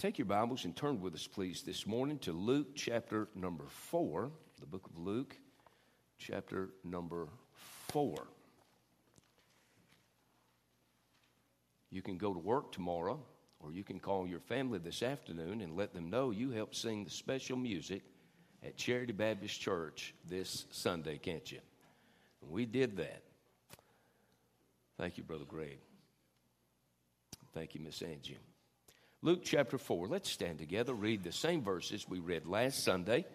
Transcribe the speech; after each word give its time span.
Take 0.00 0.16
your 0.16 0.24
Bibles 0.24 0.64
and 0.64 0.74
turn 0.74 0.98
with 1.02 1.12
us, 1.14 1.26
please, 1.26 1.60
this 1.60 1.86
morning 1.86 2.18
to 2.20 2.32
Luke 2.32 2.68
chapter 2.74 3.28
number 3.34 3.64
4, 3.68 4.30
the 4.58 4.64
book 4.64 4.86
of 4.86 4.96
Luke, 4.96 5.36
chapter 6.16 6.70
number 6.82 7.28
4. 7.88 8.14
You 11.90 12.00
can 12.00 12.16
go 12.16 12.32
to 12.32 12.38
work 12.38 12.72
tomorrow, 12.72 13.20
or 13.58 13.72
you 13.72 13.84
can 13.84 14.00
call 14.00 14.26
your 14.26 14.40
family 14.40 14.78
this 14.78 15.02
afternoon 15.02 15.60
and 15.60 15.76
let 15.76 15.92
them 15.92 16.08
know 16.08 16.30
you 16.30 16.50
helped 16.50 16.76
sing 16.76 17.04
the 17.04 17.10
special 17.10 17.58
music 17.58 18.00
at 18.64 18.78
Charity 18.78 19.12
Baptist 19.12 19.60
Church 19.60 20.14
this 20.26 20.64
Sunday, 20.70 21.18
can't 21.18 21.52
you? 21.52 21.60
We 22.40 22.64
did 22.64 22.96
that. 22.96 23.22
Thank 24.96 25.18
you, 25.18 25.24
Brother 25.24 25.44
Greg. 25.46 25.76
Thank 27.52 27.74
you, 27.74 27.82
Miss 27.82 28.00
Angie. 28.00 28.38
Luke 29.22 29.40
chapter 29.44 29.76
4. 29.76 30.08
Let's 30.08 30.30
stand 30.30 30.58
together, 30.58 30.94
read 30.94 31.22
the 31.22 31.32
same 31.32 31.62
verses 31.62 32.08
we 32.08 32.20
read 32.20 32.46
last 32.46 32.82
Sunday. 32.82 33.26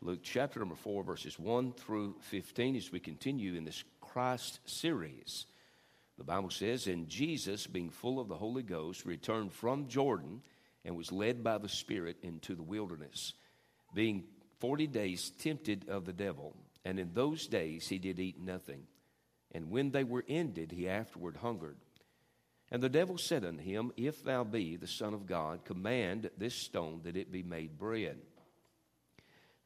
Luke 0.00 0.20
chapter 0.22 0.60
number 0.60 0.76
4, 0.76 1.02
verses 1.02 1.38
1 1.38 1.74
through 1.74 2.14
15, 2.20 2.74
as 2.74 2.90
we 2.90 2.98
continue 2.98 3.54
in 3.54 3.66
this 3.66 3.84
Christ 4.00 4.60
series. 4.64 5.44
The 6.16 6.24
Bible 6.24 6.48
says, 6.48 6.86
And 6.86 7.06
Jesus, 7.06 7.66
being 7.66 7.90
full 7.90 8.18
of 8.18 8.28
the 8.28 8.36
Holy 8.36 8.62
Ghost, 8.62 9.04
returned 9.04 9.52
from 9.52 9.88
Jordan 9.88 10.40
and 10.86 10.96
was 10.96 11.12
led 11.12 11.44
by 11.44 11.58
the 11.58 11.68
Spirit 11.68 12.16
into 12.22 12.54
the 12.54 12.62
wilderness, 12.62 13.34
being 13.92 14.24
forty 14.58 14.86
days 14.86 15.30
tempted 15.38 15.90
of 15.90 16.06
the 16.06 16.14
devil. 16.14 16.56
And 16.86 16.98
in 16.98 17.12
those 17.12 17.46
days 17.46 17.88
he 17.88 17.98
did 17.98 18.18
eat 18.18 18.40
nothing. 18.40 18.84
And 19.52 19.70
when 19.70 19.90
they 19.90 20.04
were 20.04 20.24
ended, 20.26 20.72
he 20.72 20.88
afterward 20.88 21.36
hungered. 21.36 21.76
And 22.70 22.82
the 22.82 22.88
devil 22.88 23.16
said 23.16 23.44
unto 23.44 23.62
him, 23.62 23.92
If 23.96 24.22
thou 24.22 24.44
be 24.44 24.76
the 24.76 24.86
Son 24.86 25.14
of 25.14 25.26
God, 25.26 25.64
command 25.64 26.30
this 26.36 26.54
stone 26.54 27.00
that 27.04 27.16
it 27.16 27.32
be 27.32 27.42
made 27.42 27.78
bread. 27.78 28.18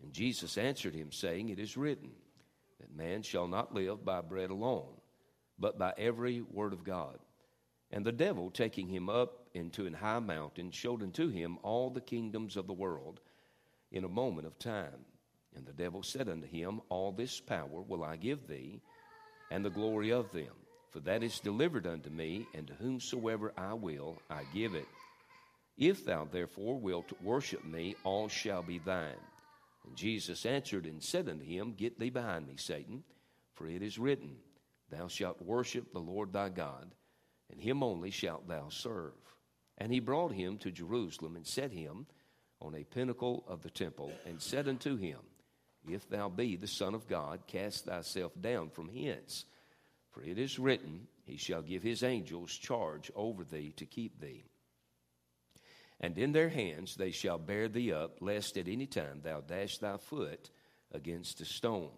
And 0.03 0.13
Jesus 0.13 0.57
answered 0.57 0.95
him, 0.95 1.11
saying, 1.11 1.49
It 1.49 1.59
is 1.59 1.77
written, 1.77 2.11
that 2.81 2.95
man 2.97 3.23
shall 3.23 3.49
not 3.49 3.75
live 3.75 4.05
by 4.05 4.21
bread 4.21 4.51
alone, 4.51 4.95
but 5.59 5.79
by 5.79 5.95
every 5.97 6.41
word 6.41 6.73
of 6.73 6.85
God. 6.85 7.19
And 7.91 8.05
the 8.05 8.13
devil, 8.13 8.51
taking 8.51 8.89
him 8.89 9.09
up 9.09 9.48
into 9.53 9.87
an 9.87 9.95
high 9.95 10.19
mountain, 10.19 10.71
showed 10.71 11.03
unto 11.03 11.29
him 11.29 11.59
all 11.63 11.91
the 11.91 12.01
kingdoms 12.01 12.57
of 12.57 12.67
the 12.67 12.73
world 12.73 13.21
in 13.91 14.05
a 14.05 14.09
moment 14.09 14.47
of 14.47 14.59
time. 14.59 15.05
And 15.55 15.67
the 15.67 15.73
devil 15.73 16.03
said 16.03 16.29
unto 16.29 16.47
him, 16.47 16.81
All 16.89 17.13
this 17.13 17.41
power 17.41 17.83
will 17.87 18.03
I 18.03 18.17
give 18.17 18.47
thee, 18.47 18.81
and 19.51 19.65
the 19.65 19.71
glory 19.71 20.11
of 20.11 20.33
them. 20.33 20.55
For 20.93 21.01
that 21.01 21.23
is 21.23 21.41
delivered 21.41 21.87
unto 21.87 22.11
me, 22.11 22.47
and 22.55 22.67
to 22.67 22.75
whomsoever 22.75 23.55
I 23.57 23.73
will, 23.73 24.19
I 24.29 24.43
give 24.53 24.75
it. 24.75 24.87
If 25.79 26.05
thou 26.05 26.27
therefore 26.31 26.79
wilt 26.79 27.12
worship 27.23 27.65
me, 27.65 27.97
all 28.05 28.29
shall 28.29 28.62
be 28.62 28.79
thine. 28.79 29.17
And 29.87 29.97
Jesus 29.97 30.45
answered 30.45 30.85
and 30.85 31.03
said 31.03 31.31
unto 31.31 31.45
him, 31.45 31.73
Get 31.73 31.98
thee 31.98 32.11
behind 32.11 32.47
me, 32.47 32.55
Satan, 32.59 33.05
for 33.55 33.67
it 33.67 33.83
is 33.83 33.98
written, 33.98 34.37
Thou 34.91 35.09
shalt 35.09 35.41
worship 35.41 35.93
the 35.93 35.98
Lord 35.98 36.35
thy 36.35 36.51
God, 36.51 36.95
and 37.51 37.59
him 37.59 37.83
only 37.83 38.11
shalt 38.11 38.47
thou 38.47 38.69
serve. 38.69 39.15
And 39.79 39.91
he 39.91 39.98
brought 39.98 40.33
him 40.33 40.59
to 40.59 40.70
Jerusalem, 40.70 41.37
and 41.37 41.47
set 41.47 41.73
him 41.73 42.07
on 42.61 42.75
a 42.75 42.85
pinnacle 42.85 43.45
of 43.48 43.63
the 43.63 43.70
temple, 43.70 44.13
and 44.27 44.43
said 44.43 44.69
unto 44.69 44.97
him, 44.97 45.19
If 45.89 46.07
thou 46.11 46.29
be 46.29 46.57
the 46.57 46.67
Son 46.67 46.95
of 46.95 47.09
God, 47.09 47.41
cast 47.47 47.87
thyself 47.87 48.33
down 48.39 48.69
from 48.69 48.91
hence. 48.91 49.47
For 50.13 50.23
it 50.23 50.39
is 50.39 50.59
written, 50.59 51.09
He 51.25 51.37
shall 51.37 51.63
give 51.63 51.83
His 51.83 52.03
angels 52.03 52.53
charge 52.53 53.11
over 53.15 53.45
thee 53.45 53.73
to 53.77 53.87
keep 53.87 54.21
thee. 54.21 54.45
And 56.01 56.19
in 56.19 56.33
their 56.33 56.49
hands 56.49 56.97
they 56.97 57.13
shall 57.13 57.39
bear 57.39 57.69
thee 57.69 57.93
up, 57.93 58.19
lest 58.21 58.57
at 58.59 58.69
any 58.69 58.87
time 58.87 59.21
thou 59.23 59.41
dash 59.41 59.79
thy 59.79 59.97
foot 59.97 60.51
against 60.93 61.41
a 61.41 61.45
stone. 61.45 61.93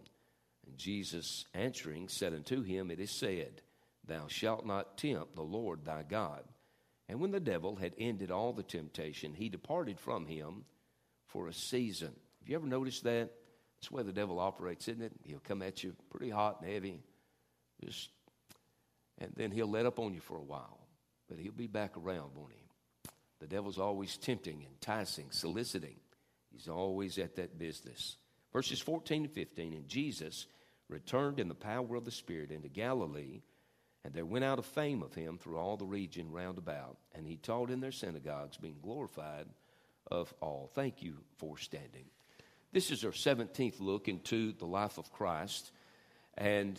And 0.67 0.79
Jesus 0.79 1.45
answering 1.55 2.09
said 2.09 2.35
unto 2.35 2.63
him, 2.63 2.91
It 2.91 3.01
is 3.01 3.11
said, 3.11 3.63
Thou 4.07 4.29
shalt 4.29 4.67
not 4.67 4.99
tempt 4.99 5.35
the 5.35 5.43
Lord 5.43 5.85
thy 5.85 6.03
God. 6.03 6.45
And 7.09 7.21
when 7.21 7.33
the 7.33 7.41
devil 7.41 7.77
had 7.77 7.95
ended 7.99 8.31
all 8.31 8.53
the 8.53 8.63
temptation, 8.63 9.35
he 9.35 9.49
departed 9.49 9.99
from 9.99 10.27
him 10.27 10.65
for 11.27 11.49
a 11.49 11.53
season. 11.53 12.15
Have 12.41 12.49
you 12.49 12.57
ever 12.57 12.67
noticed 12.67 13.05
that? 13.05 13.31
That's 13.77 13.89
the 13.89 13.97
way 13.97 14.03
the 14.03 14.13
devil 14.13 14.39
operates, 14.39 14.87
isn't 14.89 15.03
it? 15.03 15.13
He'll 15.25 15.41
come 15.41 15.63
at 15.63 15.83
you 15.83 15.95
pretty 16.11 16.31
hot 16.31 16.61
and 16.61 16.71
heavy 16.71 17.03
just, 17.83 18.11
and 19.19 19.33
then 19.37 19.51
he'll 19.51 19.71
let 19.71 19.87
up 19.87 19.99
on 19.99 20.15
you 20.15 20.21
for 20.21 20.37
a 20.37 20.43
while, 20.43 20.79
but 21.29 21.39
he'll 21.39 21.53
be 21.53 21.67
back 21.67 21.97
around, 21.97 22.31
won't 22.35 22.53
he? 22.53 23.11
The 23.41 23.47
devil's 23.47 23.79
always 23.79 24.17
tempting, 24.17 24.65
enticing, 24.65 25.31
soliciting. 25.31 25.97
He's 26.51 26.69
always 26.69 27.19
at 27.19 27.37
that 27.37 27.59
business. 27.59 28.17
Verses 28.53 28.81
14 28.81 29.25
and 29.25 29.33
15, 29.33 29.73
and 29.73 29.89
Jesus 29.89 30.47
returned 30.89 31.41
in 31.41 31.49
the 31.49 31.55
power 31.55 31.97
of 31.97 32.05
the 32.05 32.11
Spirit 32.11 32.51
into 32.51 32.69
Galilee, 32.69 33.43
and 34.05 34.15
there 34.15 34.25
went 34.25 34.45
out 34.45 34.59
a 34.59 34.63
fame 34.63 35.03
of 35.03 35.15
him 35.15 35.39
through 35.39 35.59
all 35.59 35.77
the 35.77 35.85
region 35.85 36.31
round 36.31 36.59
about, 36.59 36.97
and 37.15 37.27
he 37.27 37.37
taught 37.37 37.71
in 37.71 37.81
their 37.81 37.93
synagogues, 37.93 38.57
being 38.57 38.79
glorified 38.83 39.47
of 40.11 40.33
all. 40.41 40.71
Thank 40.75 41.03
you 41.03 41.17
for 41.39 41.59
standing. 41.59 42.05
This 42.73 42.91
is 42.91 43.05
our 43.05 43.13
17th 43.13 43.81
look 43.81 44.09
into 44.09 44.53
the 44.53 44.67
life 44.67 44.99
of 44.99 45.13
Christ, 45.13 45.73
and 46.37 46.79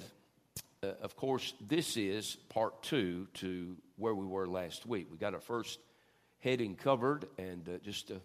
uh, 0.85 0.93
of 1.01 1.15
course, 1.15 1.53
this 1.67 1.97
is 1.97 2.37
part 2.49 2.83
two 2.83 3.27
to 3.35 3.75
where 3.97 4.13
we 4.13 4.25
were 4.25 4.47
last 4.47 4.85
week. 4.85 5.07
We 5.11 5.17
got 5.17 5.33
our 5.33 5.39
first 5.39 5.79
heading 6.39 6.75
covered 6.75 7.25
and 7.37 7.67
uh, 7.67 7.77
just 7.83 8.11
a, 8.11 8.21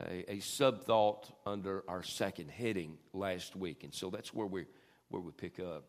a, 0.00 0.34
a 0.34 0.40
sub 0.40 0.84
thought 0.84 1.30
under 1.44 1.82
our 1.88 2.02
second 2.02 2.50
heading 2.50 2.98
last 3.12 3.56
week. 3.56 3.84
And 3.84 3.92
so 3.92 4.10
that's 4.10 4.32
where 4.32 4.46
we, 4.46 4.66
where 5.08 5.22
we 5.22 5.32
pick 5.32 5.58
up. 5.58 5.84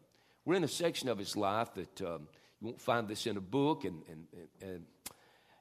We're 0.45 0.55
in 0.55 0.63
a 0.63 0.67
section 0.67 1.09
of 1.09 1.17
his 1.17 1.35
life 1.35 1.73
that 1.75 2.01
um, 2.01 2.27
you 2.59 2.67
won't 2.67 2.81
find 2.81 3.07
this 3.07 3.27
in 3.27 3.37
a 3.37 3.41
book, 3.41 3.85
and, 3.85 4.01
and, 4.09 4.27
and, 4.61 4.85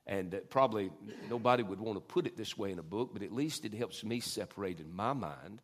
and 0.06 0.34
uh, 0.34 0.38
probably 0.48 0.90
nobody 1.28 1.62
would 1.62 1.80
want 1.80 1.96
to 1.96 2.00
put 2.00 2.26
it 2.26 2.36
this 2.36 2.56
way 2.56 2.72
in 2.72 2.78
a 2.78 2.82
book, 2.82 3.10
but 3.12 3.22
at 3.22 3.32
least 3.32 3.64
it 3.64 3.74
helps 3.74 4.02
me 4.04 4.20
separate 4.20 4.80
in 4.80 4.94
my 4.94 5.12
mind. 5.12 5.60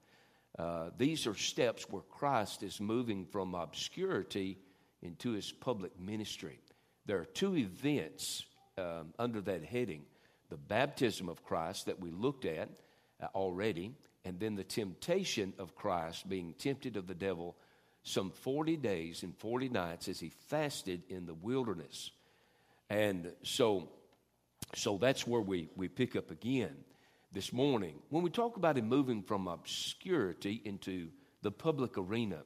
Uh, 0.59 0.91
these 0.97 1.27
are 1.27 1.35
steps 1.35 1.89
where 1.91 2.03
Christ 2.03 2.63
is 2.63 2.81
moving 2.81 3.27
from 3.27 3.55
obscurity 3.55 4.59
into 5.03 5.33
his 5.33 5.53
public 5.53 5.99
ministry. 6.01 6.59
There 7.07 7.19
are 7.19 7.25
two 7.25 7.57
events 7.57 8.45
um, 8.79 9.15
under 9.19 9.41
that 9.43 9.65
heading 9.65 10.03
the 10.49 10.57
baptism 10.57 11.29
of 11.29 11.45
Christ 11.45 11.87
that 11.87 12.01
we 12.01 12.11
looked 12.11 12.45
at 12.45 12.69
uh, 13.21 13.27
already, 13.35 13.93
and 14.25 14.39
then 14.39 14.55
the 14.55 14.65
temptation 14.65 15.53
of 15.59 15.75
Christ 15.75 16.29
being 16.29 16.55
tempted 16.59 16.97
of 16.97 17.07
the 17.07 17.15
devil 17.15 17.57
some 18.05 18.31
40 18.31 18.77
days 18.77 19.25
and 19.25 19.37
40 19.37 19.69
nights 19.69 20.09
as 20.09 20.21
he 20.21 20.31
fasted 20.49 21.03
in 21.09 21.27
the 21.27 21.35
wilderness. 21.35 22.13
And 22.89 23.33
so, 23.43 23.89
so 24.77 24.97
that's 24.97 25.27
where 25.27 25.41
we, 25.41 25.69
we 25.75 25.89
pick 25.89 26.15
up 26.15 26.31
again 26.31 26.77
this 27.33 27.53
morning. 27.53 27.97
When 28.11 28.23
we 28.23 28.31
talk 28.31 28.57
about 28.57 28.79
him 28.79 28.89
moving 28.89 29.23
from 29.23 29.49
obscurity 29.49 30.63
into 30.65 31.09
the 31.43 31.51
public 31.51 31.99
arena, 31.99 32.43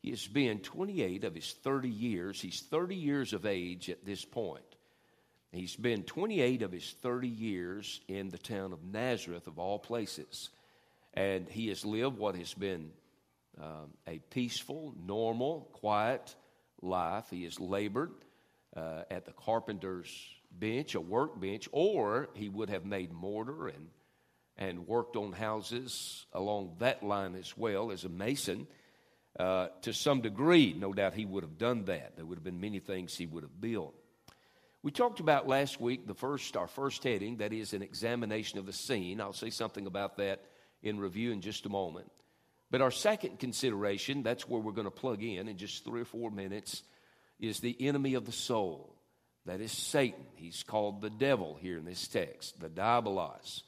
he 0.00 0.10
has 0.10 0.26
been 0.26 0.60
28 0.60 1.24
of 1.24 1.34
his 1.34 1.52
30 1.52 1.88
years. 1.88 2.40
He's 2.40 2.60
30 2.60 2.94
years 2.94 3.32
of 3.32 3.46
age 3.46 3.90
at 3.90 4.04
this 4.04 4.24
point. 4.24 4.62
He's 5.50 5.76
been 5.76 6.02
28 6.02 6.62
of 6.62 6.72
his 6.72 6.94
30 7.02 7.28
years 7.28 8.00
in 8.06 8.28
the 8.28 8.38
town 8.38 8.72
of 8.72 8.84
Nazareth, 8.84 9.46
of 9.46 9.58
all 9.58 9.78
places. 9.78 10.50
And 11.14 11.48
he 11.48 11.68
has 11.68 11.84
lived 11.84 12.18
what 12.18 12.36
has 12.36 12.54
been 12.54 12.90
um, 13.60 13.94
a 14.06 14.18
peaceful, 14.30 14.94
normal, 15.04 15.68
quiet 15.72 16.34
life. 16.80 17.26
He 17.30 17.44
has 17.44 17.58
labored 17.58 18.12
uh, 18.76 19.02
at 19.10 19.24
the 19.24 19.32
carpenter's 19.32 20.10
bench, 20.50 20.94
a 20.94 21.00
workbench, 21.00 21.68
or 21.72 22.28
he 22.34 22.48
would 22.48 22.70
have 22.70 22.84
made 22.84 23.10
mortar 23.12 23.68
and, 23.68 23.88
and 24.56 24.86
worked 24.86 25.16
on 25.16 25.32
houses 25.32 26.26
along 26.32 26.76
that 26.78 27.02
line 27.02 27.34
as 27.34 27.56
well 27.56 27.90
as 27.90 28.04
a 28.04 28.08
mason. 28.08 28.66
Uh, 29.38 29.68
to 29.82 29.92
some 29.92 30.20
degree, 30.20 30.74
no 30.76 30.92
doubt 30.92 31.14
he 31.14 31.24
would 31.24 31.44
have 31.44 31.58
done 31.58 31.84
that. 31.84 32.16
There 32.16 32.24
would 32.24 32.38
have 32.38 32.44
been 32.44 32.60
many 32.60 32.80
things 32.80 33.16
he 33.16 33.26
would 33.26 33.42
have 33.42 33.60
built. 33.60 33.94
We 34.82 34.90
talked 34.90 35.20
about 35.20 35.48
last 35.48 35.80
week 35.80 36.06
the 36.06 36.14
first, 36.14 36.56
our 36.56 36.66
first 36.66 37.02
heading, 37.02 37.38
that 37.38 37.52
is 37.52 37.72
an 37.72 37.82
examination 37.82 38.58
of 38.58 38.66
the 38.66 38.72
scene. 38.72 39.20
I'll 39.20 39.32
say 39.32 39.50
something 39.50 39.86
about 39.86 40.16
that 40.18 40.40
in 40.82 40.98
review 40.98 41.32
in 41.32 41.40
just 41.40 41.66
a 41.66 41.68
moment. 41.68 42.10
But 42.70 42.80
our 42.80 42.90
second 42.90 43.38
consideration, 43.38 44.22
that's 44.22 44.48
where 44.48 44.60
we're 44.60 44.72
going 44.72 44.86
to 44.86 44.90
plug 44.90 45.22
in 45.22 45.48
in 45.48 45.56
just 45.56 45.84
three 45.84 46.02
or 46.02 46.04
four 46.04 46.30
minutes, 46.30 46.82
is 47.40 47.60
the 47.60 47.76
enemy 47.80 48.14
of 48.14 48.26
the 48.26 48.32
soul. 48.32 48.94
That 49.46 49.60
is 49.60 49.72
Satan. 49.72 50.26
He's 50.34 50.62
called 50.62 51.00
the 51.00 51.10
devil 51.10 51.56
here 51.60 51.78
in 51.78 51.84
this 51.84 52.06
text, 52.06 52.60
the 52.60 52.68
diabolos, 52.68 53.62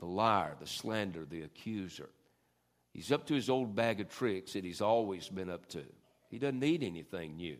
the 0.00 0.06
liar, 0.06 0.56
the 0.58 0.66
slander, 0.66 1.24
the 1.24 1.42
accuser. 1.42 2.08
He's 2.92 3.10
up 3.10 3.26
to 3.28 3.34
his 3.34 3.48
old 3.48 3.74
bag 3.74 4.00
of 4.00 4.08
tricks 4.08 4.52
that 4.52 4.64
he's 4.64 4.80
always 4.80 5.28
been 5.28 5.50
up 5.50 5.66
to. 5.70 5.82
He 6.28 6.38
doesn't 6.38 6.60
need 6.60 6.82
anything 6.82 7.36
new. 7.36 7.56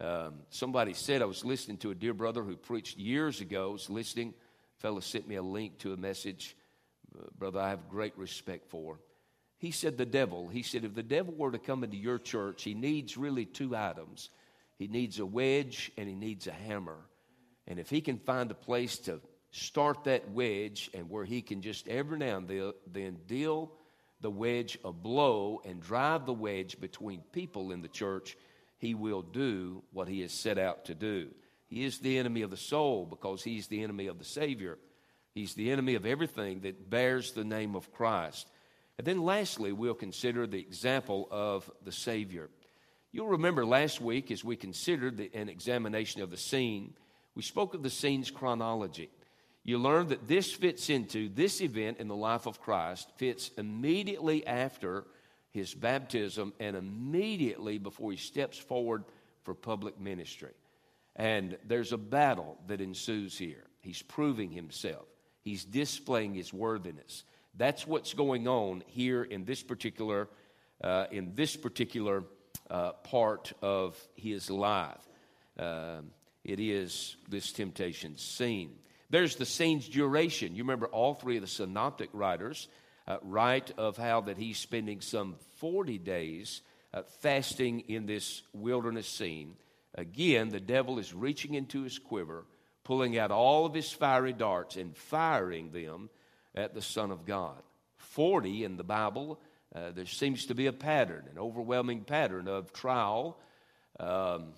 Um, 0.00 0.34
somebody 0.50 0.94
said, 0.94 1.22
I 1.22 1.26
was 1.26 1.44
listening 1.44 1.78
to 1.78 1.90
a 1.90 1.94
dear 1.94 2.14
brother 2.14 2.42
who 2.42 2.56
preached 2.56 2.98
years 2.98 3.40
ago, 3.40 3.72
was 3.72 3.90
listening 3.90 4.34
fellow 4.78 5.00
sent 5.00 5.28
me 5.28 5.34
a 5.34 5.42
link 5.42 5.78
to 5.78 5.92
a 5.92 5.96
message, 5.96 6.56
uh, 7.18 7.24
brother, 7.36 7.60
I 7.60 7.70
have 7.70 7.88
great 7.88 8.16
respect 8.16 8.70
for. 8.70 9.00
He 9.58 9.72
said, 9.72 9.98
The 9.98 10.06
devil, 10.06 10.48
he 10.48 10.62
said, 10.62 10.84
if 10.84 10.94
the 10.94 11.02
devil 11.02 11.34
were 11.34 11.50
to 11.50 11.58
come 11.58 11.84
into 11.84 11.96
your 11.96 12.18
church, 12.18 12.62
he 12.62 12.74
needs 12.74 13.16
really 13.16 13.44
two 13.44 13.74
items. 13.76 14.30
He 14.76 14.86
needs 14.86 15.18
a 15.18 15.26
wedge 15.26 15.90
and 15.96 16.08
he 16.08 16.14
needs 16.14 16.46
a 16.46 16.52
hammer. 16.52 16.98
And 17.66 17.80
if 17.80 17.90
he 17.90 18.00
can 18.00 18.18
find 18.18 18.50
a 18.50 18.54
place 18.54 18.98
to 19.00 19.20
start 19.50 20.04
that 20.04 20.30
wedge 20.30 20.90
and 20.94 21.10
where 21.10 21.24
he 21.24 21.42
can 21.42 21.60
just 21.60 21.88
every 21.88 22.18
now 22.18 22.36
and 22.36 22.72
then 22.92 23.18
deal 23.26 23.72
the 24.20 24.30
wedge 24.30 24.78
a 24.84 24.92
blow 24.92 25.60
and 25.64 25.80
drive 25.80 26.26
the 26.26 26.32
wedge 26.32 26.80
between 26.80 27.22
people 27.32 27.72
in 27.72 27.82
the 27.82 27.88
church, 27.88 28.36
he 28.78 28.94
will 28.94 29.22
do 29.22 29.82
what 29.92 30.08
he 30.08 30.20
has 30.22 30.32
set 30.32 30.58
out 30.58 30.84
to 30.86 30.94
do. 30.94 31.28
He 31.66 31.84
is 31.84 31.98
the 31.98 32.18
enemy 32.18 32.42
of 32.42 32.50
the 32.50 32.56
soul 32.56 33.06
because 33.06 33.42
he's 33.42 33.66
the 33.66 33.82
enemy 33.82 34.06
of 34.06 34.18
the 34.18 34.24
Savior. 34.24 34.78
He's 35.34 35.54
the 35.54 35.70
enemy 35.70 35.94
of 35.94 36.06
everything 36.06 36.60
that 36.60 36.90
bears 36.90 37.32
the 37.32 37.44
name 37.44 37.76
of 37.76 37.92
Christ. 37.92 38.48
And 38.96 39.06
then 39.06 39.22
lastly, 39.22 39.72
we'll 39.72 39.94
consider 39.94 40.46
the 40.46 40.58
example 40.58 41.28
of 41.30 41.70
the 41.84 41.92
Savior. 41.92 42.48
You'll 43.12 43.28
remember 43.28 43.64
last 43.64 44.00
week 44.00 44.30
as 44.30 44.42
we 44.42 44.56
considered 44.56 45.16
the, 45.16 45.30
an 45.34 45.48
examination 45.48 46.22
of 46.22 46.30
the 46.30 46.36
scene, 46.36 46.94
we 47.34 47.42
spoke 47.42 47.74
of 47.74 47.82
the 47.82 47.90
scene's 47.90 48.30
chronology. 48.30 49.10
You 49.68 49.76
learn 49.76 50.08
that 50.08 50.26
this 50.26 50.50
fits 50.50 50.88
into 50.88 51.28
this 51.28 51.60
event 51.60 51.98
in 51.98 52.08
the 52.08 52.16
life 52.16 52.46
of 52.46 52.58
Christ, 52.58 53.10
fits 53.16 53.50
immediately 53.58 54.46
after 54.46 55.04
his 55.50 55.74
baptism 55.74 56.54
and 56.58 56.74
immediately 56.74 57.76
before 57.76 58.10
he 58.10 58.16
steps 58.16 58.56
forward 58.56 59.04
for 59.42 59.52
public 59.52 60.00
ministry. 60.00 60.54
And 61.16 61.58
there's 61.66 61.92
a 61.92 61.98
battle 61.98 62.56
that 62.68 62.80
ensues 62.80 63.36
here. 63.36 63.64
He's 63.80 64.00
proving 64.00 64.50
himself, 64.50 65.04
he's 65.42 65.66
displaying 65.66 66.32
his 66.32 66.50
worthiness. 66.50 67.24
That's 67.54 67.86
what's 67.86 68.14
going 68.14 68.48
on 68.48 68.82
here 68.86 69.22
in 69.22 69.44
this 69.44 69.62
particular, 69.62 70.30
uh, 70.82 71.08
in 71.10 71.34
this 71.34 71.56
particular 71.56 72.24
uh, 72.70 72.92
part 72.92 73.52
of 73.60 73.98
his 74.16 74.48
life. 74.48 75.06
Uh, 75.58 76.00
it 76.42 76.58
is 76.58 77.16
this 77.28 77.52
temptation 77.52 78.16
scene. 78.16 78.70
There's 79.10 79.36
the 79.36 79.46
scene's 79.46 79.88
duration. 79.88 80.54
You 80.54 80.64
remember 80.64 80.86
all 80.86 81.14
three 81.14 81.36
of 81.36 81.42
the 81.42 81.48
synoptic 81.48 82.10
writers 82.12 82.68
uh, 83.06 83.16
write 83.22 83.72
of 83.78 83.96
how 83.96 84.20
that 84.22 84.36
he's 84.36 84.58
spending 84.58 85.00
some 85.00 85.36
40 85.56 85.98
days 85.98 86.60
uh, 86.92 87.02
fasting 87.20 87.80
in 87.80 88.06
this 88.06 88.42
wilderness 88.52 89.08
scene. 89.08 89.56
Again, 89.94 90.50
the 90.50 90.60
devil 90.60 90.98
is 90.98 91.14
reaching 91.14 91.54
into 91.54 91.82
his 91.82 91.98
quiver, 91.98 92.44
pulling 92.84 93.18
out 93.18 93.30
all 93.30 93.64
of 93.64 93.74
his 93.74 93.90
fiery 93.90 94.34
darts 94.34 94.76
and 94.76 94.96
firing 94.96 95.70
them 95.70 96.10
at 96.54 96.74
the 96.74 96.82
Son 96.82 97.10
of 97.10 97.24
God. 97.24 97.62
40 97.96 98.64
in 98.64 98.76
the 98.76 98.84
Bible, 98.84 99.40
uh, 99.74 99.90
there 99.90 100.06
seems 100.06 100.46
to 100.46 100.54
be 100.54 100.66
a 100.66 100.72
pattern, 100.72 101.24
an 101.30 101.38
overwhelming 101.38 102.04
pattern 102.04 102.46
of 102.46 102.72
trial 102.72 103.38
um, 103.98 104.52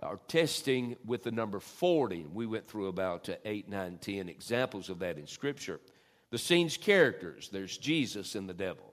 or 0.00 0.20
testing 0.28 0.96
with 1.04 1.22
the 1.22 1.30
number 1.30 1.60
40. 1.60 2.26
We 2.32 2.46
went 2.46 2.68
through 2.68 2.88
about 2.88 3.28
uh, 3.28 3.36
8, 3.44 3.68
9, 3.68 3.98
10 3.98 4.28
examples 4.28 4.90
of 4.90 4.98
that 5.00 5.18
in 5.18 5.26
Scripture. 5.26 5.80
The 6.30 6.38
scene's 6.38 6.76
characters 6.76 7.48
there's 7.52 7.76
Jesus 7.76 8.34
and 8.34 8.48
the 8.48 8.54
devil. 8.54 8.92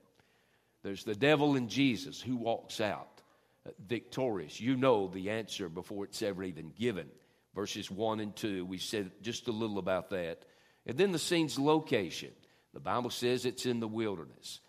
There's 0.82 1.04
the 1.04 1.14
devil 1.14 1.56
and 1.56 1.68
Jesus 1.68 2.20
who 2.20 2.36
walks 2.36 2.80
out 2.80 3.22
uh, 3.66 3.70
victorious. 3.86 4.60
You 4.60 4.76
know 4.76 5.08
the 5.08 5.30
answer 5.30 5.68
before 5.68 6.04
it's 6.04 6.22
ever 6.22 6.42
even 6.42 6.70
given. 6.78 7.08
Verses 7.54 7.90
1 7.90 8.20
and 8.20 8.34
2, 8.34 8.64
we 8.64 8.78
said 8.78 9.10
just 9.22 9.48
a 9.48 9.52
little 9.52 9.78
about 9.78 10.10
that. 10.10 10.44
And 10.86 10.98
then 10.98 11.12
the 11.12 11.18
scene's 11.18 11.58
location. 11.58 12.30
The 12.72 12.80
Bible 12.80 13.10
says 13.10 13.46
it's 13.46 13.66
in 13.66 13.80
the 13.80 13.88
wilderness. 13.88 14.60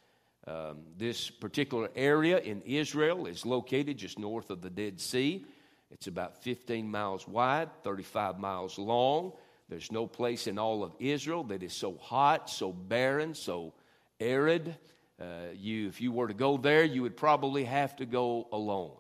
Um, 0.47 0.83
this 0.95 1.31
particular 1.31 1.89
area 1.95 2.37
in 2.37 2.61
Israel 2.61 3.25
is 3.25 3.45
located 3.45 3.97
just 3.97 4.19
north 4.19 4.51
of 4.51 4.61
the 4.61 4.69
Dead 4.69 5.01
Sea. 5.01 5.43
It's 5.91 6.07
about 6.07 6.43
15 6.43 6.89
miles 6.89 7.27
wide, 7.27 7.69
35 7.83 8.39
miles 8.39 8.77
long. 8.77 9.33
There's 9.69 9.91
no 9.91 10.07
place 10.07 10.47
in 10.47 10.59
all 10.59 10.83
of 10.83 10.93
Israel 10.99 11.43
that 11.45 11.63
is 11.63 11.73
so 11.73 11.95
hot, 11.95 12.49
so 12.49 12.71
barren, 12.71 13.33
so 13.33 13.73
arid. 14.19 14.75
Uh, 15.19 15.25
you, 15.55 15.87
if 15.87 16.01
you 16.01 16.11
were 16.11 16.27
to 16.27 16.33
go 16.33 16.57
there, 16.57 16.83
you 16.83 17.01
would 17.01 17.17
probably 17.17 17.63
have 17.63 17.95
to 17.97 18.05
go 18.05 18.47
alone. 18.51 18.91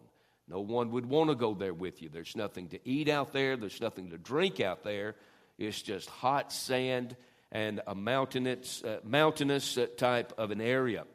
No 0.47 0.59
one 0.59 0.91
would 0.91 1.05
want 1.05 1.29
to 1.29 1.35
go 1.35 1.53
there 1.53 1.73
with 1.73 2.01
you. 2.01 2.09
There's 2.09 2.35
nothing 2.35 2.69
to 2.69 2.79
eat 2.87 3.09
out 3.09 3.33
there, 3.33 3.57
there's 3.57 3.81
nothing 3.81 4.11
to 4.11 4.17
drink 4.17 4.59
out 4.59 4.83
there. 4.83 5.15
It's 5.57 5.81
just 5.81 6.09
hot 6.09 6.51
sand 6.51 7.15
and 7.51 7.81
a 7.87 7.95
mountainous, 7.95 8.83
uh, 8.83 8.99
mountainous 9.03 9.77
uh, 9.77 9.87
type 9.97 10.33
of 10.37 10.51
an 10.51 10.61
area. 10.61 11.05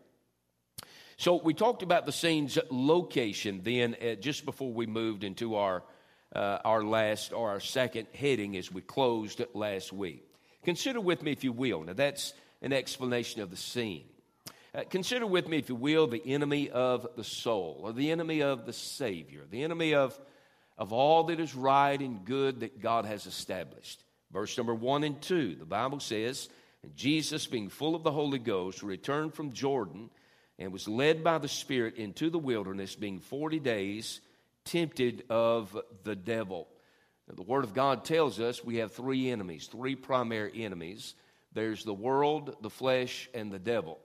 So 1.21 1.35
we 1.35 1.53
talked 1.53 1.83
about 1.83 2.07
the 2.07 2.13
scene's 2.13 2.59
location 2.71 3.61
then, 3.63 3.95
uh, 4.03 4.15
just 4.15 4.47
before 4.47 4.73
we 4.73 4.87
moved 4.87 5.23
into 5.23 5.55
our 5.57 5.83
uh, 6.35 6.61
our 6.65 6.83
last 6.83 7.35
or 7.35 7.51
our 7.51 7.61
second 7.61 8.07
heading 8.15 8.57
as 8.57 8.73
we 8.73 8.81
closed 8.81 9.45
last 9.53 9.93
week. 9.93 10.27
Consider 10.65 10.99
with 10.99 11.23
me, 11.23 11.31
if 11.33 11.45
you 11.45 11.53
will. 11.53 11.83
Now 11.83 11.93
that's 11.93 12.33
an 12.63 12.73
explanation 12.73 13.43
of 13.43 13.51
the 13.51 13.59
scene. 13.59 14.07
Uh, 14.75 14.85
consider 14.89 15.27
with 15.27 15.47
me, 15.47 15.59
if 15.59 15.69
you 15.69 15.75
will, 15.75 16.07
the 16.07 16.27
enemy 16.27 16.71
of 16.71 17.07
the 17.17 17.25
soul, 17.25 17.83
or 17.83 17.93
the 17.93 18.11
enemy 18.11 18.41
of 18.41 18.65
the 18.65 18.73
Savior, 18.73 19.43
the 19.51 19.63
enemy 19.63 19.93
of, 19.93 20.19
of 20.79 20.91
all 20.91 21.25
that 21.25 21.39
is 21.39 21.55
right 21.55 22.01
and 22.01 22.25
good 22.25 22.61
that 22.61 22.81
God 22.81 23.05
has 23.05 23.27
established. 23.27 24.03
Verse 24.33 24.57
number 24.57 24.75
one 24.75 25.05
and 25.05 25.21
two, 25.21 25.55
the 25.55 25.67
Bible 25.67 26.01
says, 26.01 26.49
Jesus, 26.97 27.47
being 27.47 27.69
full 27.69 27.95
of 27.95 28.05
the 28.05 28.11
Holy 28.11 28.39
Ghost, 28.39 28.83
returned 28.83 29.35
from 29.35 29.53
Jordan 29.53 30.09
and 30.61 30.73
was 30.73 30.87
led 30.87 31.25
by 31.25 31.39
the 31.39 31.49
Spirit 31.49 31.97
into 31.97 32.29
the 32.29 32.39
wilderness, 32.39 32.95
being 32.95 33.19
40 33.19 33.59
days 33.59 34.21
tempted 34.67 35.25
of 35.31 35.77
the 36.05 36.15
devil. 36.15 36.69
Now, 37.27 37.35
the 37.35 37.43
Word 37.43 37.65
of 37.65 37.73
God 37.73 38.05
tells 38.05 38.39
us 38.39 38.63
we 38.63 38.77
have 38.77 38.93
three 38.93 39.31
enemies, 39.31 39.69
three 39.73 39.97
primary 39.97 40.63
enemies. 40.63 41.15
There's 41.55 41.83
the 41.83 41.95
world, 41.95 42.57
the 42.61 42.71
flesh, 42.71 43.29
and 43.33 43.51
the 43.51 43.59
devil. 43.59 43.99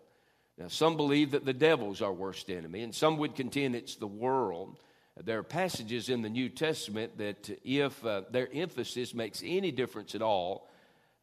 Now, 0.57 0.69
some 0.69 0.95
believe 0.95 1.31
that 1.31 1.45
the 1.45 1.53
devil 1.53 1.91
is 1.91 2.01
our 2.01 2.13
worst 2.13 2.49
enemy, 2.49 2.81
and 2.81 2.95
some 2.95 3.17
would 3.17 3.35
contend 3.35 3.75
it's 3.75 3.97
the 3.97 4.07
world. 4.07 4.79
There 5.21 5.39
are 5.39 5.43
passages 5.43 6.07
in 6.07 6.21
the 6.21 6.29
New 6.29 6.47
Testament 6.47 7.17
that, 7.17 7.49
if 7.65 8.03
uh, 8.05 8.21
their 8.31 8.47
emphasis 8.53 9.13
makes 9.13 9.43
any 9.45 9.71
difference 9.71 10.15
at 10.15 10.21
all, 10.21 10.69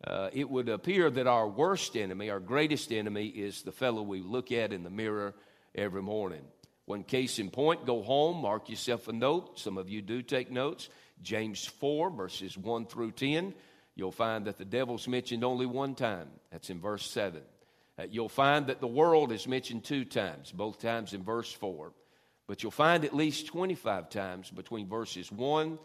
uh, 0.06 0.30
it 0.32 0.48
would 0.50 0.68
appear 0.68 1.10
that 1.10 1.26
our 1.26 1.46
worst 1.46 1.96
enemy, 1.96 2.30
our 2.30 2.40
greatest 2.40 2.92
enemy, 2.92 3.26
is 3.26 3.62
the 3.62 3.72
fellow 3.72 4.02
we 4.02 4.20
look 4.20 4.50
at 4.50 4.72
in 4.72 4.82
the 4.82 4.90
mirror 4.90 5.34
every 5.74 6.02
morning. 6.02 6.42
One 6.86 7.04
case 7.04 7.38
in 7.38 7.50
point, 7.50 7.86
go 7.86 8.02
home, 8.02 8.42
mark 8.42 8.68
yourself 8.68 9.06
a 9.06 9.12
note. 9.12 9.58
Some 9.58 9.78
of 9.78 9.88
you 9.88 10.02
do 10.02 10.20
take 10.22 10.50
notes. 10.50 10.88
James 11.22 11.64
4, 11.64 12.10
verses 12.10 12.58
1 12.58 12.86
through 12.86 13.12
10. 13.12 13.54
You'll 13.94 14.10
find 14.10 14.46
that 14.46 14.58
the 14.58 14.64
devil's 14.64 15.06
mentioned 15.06 15.44
only 15.44 15.66
one 15.66 15.94
time. 15.94 16.28
That's 16.50 16.70
in 16.70 16.80
verse 16.80 17.08
7. 17.08 17.40
Uh, 17.98 18.04
you'll 18.10 18.28
find 18.28 18.66
that 18.66 18.80
the 18.80 18.88
world 18.88 19.30
is 19.30 19.46
mentioned 19.46 19.84
two 19.84 20.04
times, 20.04 20.50
both 20.50 20.80
times 20.80 21.12
in 21.12 21.22
verse 21.22 21.52
4. 21.52 21.92
But 22.48 22.62
you'll 22.62 22.72
find 22.72 23.04
at 23.04 23.14
least 23.14 23.46
25 23.46 24.08
times 24.08 24.50
between 24.50 24.88
verses 24.88 25.30
1 25.30 25.78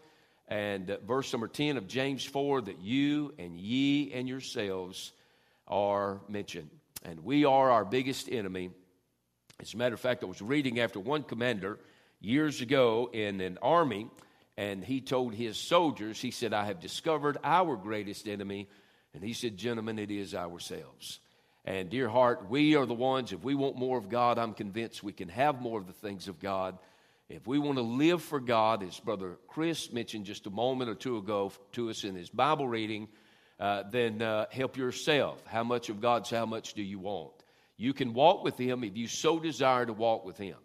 and 0.48 0.90
uh, 0.90 0.96
verse 1.06 1.32
number 1.32 1.48
10 1.48 1.76
of 1.76 1.86
James 1.86 2.24
4 2.24 2.62
that 2.62 2.80
you 2.80 3.34
and 3.38 3.58
ye 3.58 4.12
and 4.12 4.28
yourselves 4.28 5.12
are 5.66 6.20
mentioned. 6.28 6.70
And 7.04 7.24
we 7.24 7.44
are 7.44 7.70
our 7.70 7.84
biggest 7.84 8.28
enemy. 8.30 8.70
As 9.60 9.74
a 9.74 9.76
matter 9.76 9.94
of 9.94 10.00
fact, 10.00 10.22
I 10.22 10.26
was 10.26 10.42
reading 10.42 10.80
after 10.80 10.98
one 10.98 11.22
commander 11.22 11.78
years 12.20 12.60
ago 12.60 13.10
in 13.12 13.40
an 13.40 13.58
army, 13.62 14.08
and 14.56 14.82
he 14.82 15.00
told 15.00 15.34
his 15.34 15.56
soldiers, 15.56 16.20
he 16.20 16.30
said, 16.30 16.52
I 16.52 16.64
have 16.64 16.80
discovered 16.80 17.38
our 17.44 17.76
greatest 17.76 18.26
enemy. 18.26 18.68
And 19.14 19.22
he 19.22 19.32
said, 19.32 19.56
Gentlemen, 19.56 19.98
it 19.98 20.10
is 20.10 20.34
ourselves. 20.34 21.20
And 21.64 21.90
dear 21.90 22.08
heart, 22.08 22.48
we 22.48 22.76
are 22.76 22.86
the 22.86 22.94
ones, 22.94 23.32
if 23.32 23.44
we 23.44 23.54
want 23.54 23.76
more 23.76 23.98
of 23.98 24.08
God, 24.08 24.38
I'm 24.38 24.54
convinced 24.54 25.02
we 25.02 25.12
can 25.12 25.28
have 25.28 25.60
more 25.60 25.78
of 25.78 25.86
the 25.86 25.92
things 25.92 26.26
of 26.26 26.40
God. 26.40 26.78
If 27.28 27.46
we 27.46 27.58
want 27.58 27.76
to 27.76 27.82
live 27.82 28.22
for 28.22 28.40
God, 28.40 28.82
as 28.82 28.98
Brother 28.98 29.36
Chris 29.48 29.92
mentioned 29.92 30.24
just 30.24 30.46
a 30.46 30.50
moment 30.50 30.88
or 30.88 30.94
two 30.94 31.18
ago 31.18 31.52
to 31.72 31.90
us 31.90 32.04
in 32.04 32.14
his 32.14 32.30
Bible 32.30 32.66
reading, 32.66 33.06
uh, 33.60 33.82
then 33.90 34.22
uh, 34.22 34.46
help 34.50 34.78
yourself. 34.78 35.42
How 35.46 35.62
much 35.62 35.90
of 35.90 36.00
God's 36.00 36.30
how 36.30 36.46
much 36.46 36.72
do 36.72 36.82
you 36.82 36.98
want? 36.98 37.32
You 37.76 37.92
can 37.92 38.14
walk 38.14 38.44
with 38.44 38.56
Him 38.56 38.82
if 38.82 38.96
you 38.96 39.06
so 39.06 39.38
desire 39.38 39.84
to 39.84 39.92
walk 39.92 40.24
with 40.24 40.38
Him. 40.38 40.56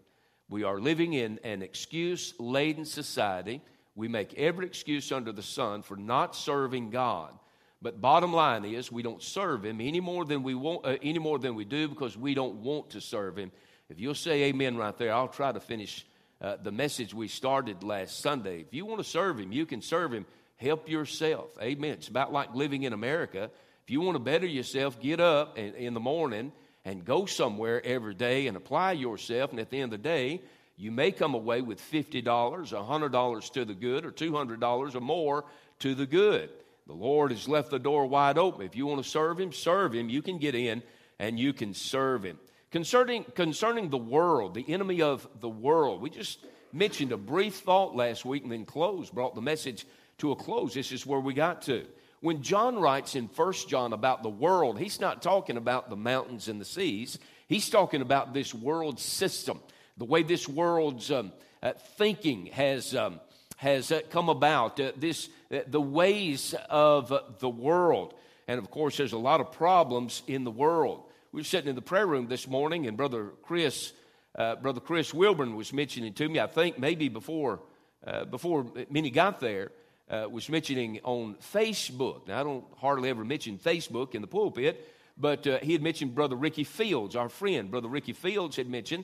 We 0.50 0.64
are 0.64 0.80
living 0.80 1.14
in 1.14 1.40
an 1.44 1.62
excuse 1.62 2.34
laden 2.40 2.86
society. 2.86 3.62
We 3.96 4.08
make 4.08 4.34
every 4.36 4.66
excuse 4.66 5.12
under 5.12 5.32
the 5.32 5.44
sun 5.44 5.82
for 5.82 5.98
not 5.98 6.36
serving 6.36 6.92
God. 6.92 7.38
But 7.82 8.00
bottom 8.00 8.32
line 8.32 8.64
is, 8.64 8.92
we 8.92 9.04
don't 9.04 9.22
serve 9.22 9.66
Him 9.66 9.82
any 9.82 10.00
more 10.00 10.24
than 10.24 10.44
we 10.44 10.56
want, 10.56 10.86
uh, 10.86 10.96
any 11.02 11.20
more 11.20 11.40
than 11.40 11.56
we 11.56 11.66
do 11.66 11.90
because 11.90 12.18
we 12.18 12.34
don't 12.34 12.56
want 12.56 12.92
to 12.92 13.02
serve 13.02 13.38
Him. 13.38 13.52
If 13.90 14.00
you'll 14.00 14.16
say 14.16 14.44
Amen 14.44 14.78
right 14.78 14.98
there, 14.98 15.14
I'll 15.14 15.28
try 15.28 15.52
to 15.52 15.60
finish 15.60 16.06
uh, 16.44 16.58
the 16.62 16.72
message 16.72 17.14
we 17.14 17.30
started 17.30 17.84
last 17.84 18.20
Sunday. 18.20 18.60
If 18.60 18.74
you 18.74 18.86
want 18.86 19.00
to 19.00 19.10
serve 19.10 19.40
Him, 19.40 19.54
you 19.54 19.66
can 19.66 19.82
serve 19.82 20.14
Him. 20.14 20.26
Help 20.58 20.90
yourself. 20.90 21.50
Amen. 21.62 21.94
It's 21.94 22.10
about 22.10 22.34
like 22.34 22.54
living 22.54 22.84
in 22.84 22.94
America 22.94 23.50
If 23.84 23.90
you 23.90 24.02
want 24.02 24.16
to 24.16 24.20
better 24.20 24.46
yourself, 24.46 25.00
get 25.00 25.20
up 25.20 25.58
in 25.58 25.94
the 25.94 26.00
morning 26.00 26.52
and 26.86 27.04
go 27.04 27.26
somewhere 27.26 27.86
every 27.86 28.14
day 28.14 28.48
and 28.48 28.58
apply 28.58 28.94
yourself. 28.94 29.52
And 29.52 29.60
at 29.60 29.70
the 29.70 29.78
end 29.80 29.94
of 29.94 30.02
the 30.02 30.10
day, 30.10 30.42
you 30.78 30.92
may 30.92 31.12
come 31.12 31.34
away 31.34 31.62
with 31.62 31.80
$50, 31.80 32.24
$100 32.24 33.54
to 33.54 33.66
the 33.66 33.74
good, 33.74 34.06
or 34.06 34.12
$200 34.12 34.96
or 34.96 35.02
more 35.02 35.46
to 35.80 35.96
the 35.96 36.06
good. 36.06 36.50
The 36.88 36.94
Lord 36.94 37.32
has 37.32 37.48
left 37.48 37.72
the 37.72 37.80
door 37.80 38.06
wide 38.06 38.38
open. 38.38 38.66
If 38.66 38.76
you 38.76 38.86
want 38.86 39.02
to 39.02 39.10
serve 39.10 39.40
Him, 39.40 39.54
serve 39.54 39.94
Him. 39.94 40.10
You 40.10 40.22
can 40.22 40.38
get 40.40 40.56
in 40.56 40.84
and 41.20 41.40
you 41.40 41.54
can 41.54 41.74
serve 41.74 42.24
Him. 42.24 42.38
Concerning, 42.74 43.24
concerning 43.36 43.92
the 43.92 44.00
world, 44.00 44.56
the 44.56 44.66
enemy 44.68 45.04
of 45.04 45.28
the 45.42 45.48
world, 45.48 46.02
we 46.02 46.10
just 46.10 46.44
mentioned 46.72 47.12
a 47.12 47.18
brief 47.18 47.58
thought 47.58 47.96
last 47.96 48.26
week 48.26 48.42
and 48.42 48.52
then 48.52 48.66
closed, 48.66 49.14
brought 49.14 49.36
the 49.36 49.44
message 49.44 49.86
to 50.18 50.32
a 50.32 50.36
close. 50.36 50.74
This 50.74 50.92
is 50.92 51.06
where 51.06 51.20
we 51.20 51.36
got 51.36 51.62
to. 51.64 51.86
When 52.22 52.42
John 52.42 52.80
writes 52.80 53.14
in 53.14 53.28
First 53.28 53.70
John 53.70 53.94
about 53.94 54.24
the 54.24 54.30
world, 54.30 54.80
he's 54.80 55.00
not 55.00 55.22
talking 55.22 55.56
about 55.56 55.92
the 55.92 55.96
mountains 55.96 56.48
and 56.48 56.60
the 56.60 56.66
seas. 56.66 57.20
He's 57.48 57.70
talking 57.70 58.02
about 58.02 58.34
this 58.34 58.56
world 58.56 59.00
system, 59.00 59.60
the 59.98 60.06
way 60.06 60.24
this 60.24 60.50
world's 60.50 61.12
um, 61.12 61.32
uh, 61.62 61.74
thinking 61.98 62.48
has, 62.48 62.96
um, 62.96 63.20
has 63.58 63.92
uh, 63.92 64.02
come 64.10 64.30
about, 64.30 64.80
uh, 64.80 64.94
this, 64.98 65.30
uh, 65.52 65.60
the 65.68 65.80
ways 65.80 66.56
of 66.72 67.14
the 67.38 67.50
world. 67.50 68.16
And 68.48 68.58
of 68.58 68.72
course, 68.72 68.98
there's 68.98 69.14
a 69.14 69.18
lot 69.20 69.42
of 69.42 69.52
problems 69.52 70.24
in 70.26 70.44
the 70.44 70.50
world. 70.50 71.04
We 71.34 71.40
were 71.40 71.46
sitting 71.46 71.68
in 71.68 71.74
the 71.74 71.82
prayer 71.82 72.06
room 72.06 72.28
this 72.28 72.48
morning, 72.48 72.86
and 72.86 72.96
Brother 72.96 73.32
Chris, 73.42 73.92
uh, 74.38 74.56
Brother 74.58 74.80
Chris 74.80 75.16
Wilburn 75.16 75.56
was 75.56 75.74
mentioning 75.74 76.14
to 76.14 76.30
me, 76.30 76.40
I 76.40 76.46
think 76.46 76.78
maybe 76.78 77.10
before, 77.10 77.60
uh, 78.06 78.26
before 78.26 78.68
many 78.92 79.10
got 79.10 79.40
there, 79.40 79.72
uh, 80.12 80.28
was 80.30 80.48
mentioning 80.48 81.00
on 81.04 81.34
Facebook. 81.38 82.28
Now, 82.28 82.40
I 82.40 82.44
don't 82.44 82.66
hardly 82.78 83.10
ever 83.10 83.26
mention 83.26 83.58
Facebook 83.58 84.14
in 84.14 84.22
the 84.22 84.28
pulpit, 84.28 84.88
but 85.18 85.48
uh, 85.48 85.58
he 85.64 85.74
had 85.74 85.82
mentioned 85.82 86.14
Brother 86.14 86.36
Ricky 86.36 86.66
Fields, 86.66 87.16
our 87.16 87.30
friend. 87.30 87.72
Brother 87.72 87.88
Ricky 87.88 88.14
Fields 88.14 88.56
had 88.56 88.70
mentioned 88.70 89.04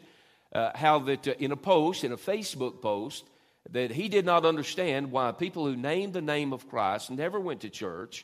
uh, 0.53 0.69
how 0.75 0.99
that 0.99 1.27
uh, 1.27 1.33
in 1.39 1.51
a 1.51 1.57
post, 1.57 2.03
in 2.03 2.11
a 2.11 2.17
Facebook 2.17 2.79
post, 2.79 3.25
that 3.71 3.89
he 3.89 4.07
did 4.07 4.23
not 4.23 4.45
understand 4.45 5.11
why 5.11 5.31
people 5.31 5.65
who 5.65 5.75
named 5.75 6.13
the 6.13 6.21
name 6.21 6.53
of 6.53 6.69
Christ 6.69 7.09
never 7.09 7.39
went 7.39 7.61
to 7.61 7.71
church 7.71 8.23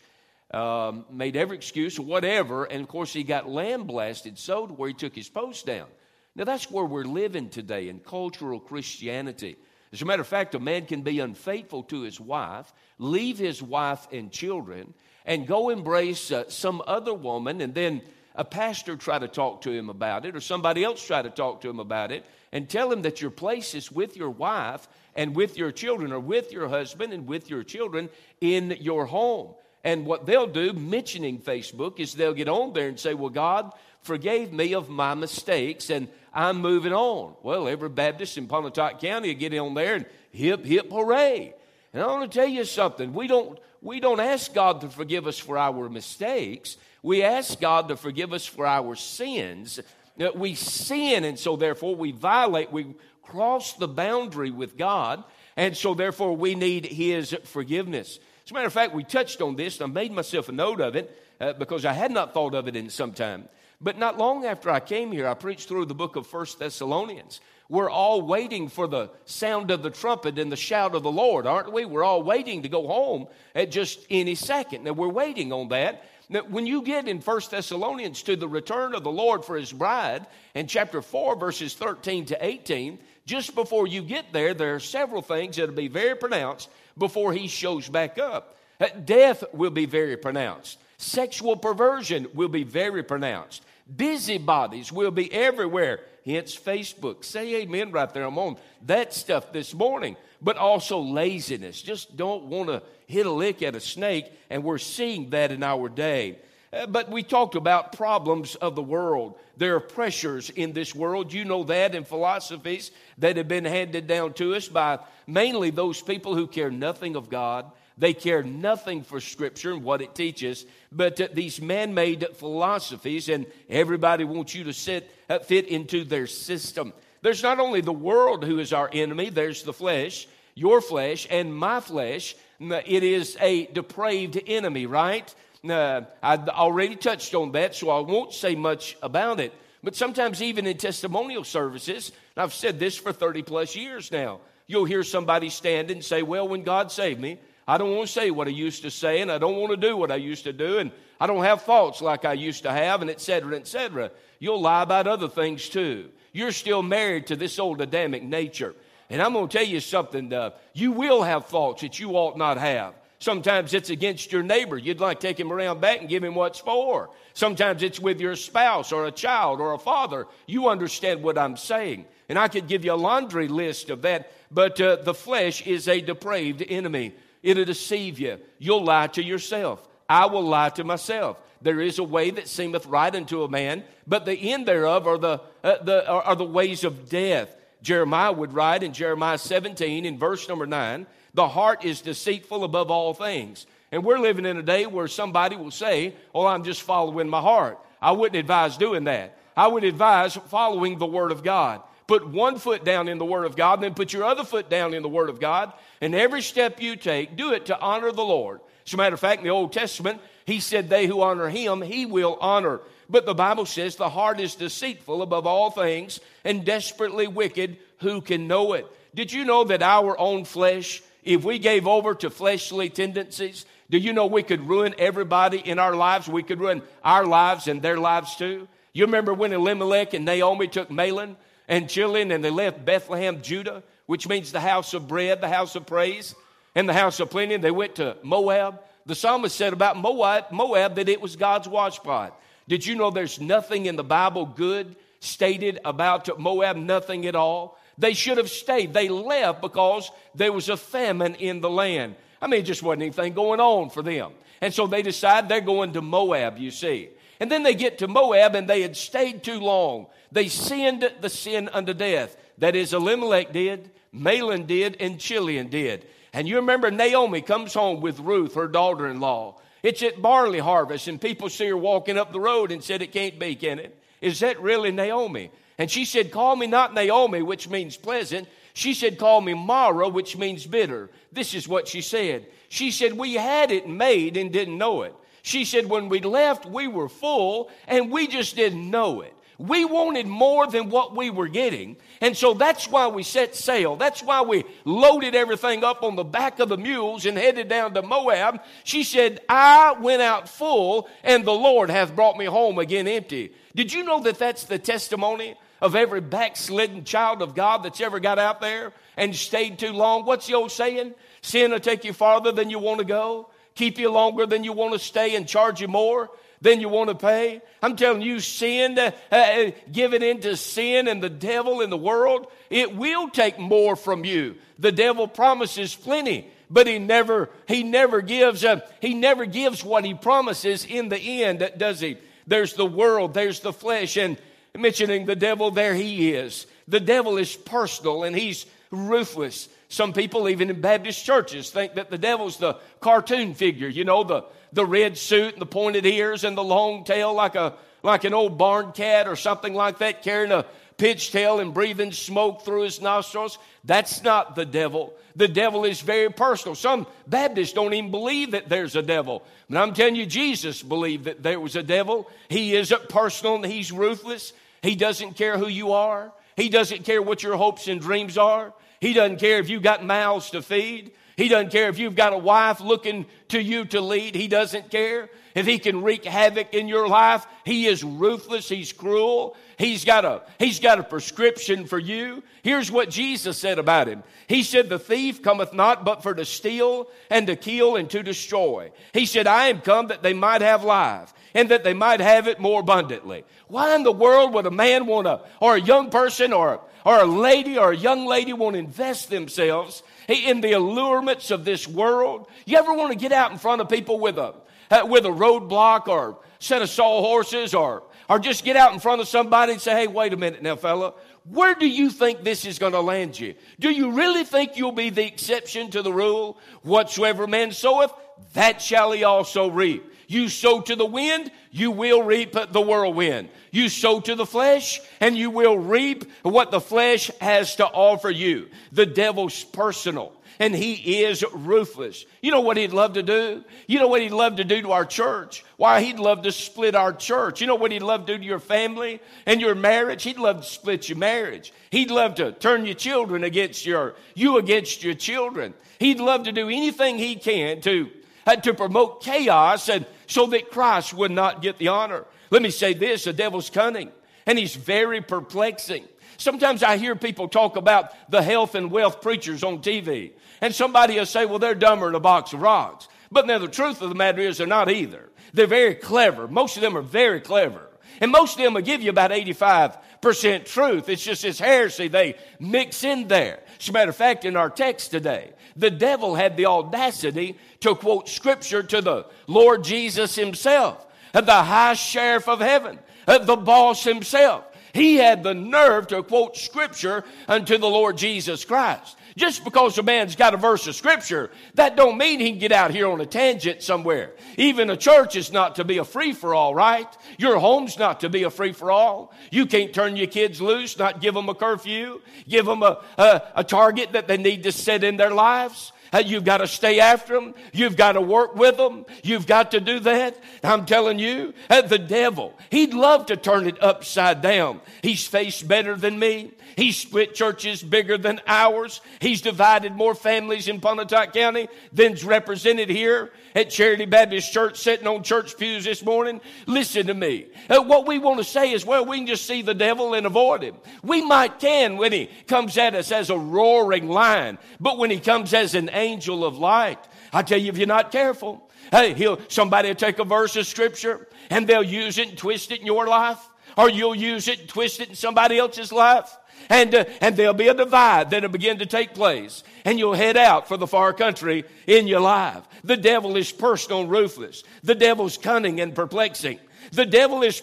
um, 0.52 1.06
made 1.12 1.36
every 1.36 1.58
excuse 1.58 2.00
or 2.00 2.04
whatever, 2.04 2.66
and 2.66 2.82
of 2.82 2.88
course 2.88 3.12
he 3.12 3.24
got 3.24 3.50
lambasted 3.50 4.38
so 4.38 4.68
to 4.68 4.74
where 4.74 4.90
he 4.90 4.94
took 4.94 5.16
his 5.16 5.30
post 5.30 5.66
down. 5.66 5.88
Now 6.36 6.44
that's 6.44 6.70
where 6.70 6.86
we're 6.86 7.04
living 7.06 7.50
today 7.50 7.90
in 7.90 8.00
cultural 8.00 8.60
Christianity. 8.60 9.58
As 9.92 10.02
a 10.02 10.06
matter 10.06 10.22
of 10.22 10.28
fact, 10.28 10.56
a 10.56 10.60
man 10.60 10.86
can 10.86 11.02
be 11.02 11.20
unfaithful 11.20 11.84
to 11.84 12.02
his 12.02 12.20
wife, 12.20 12.74
leave 13.00 13.38
his 13.38 13.64
wife 13.64 14.08
and 14.12 14.32
children, 14.32 14.94
and 15.26 15.48
go 15.48 15.70
embrace 15.70 16.32
uh, 16.32 16.50
some 16.50 16.82
other 16.86 17.14
woman, 17.14 17.62
and 17.62 17.74
then 17.74 18.02
a 18.36 18.44
pastor 18.44 18.98
try 18.98 19.18
to 19.18 19.28
talk 19.28 19.62
to 19.62 19.72
him 19.72 19.90
about 19.90 20.26
it, 20.26 20.36
or 20.36 20.42
somebody 20.42 20.84
else 20.84 21.06
try 21.06 21.22
to 21.22 21.30
talk 21.30 21.62
to 21.62 21.70
him 21.70 21.80
about 21.80 22.12
it, 22.12 22.26
and 22.52 22.70
tell 22.70 22.92
him 22.92 23.04
that 23.04 23.22
your 23.22 23.32
place 23.32 23.74
is 23.74 23.92
with 23.92 24.18
your 24.18 24.30
wife 24.30 24.88
and 25.16 25.36
with 25.36 25.58
your 25.58 25.72
children, 25.72 26.12
or 26.12 26.20
with 26.20 26.52
your 26.52 26.68
husband 26.68 27.14
and 27.14 27.26
with 27.26 27.50
your 27.50 27.64
children 27.64 28.10
in 28.42 28.78
your 28.82 29.06
home. 29.06 29.56
And 29.86 30.08
what 30.08 30.26
they'll 30.26 30.48
do, 30.48 30.74
mentioning 30.74 31.38
Facebook, 31.38 32.00
is 32.00 32.16
they'll 32.16 32.34
get 32.34 32.50
on 32.50 32.74
there 32.74 32.90
and 32.90 33.00
say, 33.00 33.14
Well, 33.14 33.30
God 33.30 33.72
forgave 34.02 34.52
me 34.52 34.74
of 34.74 34.90
my 34.90 35.14
mistakes 35.14 35.92
and 35.92 36.08
I'm 36.34 36.58
moving 36.58 36.92
on. 36.92 37.36
Well, 37.44 37.68
every 37.68 37.90
Baptist 37.90 38.38
in 38.38 38.48
Pontotoc 38.48 39.00
County 39.00 39.32
will 39.32 39.40
get 39.40 39.58
on 39.58 39.76
there 39.76 39.96
and 39.96 40.06
hip, 40.32 40.66
hip, 40.66 40.92
hooray. 40.92 41.54
And 41.94 42.04
I 42.04 42.08
want 42.08 42.30
to 42.30 42.38
tell 42.38 42.48
you 42.48 42.66
something. 42.66 43.14
We 43.14 43.28
don't, 43.28 43.60
we 43.82 44.00
don't 44.00 44.20
ask 44.20 44.54
God 44.54 44.82
to 44.82 44.90
forgive 44.90 45.28
us 45.28 45.38
for 45.38 45.58
our 45.58 45.88
mistakes. 45.88 46.78
We 47.04 47.22
ask 47.22 47.60
God 47.60 47.88
to 47.90 47.96
forgive 47.96 48.34
us 48.34 48.46
for 48.46 48.66
our 48.66 48.96
sins. 48.96 49.80
Uh, 50.20 50.30
we 50.34 50.56
sin, 50.56 51.24
and 51.24 51.38
so 51.38 51.56
therefore 51.56 51.96
we 51.96 52.12
violate, 52.12 52.72
we 52.72 52.96
cross 53.22 53.74
the 53.74 53.88
boundary 53.88 54.52
with 54.52 54.78
God, 54.78 55.24
and 55.56 55.78
so 55.78 55.94
therefore 55.94 56.36
we 56.36 56.56
need 56.56 56.86
His 56.86 57.36
forgiveness. 57.44 58.20
As 58.46 58.52
a 58.52 58.54
matter 58.54 58.68
of 58.68 58.74
fact, 58.74 58.94
we 58.94 59.04
touched 59.04 59.42
on 59.42 59.56
this, 59.56 59.82
and 59.82 59.90
I 59.90 59.94
made 59.94 60.12
myself 60.12 60.50
a 60.50 60.52
note 60.52 60.80
of 60.80 60.96
it 60.96 61.20
uh, 61.42 61.54
because 61.54 61.84
I 61.84 61.94
had 61.94 62.12
not 62.12 62.32
thought 62.32 62.54
of 62.54 62.68
it 62.68 62.76
in 62.76 62.92
some 62.92 63.12
time. 63.12 63.50
But 63.82 63.98
not 63.98 64.20
long 64.20 64.46
after 64.46 64.70
I 64.70 64.80
came 64.80 65.12
here, 65.12 65.28
I 65.28 65.34
preached 65.34 65.68
through 65.68 65.86
the 65.86 65.96
book 65.96 66.16
of 66.16 66.28
First 66.28 66.60
Thessalonians. 66.60 67.42
We're 67.70 67.90
all 67.90 68.22
waiting 68.22 68.68
for 68.68 68.88
the 68.88 69.10
sound 69.26 69.72
of 69.72 69.82
the 69.82 69.90
trumpet 69.90 70.38
and 70.38 70.52
the 70.52 70.58
shout 70.58 70.94
of 70.94 71.02
the 71.02 71.12
Lord, 71.12 71.48
aren't 71.48 71.74
we? 71.74 71.86
We're 71.86 72.04
all 72.04 72.22
waiting 72.22 72.62
to 72.62 72.70
go 72.70 72.86
home 72.86 73.26
at 73.56 73.72
just 73.72 74.06
any 74.12 74.36
second. 74.36 74.84
Now, 74.84 74.94
we're 74.94 75.08
waiting 75.10 75.52
on 75.52 75.70
that. 75.70 76.06
Now, 76.30 76.42
when 76.42 76.68
you 76.68 76.84
get 76.84 77.08
in 77.08 77.22
First 77.22 77.50
Thessalonians 77.50 78.22
to 78.24 78.36
the 78.36 78.48
return 78.48 78.94
of 78.94 79.04
the 79.04 79.12
Lord 79.12 79.44
for 79.44 79.56
his 79.56 79.74
bride, 79.74 80.28
in 80.54 80.68
chapter 80.68 81.02
4, 81.02 81.36
verses 81.36 81.74
13 81.74 82.26
to 82.26 82.46
18, 82.46 83.00
just 83.26 83.56
before 83.56 83.88
you 83.88 84.04
get 84.04 84.32
there, 84.34 84.54
there 84.54 84.76
are 84.76 84.80
several 84.80 85.24
things 85.24 85.56
that'll 85.56 85.74
be 85.74 85.88
very 85.88 86.16
pronounced 86.16 86.70
before 86.98 87.34
he 87.34 87.48
shows 87.48 87.90
back 87.90 88.18
up. 88.18 88.58
Uh, 88.80 88.88
death 89.04 89.44
will 89.54 89.70
be 89.70 89.86
very 89.86 90.18
pronounced. 90.18 90.80
Sexual 90.98 91.58
perversion 91.58 92.28
will 92.34 92.48
be 92.48 92.64
very 92.64 93.04
pronounced. 93.04 93.64
Busybodies 93.96 94.92
will 94.92 95.12
be 95.12 95.32
everywhere. 95.32 96.00
Hence 96.26 96.58
Facebook. 96.58 97.24
Say 97.24 97.62
amen 97.62 97.92
right 97.92 98.12
there. 98.12 98.24
I'm 98.24 98.38
on 98.40 98.58
that 98.84 99.14
stuff 99.14 99.52
this 99.52 99.74
morning. 99.74 100.18
But 100.42 100.58
also 100.58 101.00
laziness. 101.00 101.82
Just 101.82 102.18
don't 102.18 102.46
want 102.46 102.70
to 102.70 102.82
hit 103.06 103.26
a 103.26 103.32
lick 103.32 103.62
at 103.62 103.76
a 103.76 103.80
snake. 103.80 104.32
And 104.50 104.64
we're 104.64 104.80
seeing 104.80 105.30
that 105.30 105.52
in 105.52 105.62
our 105.62 105.88
day. 105.88 106.40
But 106.90 107.10
we 107.10 107.24
talked 107.24 107.56
about 107.56 107.94
problems 107.94 108.56
of 108.56 108.76
the 108.76 108.84
world. 108.84 109.36
There 109.56 109.76
are 109.76 109.80
pressures 109.80 110.50
in 110.50 110.74
this 110.74 110.94
world. 110.94 111.32
You 111.32 111.46
know 111.46 111.64
that, 111.64 111.96
and 111.96 112.06
philosophies 112.06 112.92
that 113.20 113.38
have 113.38 113.48
been 113.48 113.66
handed 113.66 114.08
down 114.08 114.34
to 114.34 114.56
us 114.56 114.68
by 114.68 115.00
mainly 115.26 115.70
those 115.70 116.02
people 116.02 116.36
who 116.36 116.48
care 116.48 116.70
nothing 116.70 117.16
of 117.16 117.30
God. 117.30 117.72
They 117.98 118.14
care 118.14 118.44
nothing 118.44 119.04
for 119.04 119.22
Scripture 119.22 119.72
and 119.72 119.84
what 119.84 120.02
it 120.02 120.16
teaches, 120.16 120.66
but 120.92 121.22
uh, 121.22 121.30
these 121.32 121.62
man 121.62 121.94
made 121.94 122.28
philosophies, 122.36 123.30
and 123.30 123.46
everybody 123.70 124.26
wants 124.26 124.54
you 124.54 124.66
to 124.66 124.74
sit, 124.74 125.10
uh, 125.30 125.40
fit 125.40 125.68
into 125.68 126.04
their 126.04 126.28
system. 126.28 126.92
There's 127.22 127.42
not 127.42 127.62
only 127.62 127.80
the 127.80 127.94
world 127.94 128.44
who 128.44 128.60
is 128.60 128.74
our 128.74 128.90
enemy, 128.92 129.30
there's 129.30 129.64
the 129.64 129.72
flesh, 129.72 130.28
your 130.56 130.82
flesh, 130.82 131.26
and 131.32 131.56
my 131.56 131.80
flesh. 131.80 132.36
It 132.60 133.04
is 133.04 133.38
a 133.40 133.68
depraved 133.68 134.42
enemy, 134.46 134.88
right? 134.88 135.34
Uh, 135.70 136.02
I 136.22 136.38
already 136.38 136.96
touched 136.96 137.34
on 137.36 137.52
that, 137.54 137.76
so 137.76 137.90
I 137.90 138.00
won't 138.00 138.34
say 138.34 138.56
much 138.56 138.98
about 139.02 139.40
it. 139.40 139.54
But 139.84 139.96
sometimes, 139.96 140.42
even 140.42 140.66
in 140.66 140.78
testimonial 140.78 141.44
services, 141.44 142.12
and 142.36 142.44
I've 142.44 142.54
said 142.54 142.80
this 142.80 142.98
for 142.98 143.14
30 143.14 143.44
plus 143.44 143.76
years 143.76 144.12
now, 144.12 144.40
you'll 144.68 144.86
hear 144.86 145.04
somebody 145.04 145.50
stand 145.50 145.92
and 145.92 146.04
say, 146.04 146.24
Well, 146.24 146.48
when 146.48 146.64
God 146.64 146.92
saved 146.92 147.20
me, 147.20 147.40
I 147.68 147.78
don't 147.78 147.96
want 147.96 148.08
to 148.08 148.14
say 148.14 148.32
what 148.32 148.48
I 148.48 148.52
used 148.52 148.84
to 148.84 148.92
say, 148.92 149.22
and 149.22 149.32
I 149.32 149.38
don't 149.38 149.58
want 149.58 149.72
to 149.72 149.88
do 149.88 149.98
what 149.98 150.12
I 150.12 150.16
used 150.16 150.44
to 150.44 150.54
do, 150.54 150.80
and 150.80 150.92
I 151.20 151.28
don't 151.28 151.44
have 151.44 151.62
thoughts 151.62 152.02
like 152.02 152.26
I 152.26 152.34
used 152.34 152.64
to 152.64 152.72
have, 152.72 153.02
and 153.02 153.10
et 153.10 153.22
cetera, 153.22 153.56
et 153.56 153.68
cetera. 153.68 154.12
You'll 154.40 154.62
lie 154.62 154.84
about 154.84 155.08
other 155.08 155.30
things 155.30 155.70
too. 155.70 156.10
You're 156.32 156.52
still 156.52 156.84
married 156.84 157.28
to 157.28 157.36
this 157.36 157.60
old 157.60 157.82
Adamic 157.82 158.24
nature. 158.24 158.76
And 159.10 159.22
I'm 159.22 159.34
going 159.34 159.48
to 159.48 159.58
tell 159.58 159.66
you 159.66 159.80
something, 159.80 160.34
uh, 160.34 160.52
you 160.74 160.92
will 160.92 161.24
have 161.24 161.46
thoughts 161.46 161.82
that 161.82 162.00
you 162.00 162.12
ought 162.12 162.38
not 162.38 162.58
have. 162.58 162.94
Sometimes 163.20 163.74
it's 163.74 163.90
against 163.90 164.32
your 164.32 164.44
neighbor. 164.44 164.78
You'd 164.78 165.00
like 165.00 165.20
to 165.20 165.28
take 165.28 165.40
him 165.40 165.52
around 165.52 165.82
back 165.82 166.02
and 166.02 166.10
give 166.10 166.24
him 166.24 166.36
what's 166.36 166.60
for. 166.60 167.10
Sometimes 167.34 167.82
it's 167.82 168.00
with 168.00 168.20
your 168.20 168.36
spouse 168.36 168.92
or 168.92 169.06
a 169.06 169.12
child 169.12 169.62
or 169.62 169.74
a 169.74 169.80
father. 169.80 170.28
You 170.46 170.68
understand 170.70 171.24
what 171.24 171.38
I'm 171.38 171.58
saying. 171.58 172.06
And 172.28 172.38
I 172.38 172.48
could 172.48 172.68
give 172.68 172.84
you 172.84 172.94
a 172.94 172.96
laundry 172.96 173.48
list 173.48 173.90
of 173.90 174.02
that, 174.02 174.32
but 174.52 174.80
uh, 174.82 174.98
the 174.98 175.14
flesh 175.14 175.66
is 175.66 175.88
a 175.88 176.02
depraved 176.02 176.64
enemy. 176.68 177.14
It'll 177.42 177.66
deceive 177.66 178.20
you. 178.20 178.40
You'll 178.58 178.84
lie 178.84 179.08
to 179.08 179.24
yourself. 179.24 179.88
I 180.10 180.26
will 180.26 180.44
lie 180.44 180.70
to 180.70 180.84
myself. 180.84 181.38
There 181.62 181.82
is 181.82 182.00
a 182.00 182.04
way 182.04 182.32
that 182.32 182.48
seemeth 182.48 182.86
right 182.86 183.16
unto 183.16 183.44
a 183.44 183.50
man, 183.50 183.84
but 184.06 184.26
the 184.26 184.52
end 184.52 184.68
thereof 184.68 185.08
are 185.08 185.18
the, 185.18 185.42
uh, 185.64 185.84
the, 185.84 186.08
are, 186.08 186.22
are 186.22 186.36
the 186.36 186.44
ways 186.44 186.84
of 186.84 187.10
death. 187.10 187.56
Jeremiah 187.82 188.32
would 188.32 188.54
write 188.54 188.84
in 188.84 188.94
Jeremiah 188.94 189.38
17 189.38 190.06
in 190.06 190.18
verse 190.18 190.48
number 190.48 190.66
9 190.66 191.06
the 191.36 191.50
heart 191.50 191.84
is 191.84 192.00
deceitful 192.00 192.64
above 192.64 192.90
all 192.90 193.14
things. 193.14 193.68
And 193.92 194.04
we're 194.04 194.20
living 194.20 194.46
in 194.46 194.58
a 194.58 194.64
day 194.64 194.86
where 194.86 195.08
somebody 195.08 195.58
will 195.58 195.70
say, 195.70 196.16
Oh, 196.34 196.46
I'm 196.46 196.64
just 196.64 196.82
following 196.82 197.30
my 197.30 197.42
heart. 197.42 197.78
I 198.02 198.14
wouldn't 198.14 198.40
advise 198.40 198.78
doing 198.78 199.04
that. 199.04 199.38
I 199.56 199.68
would 199.68 199.84
advise 199.84 200.36
following 200.36 200.98
the 200.98 201.06
Word 201.06 201.32
of 201.32 201.44
God. 201.44 201.82
Put 202.08 202.28
one 202.28 202.58
foot 202.58 202.86
down 202.86 203.08
in 203.10 203.18
the 203.18 203.26
Word 203.26 203.46
of 203.46 203.56
God, 203.56 203.82
then 203.82 203.94
put 203.94 204.14
your 204.14 204.24
other 204.24 204.44
foot 204.44 204.70
down 204.70 204.94
in 204.94 205.04
the 205.04 205.10
Word 205.10 205.30
of 205.30 205.40
God. 205.40 205.74
And 206.02 206.16
every 206.16 206.42
step 206.42 206.82
you 206.82 206.96
take, 206.96 207.36
do 207.36 207.52
it 207.52 207.66
to 207.66 207.80
honor 207.80 208.12
the 208.12 208.24
Lord. 208.24 208.62
As 208.86 208.94
a 208.94 208.98
matter 208.98 209.16
of 209.16 209.20
fact, 209.20 209.40
in 209.40 209.48
the 209.48 209.54
Old 209.54 209.74
Testament, 209.74 210.22
He 210.46 210.60
said, 210.62 210.90
They 210.90 211.06
who 211.06 211.22
honor 211.22 211.50
Him, 211.50 211.82
He 211.82 212.06
will 212.06 212.38
honor. 212.40 212.80
But 213.10 213.26
the 213.26 213.36
Bible 213.36 213.66
says 213.66 213.96
the 213.96 214.10
heart 214.10 214.40
is 214.40 214.56
deceitful 214.56 215.22
above 215.22 215.46
all 215.46 215.70
things 215.70 216.20
and 216.44 216.66
desperately 216.66 217.28
wicked. 217.28 217.78
Who 218.00 218.22
can 218.22 218.48
know 218.48 218.74
it? 218.74 218.88
Did 219.14 219.32
you 219.32 219.46
know 219.46 219.64
that 219.66 219.82
our 219.82 220.20
own 220.20 220.46
flesh 220.46 221.02
if 221.26 221.44
we 221.44 221.58
gave 221.58 221.88
over 221.88 222.14
to 222.16 222.30
fleshly 222.30 222.90
tendencies, 222.90 223.66
Do 223.90 223.98
you 223.98 224.14
know 224.14 224.26
we 224.26 224.44
could 224.44 224.68
ruin 224.68 224.96
everybody 224.98 225.58
in 225.60 225.78
our 225.78 225.96
lives? 225.96 226.28
We 226.28 226.44
could 226.44 226.60
ruin 226.60 226.82
our 227.04 227.26
lives 227.26 227.68
and 227.68 227.82
their 227.82 227.98
lives 227.98 228.36
too. 228.36 228.68
You 228.94 229.06
remember 229.06 229.34
when 229.34 229.54
Elimelech 229.54 230.14
and 230.14 230.26
Naomi 230.26 230.68
took 230.68 230.90
Mahlon 230.90 231.36
and 231.68 231.90
Chilion 231.90 232.32
and 232.32 232.44
they 232.44 232.50
left 232.50 232.86
Bethlehem, 232.86 233.42
Judah, 233.42 233.84
which 234.06 234.28
means 234.28 234.52
the 234.52 234.60
house 234.60 234.94
of 234.94 235.08
bread, 235.08 235.42
the 235.42 235.50
house 235.50 235.76
of 235.76 235.86
praise, 235.86 236.34
and 236.74 236.88
the 236.88 236.94
house 236.94 237.20
of 237.20 237.30
plenty. 237.30 237.58
They 237.58 237.72
went 237.72 237.96
to 237.96 238.18
Moab. 238.24 238.80
The 239.06 239.16
psalmist 239.16 239.56
said 239.56 239.74
about 239.74 239.98
Moab, 239.98 240.52
Moab 240.52 240.96
that 240.96 241.10
it 241.10 241.22
was 241.22 241.36
God's 241.36 241.68
washpot. 241.68 242.32
Did 242.68 242.86
you 242.86 242.96
know 242.96 243.12
there's 243.12 243.40
nothing 243.40 243.86
in 243.86 243.96
the 243.96 244.04
Bible 244.04 244.46
good 244.46 244.96
stated 245.20 245.80
about 245.86 246.40
Moab? 246.40 246.78
Nothing 246.78 247.26
at 247.26 247.36
all. 247.36 247.78
They 247.98 248.14
should 248.14 248.38
have 248.38 248.50
stayed. 248.50 248.94
They 248.94 249.08
left 249.08 249.62
because 249.62 250.12
there 250.34 250.52
was 250.52 250.70
a 250.70 250.78
famine 250.78 251.36
in 251.36 251.62
the 251.62 251.70
land. 251.70 252.16
I 252.42 252.48
mean, 252.48 252.62
it 252.62 252.66
just 252.66 252.84
wasn't 252.84 253.04
anything 253.04 253.34
going 253.34 253.60
on 253.60 253.90
for 253.90 254.02
them. 254.02 254.34
And 254.62 254.74
so 254.74 254.88
they 254.88 255.02
decide 255.02 255.48
they're 255.48 255.62
going 255.62 255.94
to 255.94 256.02
Moab, 256.02 256.58
you 256.58 256.72
see. 256.72 257.10
And 257.40 257.52
then 257.52 257.64
they 257.64 257.76
get 257.76 258.00
to 258.00 258.08
Moab 258.08 258.56
and 258.56 258.68
they 258.68 258.82
had 258.82 258.98
stayed 258.98 259.44
too 259.44 259.60
long. 259.60 260.08
They 260.32 260.48
sinned 260.48 261.10
the 261.22 261.30
sin 261.30 261.70
unto 261.72 261.94
death. 261.94 262.36
That 262.58 262.76
is, 262.76 262.94
Elimelech 262.94 263.52
did, 263.52 263.92
Mahlon 264.14 264.66
did, 264.66 264.98
and 265.00 265.20
Chilion 265.20 265.70
did. 265.70 266.08
And 266.34 266.48
you 266.48 266.58
remember 266.58 266.92
Naomi 266.92 267.42
comes 267.42 267.74
home 267.74 268.02
with 268.02 268.20
Ruth, 268.20 268.56
her 268.56 268.68
daughter 268.68 269.08
in 269.08 269.20
law. 269.20 269.58
It's 269.86 270.02
at 270.02 270.20
barley 270.20 270.58
harvest, 270.58 271.08
and 271.08 271.22
people 271.22 271.48
see 271.48 271.68
her 271.68 271.78
walking 271.78 272.18
up 272.18 272.34
the 272.34 272.40
road 272.40 272.72
and 272.72 272.84
said, 272.84 273.04
It 273.04 273.12
can't 273.12 273.38
be, 273.38 273.54
can 273.54 273.78
it? 273.78 273.96
Is 274.20 274.40
that 274.40 274.60
really 274.60 274.92
Naomi? 274.92 275.52
And 275.78 275.92
she 275.92 276.06
said, 276.06 276.32
Call 276.32 276.56
me 276.56 276.66
not 276.66 276.96
Naomi, 276.96 277.44
which 277.44 277.70
means 277.70 277.96
pleasant. 277.96 278.48
She 278.74 278.96
said, 278.96 279.20
Call 279.20 279.42
me 279.42 279.54
Mara, 279.54 280.10
which 280.10 280.38
means 280.38 280.66
bitter. 280.66 281.12
This 281.32 281.54
is 281.54 281.68
what 281.68 281.88
she 281.88 282.02
said. 282.02 282.48
She 282.68 282.90
said, 282.90 283.14
We 283.14 283.36
had 283.36 283.70
it 283.70 283.88
made 283.88 284.38
and 284.38 284.52
didn't 284.52 284.80
know 284.80 285.04
it. 285.04 285.14
She 285.44 285.66
said, 285.66 285.88
When 285.88 286.10
we 286.10 286.20
left, 286.20 286.66
we 286.66 286.88
were 286.88 287.08
full 287.08 287.70
and 287.88 288.12
we 288.12 288.26
just 288.26 288.56
didn't 288.56 288.90
know 288.90 289.22
it. 289.22 289.35
We 289.58 289.86
wanted 289.86 290.28
more 290.28 290.68
than 290.68 290.90
what 290.90 291.16
we 291.16 291.30
were 291.30 291.48
getting. 291.48 291.96
And 292.20 292.36
so 292.36 292.54
that's 292.54 292.90
why 292.90 293.08
we 293.08 293.24
set 293.24 293.56
sail. 293.56 293.96
That's 293.96 294.22
why 294.22 294.42
we 294.42 294.66
loaded 294.84 295.34
everything 295.34 295.84
up 295.84 296.04
on 296.04 296.16
the 296.16 296.24
back 296.24 296.60
of 296.60 296.70
the 296.70 296.78
mules 296.78 297.26
and 297.26 297.38
headed 297.38 297.70
down 297.70 297.94
to 297.94 298.02
Moab. 298.02 298.62
She 298.84 299.04
said, 299.04 299.40
I 299.48 299.94
went 299.94 300.22
out 300.22 300.50
full 300.50 301.08
and 301.24 301.46
the 301.46 301.54
Lord 301.54 301.90
hath 301.90 302.16
brought 302.16 302.38
me 302.38 302.46
home 302.46 302.80
again 302.80 303.08
empty. 303.08 303.54
Did 303.76 303.94
you 303.94 304.04
know 304.04 304.22
that 304.24 304.40
that's 304.40 304.66
the 304.66 304.80
testimony 304.80 305.56
of 305.82 305.96
every 305.96 306.22
backslidden 306.22 307.06
child 307.06 307.42
of 307.42 307.56
God 307.56 307.84
that's 307.84 308.02
ever 308.02 308.20
got 308.20 308.40
out 308.40 308.60
there 308.60 308.92
and 309.16 309.36
stayed 309.36 309.80
too 309.80 309.94
long? 309.94 310.26
What's 310.26 310.48
the 310.48 310.56
old 310.56 310.72
saying? 310.72 311.14
Sin 311.42 311.72
will 311.72 311.80
take 311.80 312.04
you 312.04 312.12
farther 312.12 312.52
than 312.52 312.70
you 312.70 312.80
want 312.80 313.00
to 313.00 313.06
go, 313.06 313.50
keep 313.76 314.00
you 314.00 314.10
longer 314.10 314.46
than 314.46 314.64
you 314.64 314.74
want 314.74 314.94
to 314.94 315.00
stay, 315.00 315.36
and 315.36 315.48
charge 315.48 315.80
you 315.80 315.88
more 315.88 316.30
than 316.62 316.82
you 316.82 316.90
want 316.90 317.10
to 317.10 317.16
pay. 317.16 317.62
I'm 317.82 317.96
telling 317.96 318.22
you, 318.22 318.40
sin, 318.40 318.98
uh, 318.98 319.12
uh, 319.32 319.72
giving 319.92 320.22
into 320.22 320.56
sin 320.58 321.08
and 321.08 321.22
the 321.22 321.30
devil 321.30 321.82
in 321.82 321.90
the 321.90 321.98
world, 321.98 322.48
it 322.70 322.96
will 322.96 323.30
take 323.30 323.60
more 323.60 323.96
from 323.96 324.26
you. 324.26 324.56
The 324.80 324.92
devil 324.92 325.28
promises 325.28 325.96
plenty, 325.96 326.50
but 326.70 326.88
he 326.88 327.00
never, 327.00 327.50
he 327.68 327.84
never 327.84 328.22
gives, 328.22 328.64
uh, 328.66 328.82
he 329.02 329.14
never 329.14 329.46
gives 329.46 329.84
what 329.84 330.06
he 330.06 330.14
promises 330.14 330.86
in 330.86 331.10
the 331.10 331.44
end, 331.44 331.72
does 331.78 332.00
he? 332.00 332.18
There's 332.48 332.74
the 332.74 332.86
world, 332.86 333.34
there's 333.34 333.60
the 333.60 333.74
flesh, 333.74 334.18
and 334.18 334.38
mentioning 334.78 335.26
the 335.26 335.36
devil, 335.36 335.72
there 335.72 335.96
he 335.96 336.34
is. 336.34 336.68
The 336.88 337.00
devil 337.00 337.38
is 337.38 337.56
personal 337.56 338.24
and 338.24 338.36
he's 338.36 338.66
ruthless. 338.92 339.70
Some 339.88 340.14
people, 340.14 340.50
even 340.50 340.70
in 340.70 340.82
Baptist 340.82 341.24
churches, 341.26 341.70
think 341.70 341.96
that 341.96 342.10
the 342.10 342.18
devil's 342.18 342.58
the 342.58 342.78
cartoon 343.00 343.54
figure, 343.54 343.88
you 343.88 344.04
know, 344.04 344.24
the, 344.24 344.46
the 344.74 344.86
red 344.86 345.18
suit 345.18 345.54
and 345.54 345.62
the 345.62 345.68
pointed 345.68 346.06
ears 346.06 346.44
and 346.44 346.58
the 346.58 346.64
long 346.64 347.04
tail 347.04 347.34
like 347.34 347.56
a 347.56 347.76
like 348.06 348.24
an 348.24 348.34
old 348.34 348.58
barn 348.58 348.92
cat 348.92 349.28
or 349.28 349.36
something 349.36 349.74
like 349.74 349.98
that, 349.98 350.22
carrying 350.22 350.52
a 350.52 350.66
pitch 350.98 351.32
tail 351.32 351.60
and 351.60 351.74
breathing 351.74 352.12
smoke 352.12 352.64
through 352.64 352.84
his 352.84 353.02
nostrils. 353.02 353.58
That's 353.84 354.24
not 354.24 354.56
the 354.56 354.66
devil. 354.66 355.14
The 355.36 355.48
devil 355.48 355.84
is 355.84 356.02
very 356.02 356.30
personal. 356.30 356.76
Some 356.76 357.08
Baptists 357.28 357.74
don't 357.74 357.94
even 357.94 358.12
believe 358.12 358.52
that 358.52 358.70
there's 358.70 358.96
a 358.96 359.02
devil. 359.02 359.44
But 359.70 359.80
I'm 359.80 359.94
telling 359.94 360.16
you, 360.16 360.26
Jesus 360.26 360.82
believed 360.82 361.26
that 361.26 361.44
there 361.44 361.60
was 361.60 361.76
a 361.76 361.84
devil. 361.84 362.30
He 362.48 362.76
isn't 362.76 363.10
personal 363.10 363.56
and 363.56 363.66
he's 363.66 363.92
ruthless. 363.92 364.54
He 364.82 364.96
doesn't 364.96 365.34
care 365.34 365.58
who 365.58 365.68
you 365.68 365.92
are. 365.92 366.32
He 366.56 366.70
doesn't 366.70 367.04
care 367.04 367.22
what 367.22 367.44
your 367.44 367.58
hopes 367.58 367.88
and 367.88 368.00
dreams 368.00 368.38
are. 368.38 368.74
He 369.06 369.14
doesn't 369.14 369.38
care 369.38 369.60
if 369.60 369.70
you've 369.70 369.84
got 369.84 370.04
mouths 370.04 370.50
to 370.50 370.64
feed. 370.64 371.12
He 371.38 371.48
doesn't 371.48 371.70
care 371.70 371.90
if 371.90 372.00
you've 372.00 372.16
got 372.16 372.34
a 372.34 372.40
wife 372.40 372.82
looking 372.82 373.28
to 373.50 373.62
you 373.62 373.86
to 373.86 374.02
lead. 374.02 374.34
He 374.34 374.48
doesn't 374.48 374.90
care. 374.90 375.30
If 375.54 375.68
he 375.68 375.78
can 375.78 376.02
wreak 376.02 376.26
havoc 376.26 376.74
in 376.74 376.88
your 376.88 377.08
life, 377.08 377.46
he 377.66 377.86
is 377.86 378.04
ruthless. 378.04 378.68
He's 378.68 378.92
cruel. 378.92 379.56
He's 379.78 380.06
got 380.06 380.26
a, 380.26 380.42
he's 380.58 380.80
got 380.80 380.98
a 380.98 381.04
prescription 381.04 381.86
for 381.86 382.00
you. 382.00 382.42
Here's 382.64 382.92
what 382.92 383.12
Jesus 383.12 383.60
said 383.60 383.78
about 383.78 384.08
him. 384.08 384.24
He 384.48 384.64
said, 384.64 384.90
the 384.90 384.98
thief 384.98 385.44
cometh 385.44 385.72
not 385.72 386.04
but 386.04 386.24
for 386.24 386.34
to 386.34 386.44
steal 386.44 387.08
and 387.30 387.46
to 387.46 387.56
kill 387.56 387.98
and 387.98 388.10
to 388.10 388.24
destroy. 388.24 388.92
He 389.14 389.28
said, 389.28 389.46
I 389.46 389.68
am 389.68 389.82
come 389.82 390.08
that 390.08 390.24
they 390.24 390.34
might 390.34 390.62
have 390.62 390.84
life 390.84 391.32
and 391.54 391.70
that 391.70 391.84
they 391.84 391.94
might 391.94 392.22
have 392.22 392.48
it 392.48 392.60
more 392.60 392.80
abundantly. 392.80 393.46
Why 393.68 393.94
in 393.94 394.02
the 394.02 394.12
world 394.12 394.56
would 394.56 394.66
a 394.66 394.72
man 394.72 395.06
want 395.06 395.28
to, 395.28 395.42
or 395.62 395.76
a 395.76 395.82
young 395.82 396.10
person 396.10 396.54
or, 396.54 396.82
or 397.06 397.20
a 397.20 397.26
lady 397.26 397.78
or 397.78 397.92
a 397.92 397.96
young 397.96 398.26
lady 398.26 398.52
want 398.52 398.74
to 398.74 398.80
invest 398.80 399.30
themselves 399.30 400.04
in 400.28 400.60
the 400.62 400.74
allurements 400.74 401.52
of 401.52 401.64
this 401.64 401.88
world. 401.88 402.48
You 402.66 402.78
ever 402.78 402.94
want 402.94 403.14
to 403.14 403.18
get 403.18 403.32
out 403.32 403.52
in 403.52 403.58
front 403.60 403.80
of 403.80 403.88
people 403.88 404.20
with 404.20 404.38
a, 404.38 404.56
uh, 404.90 405.06
with 405.08 405.26
a 405.26 405.30
roadblock 405.30 406.08
or 406.08 406.40
set 406.60 406.82
of 406.82 406.90
sawhorses 406.90 407.74
or, 407.74 408.04
or 408.28 408.40
just 408.40 408.66
get 408.66 408.76
out 408.76 408.92
in 408.94 409.00
front 409.00 409.22
of 409.22 409.28
somebody 409.28 409.74
and 409.74 409.82
say, 409.82 409.92
hey, 409.92 410.08
wait 410.08 410.34
a 410.34 410.38
minute 410.38 410.64
now, 410.64 410.76
fella. 410.76 411.14
Where 411.48 411.76
do 411.76 411.88
you 411.88 412.10
think 412.10 412.44
this 412.44 412.66
is 412.66 412.80
going 412.80 412.94
to 412.94 413.02
land 413.02 413.40
you? 413.40 413.54
Do 413.80 413.92
you 413.92 414.14
really 414.14 414.44
think 414.44 414.78
you'll 414.78 414.92
be 414.92 415.12
the 415.12 415.26
exception 415.26 415.92
to 415.92 416.02
the 416.02 416.12
rule? 416.12 416.58
Whatsoever 416.82 417.46
man 417.46 417.72
soweth, 417.72 418.12
that 418.54 418.82
shall 418.82 419.12
he 419.12 419.24
also 419.24 419.70
reap. 419.70 420.12
You 420.28 420.50
sow 420.50 420.82
to 420.82 420.96
the 420.96 421.06
wind, 421.06 421.52
you 421.72 421.92
will 421.92 422.24
reap 422.24 422.54
the 422.54 422.82
whirlwind. 422.82 423.50
You 423.72 423.90
sow 423.90 424.20
to 424.22 424.36
the 424.36 424.46
flesh, 424.46 425.02
and 425.20 425.38
you 425.38 425.50
will 425.50 425.78
reap 425.78 426.26
what 426.44 426.72
the 426.72 426.82
flesh 426.82 427.30
has 427.42 427.76
to 427.78 427.86
offer 427.86 428.30
you. 428.30 428.70
The 428.92 429.06
devil's 429.06 429.64
personal 429.64 430.34
and 430.60 430.74
he 430.74 431.24
is 431.24 431.44
ruthless. 431.54 432.26
You 432.42 432.52
know 432.52 432.62
what 432.62 432.78
he'd 432.78 432.94
love 432.94 433.14
to 433.14 433.24
do? 433.24 433.64
You 433.88 434.00
know 434.00 434.08
what 434.08 434.22
he'd 434.22 434.32
love 434.32 434.58
to 434.58 434.64
do 434.64 434.82
to 434.82 434.92
our 434.92 435.06
church? 435.06 435.64
Why, 435.78 436.02
he'd 436.02 436.20
love 436.20 436.44
to 436.44 436.52
split 436.52 436.96
our 436.96 437.14
church. 437.14 437.62
You 437.62 437.68
know 437.68 437.76
what 437.76 437.92
he'd 437.92 438.02
love 438.02 438.26
to 438.26 438.34
do 438.34 438.40
to 438.40 438.46
your 438.46 438.60
family 438.60 439.22
and 439.46 439.60
your 439.60 439.76
marriage? 439.76 440.24
He'd 440.24 440.38
love 440.38 440.62
to 440.62 440.68
split 440.68 441.10
your 441.10 441.18
marriage. 441.18 441.74
He'd 441.90 442.12
love 442.12 442.36
to 442.36 442.52
turn 442.54 442.86
your 442.86 442.96
children 442.96 443.44
against 443.44 443.86
your, 443.86 444.16
you 444.34 444.58
against 444.58 445.04
your 445.04 445.14
children. 445.14 445.74
He'd 446.00 446.20
love 446.20 446.44
to 446.44 446.52
do 446.52 446.70
anything 446.70 447.18
he 447.18 447.36
can 447.36 447.82
to, 447.82 448.10
uh, 448.46 448.56
to 448.58 448.74
promote 448.74 449.22
chaos 449.22 449.90
and 449.90 450.06
so 450.28 450.48
that 450.48 450.72
Christ 450.72 451.14
would 451.14 451.32
not 451.32 451.62
get 451.62 451.78
the 451.78 451.90
honor. 451.90 452.26
Let 452.52 452.62
me 452.62 452.70
say 452.70 452.94
this 452.94 453.26
the 453.26 453.34
devil's 453.34 453.70
cunning, 453.70 454.12
and 454.46 454.58
he's 454.58 454.76
very 454.76 455.22
perplexing. 455.22 456.06
Sometimes 456.38 456.84
I 456.84 456.98
hear 456.98 457.16
people 457.16 457.48
talk 457.48 457.76
about 457.76 458.12
the 458.30 458.42
health 458.42 458.76
and 458.76 458.92
wealth 458.92 459.22
preachers 459.22 459.64
on 459.64 459.80
TV, 459.80 460.34
and 460.62 460.74
somebody 460.76 461.16
will 461.16 461.26
say, 461.26 461.46
well, 461.46 461.60
they're 461.60 461.76
dumber 461.76 462.08
than 462.08 462.16
a 462.16 462.20
box 462.20 462.54
of 462.54 462.62
rocks. 462.62 463.08
But 463.32 463.48
now 463.48 463.58
the 463.58 463.68
truth 463.68 464.02
of 464.02 464.10
the 464.10 464.16
matter 464.16 464.42
is 464.42 464.58
they're 464.58 464.68
not 464.68 464.90
either. 464.90 465.30
They're 465.54 465.68
very 465.68 465.96
clever. 465.96 466.48
Most 466.48 466.76
of 466.76 466.82
them 466.82 466.98
are 466.98 467.02
very 467.02 467.42
clever. 467.42 467.90
And 468.22 468.32
most 468.32 468.58
of 468.58 468.64
them 468.64 468.74
will 468.74 468.82
give 468.82 469.02
you 469.02 469.10
about 469.10 469.32
85% 469.32 470.66
truth. 470.66 471.10
It's 471.10 471.24
just 471.24 471.42
this 471.44 471.60
heresy 471.60 472.08
they 472.08 472.36
mix 472.60 473.04
in 473.04 473.28
there. 473.28 473.60
As 473.80 473.90
a 473.90 473.92
matter 473.92 474.10
of 474.10 474.16
fact, 474.16 474.46
in 474.46 474.56
our 474.56 474.70
text 474.70 475.12
today, 475.12 475.52
the 475.76 475.92
devil 475.92 476.36
had 476.36 476.56
the 476.58 476.68
audacity 476.68 477.58
to 477.82 477.96
quote 477.96 478.30
scripture 478.30 478.84
to 478.84 479.02
the 479.02 479.26
Lord 479.48 479.84
Jesus 479.84 480.36
himself, 480.36 481.06
uh, 481.34 481.42
the 481.42 481.64
high 481.64 481.94
sheriff 481.94 482.48
of 482.48 482.60
heaven, 482.60 483.00
uh, 483.28 483.40
the 483.40 483.58
boss 483.58 484.04
himself. 484.04 484.64
He 484.94 485.18
had 485.18 485.44
the 485.44 485.54
nerve 485.54 486.08
to 486.08 486.24
quote 486.24 486.56
scripture 486.56 487.26
unto 487.50 487.78
the 487.78 487.90
Lord 487.90 488.18
Jesus 488.18 488.64
Christ. 488.64 489.18
Just 489.38 489.66
because 489.66 489.98
a 489.98 490.04
man's 490.04 490.38
got 490.38 490.54
a 490.54 490.58
verse 490.58 490.88
of 490.88 490.96
scripture, 490.96 491.52
that 491.74 491.98
don't 491.98 492.18
mean 492.18 492.40
he 492.40 492.52
can 492.52 492.60
get 492.60 492.72
out 492.72 492.92
here 492.92 493.10
on 493.10 493.20
a 493.20 493.26
tangent 493.26 493.84
somewhere. 493.84 494.34
Even 494.58 494.90
a 494.90 494.96
church 494.96 495.36
is 495.36 495.52
not 495.52 495.76
to 495.76 495.84
be 495.84 495.98
a 495.98 496.06
free 496.06 496.32
for 496.32 496.56
all, 496.56 496.74
right? 496.74 497.08
Your 497.38 497.60
home's 497.60 498.00
not 498.00 498.22
to 498.22 498.30
be 498.30 498.44
a 498.44 498.50
free 498.50 498.72
for 498.72 498.92
all. 498.92 499.34
You 499.52 499.66
can't 499.66 499.94
turn 499.94 500.16
your 500.16 500.28
kids 500.28 500.62
loose, 500.62 500.98
not 500.98 501.20
give 501.20 501.34
them 501.34 501.50
a 501.50 501.54
curfew, 501.54 502.22
give 502.48 502.66
them 502.66 502.82
a, 502.82 503.04
a, 503.18 503.42
a 503.58 503.64
target 503.66 504.14
that 504.14 504.30
they 504.30 504.38
need 504.38 504.64
to 504.64 504.72
set 504.72 505.04
in 505.04 505.18
their 505.18 505.32
lives. 505.32 505.92
Uh, 506.14 506.20
you've 506.20 506.46
got 506.46 506.60
to 506.60 506.68
stay 506.68 507.02
after 507.02 507.34
them. 507.34 507.54
You've 507.74 507.98
got 507.98 508.14
to 508.14 508.22
work 508.22 508.56
with 508.56 508.78
them. 508.78 509.06
You've 509.22 509.46
got 509.46 509.72
to 509.72 509.82
do 509.82 510.00
that. 510.02 510.38
I'm 510.64 510.86
telling 510.86 511.20
you, 511.20 511.54
uh, 511.70 511.82
the 511.82 511.98
devil, 512.00 512.54
he'd 512.70 512.94
love 512.94 513.26
to 513.26 513.36
turn 513.36 513.68
it 513.68 513.84
upside 513.84 514.42
down. 514.42 514.80
He's 515.02 515.28
faced 515.28 515.68
better 515.68 515.96
than 515.98 516.18
me. 516.18 516.54
He's 516.76 516.98
split 516.98 517.34
churches 517.34 517.82
bigger 517.82 518.18
than 518.18 518.42
ours. 518.48 519.02
He's 519.20 519.42
divided 519.42 519.96
more 519.96 520.16
families 520.16 520.68
in 520.68 520.82
Pontotoc 520.82 521.34
County 521.34 521.68
than's 521.94 522.24
represented 522.24 522.90
here. 522.90 523.32
at 523.56 523.70
Charity 523.70 524.06
Baptist 524.06 524.52
Church 524.52 524.78
sitting 524.78 525.08
on 525.08 525.24
church 525.24 525.58
pews 525.58 525.86
this 525.86 526.04
morning, 526.04 526.42
listen 526.68 527.08
to 527.08 527.14
me. 527.14 527.48
Uh, 527.70 527.82
what 527.82 528.06
we 528.06 528.20
want 528.20 528.38
to 528.38 528.44
say 528.44 528.72
is, 528.72 528.86
well, 528.86 529.06
we 529.06 529.18
can 529.18 529.28
just 529.28 529.46
see 529.46 529.62
the 529.62 529.74
devil 529.74 530.14
and 530.14 530.26
avoid 530.26 530.62
him. 530.62 530.76
We 531.04 531.26
might 531.26 531.60
can 531.60 531.98
when 531.98 532.12
he 532.12 532.30
comes 532.48 532.78
at 532.78 532.94
us 532.94 533.12
as 533.12 533.30
a 533.30 533.38
roaring 533.38 534.10
lion, 534.10 534.58
but 534.80 534.98
when 534.98 535.10
he 535.10 535.20
comes 535.20 535.54
as 535.54 535.74
an 535.74 535.90
angel 535.94 536.44
of 536.44 536.58
light, 536.58 537.00
I 537.32 537.42
tell 537.44 537.58
you, 537.58 537.70
if 537.70 537.78
you're 537.78 537.88
not 537.88 538.12
careful, 538.12 538.70
hey, 538.92 539.14
he'll, 539.14 539.40
somebody 539.48 539.88
will 539.88 539.96
take 539.96 540.20
a 540.20 540.26
verse 540.26 540.56
of 540.58 540.68
scripture 540.68 541.28
and 541.50 541.66
they'll 541.66 541.84
use 541.84 542.18
it 542.18 542.30
and 542.30 542.38
twist 542.38 542.72
it 542.72 542.82
in 542.82 542.86
your 542.86 543.08
life, 543.08 543.40
or 543.78 543.90
you'll 543.90 544.16
use 544.16 544.48
it 544.48 544.60
and 544.60 544.70
twist 544.70 545.00
it 545.00 545.10
in 545.10 545.16
somebody 545.16 545.58
else's 545.58 545.92
life. 545.92 546.36
And, 546.70 546.96
uh, 546.96 547.06
and 547.22 547.36
there'll 547.36 547.54
be 547.54 547.68
a 547.68 547.74
divide 547.74 548.30
that'll 548.32 548.50
begin 548.50 548.80
to 548.80 548.86
take 548.86 549.14
place. 549.14 549.64
And 549.84 550.00
you'll 550.00 550.14
head 550.14 550.38
out 550.38 550.68
for 550.68 550.78
the 550.78 550.88
far 550.88 551.14
country 551.14 551.66
in 551.86 552.08
your 552.08 552.22
life. 552.22 552.64
The 552.84 552.98
devil 552.98 553.36
is 553.38 553.52
personal 553.52 554.08
ruthless. 554.08 554.64
The 554.84 554.96
devil's 554.96 555.38
cunning 555.38 555.80
and 555.80 555.94
perplexing. 555.94 556.60
The 556.92 557.06
devil 557.06 557.44
is 557.44 557.62